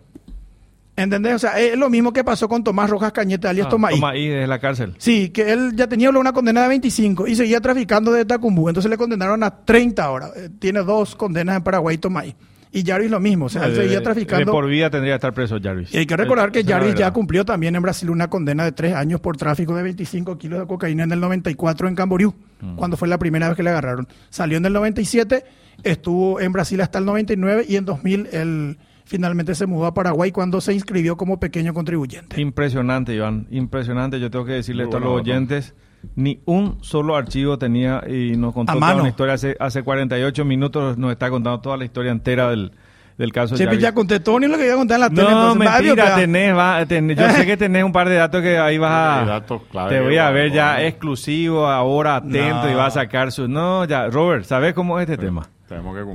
¿Entendés? 0.97 1.33
O 1.35 1.39
sea, 1.39 1.59
es 1.59 1.77
lo 1.77 1.89
mismo 1.89 2.13
que 2.13 2.23
pasó 2.23 2.47
con 2.47 2.63
Tomás 2.63 2.89
Rojas 2.89 3.11
Cañete, 3.11 3.47
alias 3.49 3.67
Ah, 3.67 3.69
Tomaí. 3.69 3.95
toma 3.95 4.11
ahí 4.11 4.29
desde 4.29 4.47
la 4.47 4.59
cárcel. 4.59 4.95
Sí, 4.97 5.29
que 5.29 5.51
él 5.51 5.71
ya 5.75 5.87
tenía 5.87 6.09
una 6.09 6.31
condena 6.31 6.61
de 6.63 6.69
25 6.69 7.27
y 7.27 7.35
seguía 7.35 7.59
traficando 7.59 8.13
de 8.13 8.23
Tacumbú. 8.23 8.69
Entonces 8.69 8.89
le 8.89 8.97
condenaron 8.97 9.43
a 9.43 9.51
30 9.65 10.03
ahora. 10.03 10.29
Eh, 10.35 10.49
tiene 10.57 10.79
dos 10.83 11.15
condenas 11.15 11.57
en 11.57 11.63
Paraguay, 11.63 11.97
Tomaí. 11.97 12.33
Y 12.71 12.83
Jarvis 12.85 13.09
lo 13.11 13.19
mismo. 13.21 13.45
O 13.45 13.49
sea, 13.49 13.65
él 13.65 13.71
De- 13.75 13.81
seguía 13.83 13.97
de 13.99 14.03
traficando. 14.03 14.51
por 14.51 14.67
vida 14.67 14.89
tendría 14.89 15.13
que 15.13 15.15
estar 15.15 15.33
preso 15.33 15.57
Jarvis. 15.61 15.93
Y 15.93 15.97
hay 15.97 16.05
que 16.05 16.15
recordar 16.17 16.51
que 16.51 16.59
es 16.59 16.65
Jarvis 16.65 16.95
ya 16.95 17.11
cumplió 17.11 17.43
también 17.45 17.75
en 17.75 17.81
Brasil 17.81 18.09
una 18.09 18.29
condena 18.29 18.63
de 18.65 18.71
tres 18.73 18.93
años 18.95 19.19
por 19.21 19.35
tráfico 19.37 19.75
de 19.75 19.83
25 19.83 20.37
kilos 20.37 20.59
de 20.59 20.65
cocaína 20.67 21.03
en 21.03 21.11
el 21.11 21.19
94 21.21 21.87
en 21.89 21.95
Camboriú, 21.95 22.33
Mm. 22.61 22.75
cuando 22.75 22.95
fue 22.97 23.07
la 23.09 23.17
primera 23.17 23.47
vez 23.49 23.55
que 23.57 23.63
le 23.63 23.69
agarraron. 23.69 24.07
Salió 24.29 24.57
en 24.57 24.65
el 24.65 24.73
97, 24.73 25.43
estuvo 25.83 26.39
en 26.39 26.51
Brasil 26.53 26.79
hasta 26.81 26.99
el 26.99 27.05
99 27.05 27.65
y 27.67 27.75
en 27.77 27.85
2000 27.85 28.27
él 28.31 28.77
finalmente 29.05 29.55
se 29.55 29.65
mudó 29.65 29.85
a 29.85 29.93
Paraguay 29.93 30.31
cuando 30.31 30.59
se 30.61 30.73
inscribió 30.73 31.15
como 31.17 31.39
pequeño 31.39 31.73
contribuyente. 31.73 32.39
Impresionante, 32.41 33.13
Iván. 33.15 33.47
Impresionante. 33.51 34.19
Yo 34.19 34.29
tengo 34.29 34.45
que 34.45 34.53
decirle 34.53 34.83
esto 34.83 34.97
a 34.97 34.99
los 34.99 35.09
oyentes. 35.21 35.73
Ni 36.15 36.39
un 36.45 36.77
solo 36.83 37.15
archivo 37.15 37.57
tenía 37.57 38.03
y 38.07 38.35
nos 38.37 38.53
contó 38.53 38.73
toda 38.73 38.95
una 38.95 39.09
historia. 39.09 39.33
Hace, 39.33 39.55
hace 39.59 39.81
48 39.81 40.45
minutos 40.45 40.97
nos 40.99 41.11
está 41.11 41.29
contando 41.31 41.59
toda 41.61 41.77
la 41.77 41.85
historia 41.85 42.11
entera 42.11 42.47
del, 42.51 42.73
del 43.17 43.31
caso 43.33 43.55
Chepe, 43.55 43.65
Jarvis. 43.71 43.81
ya 43.81 43.93
conté 43.95 44.19
todo 44.19 44.39
ni 44.39 44.45
lo 44.47 44.55
que 44.55 44.65
iba 44.65 44.75
a 44.75 44.77
contar 44.77 44.95
en 44.97 45.01
la 45.01 45.09
tele. 45.09 45.23
No, 45.23 45.29
entonces, 45.53 45.67
va, 45.67 45.71
mentira, 45.81 46.15
tenés, 46.15 46.55
va, 46.55 46.85
tenés- 46.85 47.17
yo 47.17 47.29
sé 47.31 47.45
que 47.47 47.57
tenés 47.57 47.83
un 47.83 47.91
par 47.91 48.07
de 48.07 48.15
datos 48.17 48.43
que 48.43 48.55
ahí 48.59 48.77
vas 48.77 49.23
a... 49.23 49.25
datos 49.25 49.63
clave 49.71 49.95
te 49.95 50.01
voy 50.03 50.17
a 50.17 50.25
va- 50.25 50.29
ver 50.31 50.51
ya 50.51 50.83
exclusivo, 50.83 51.65
ahora 51.65 52.17
atento 52.17 52.65
No. 52.65 52.71
y 52.71 52.75
va 52.75 52.85
a 52.85 52.91
sacar 52.91 53.31
su... 53.31 53.47
No, 53.47 53.85
ya, 53.85 54.07
Robert, 54.07 54.45
¿sabes 54.45 54.75
cómo 54.75 54.99
es 54.99 55.09
este 55.09 55.17
tema? 55.25 55.49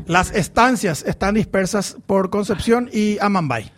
Las 0.06 0.32
estancias 0.32 1.04
están 1.06 1.34
dispersas 1.34 1.96
por 2.06 2.30
Concepción 2.30 2.88
y 2.92 3.18
Amambay, 3.20 3.70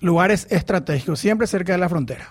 lugares 0.00 0.46
estratégicos, 0.50 1.20
siempre 1.20 1.46
cerca 1.46 1.72
de 1.72 1.78
la 1.78 1.88
frontera. 1.88 2.28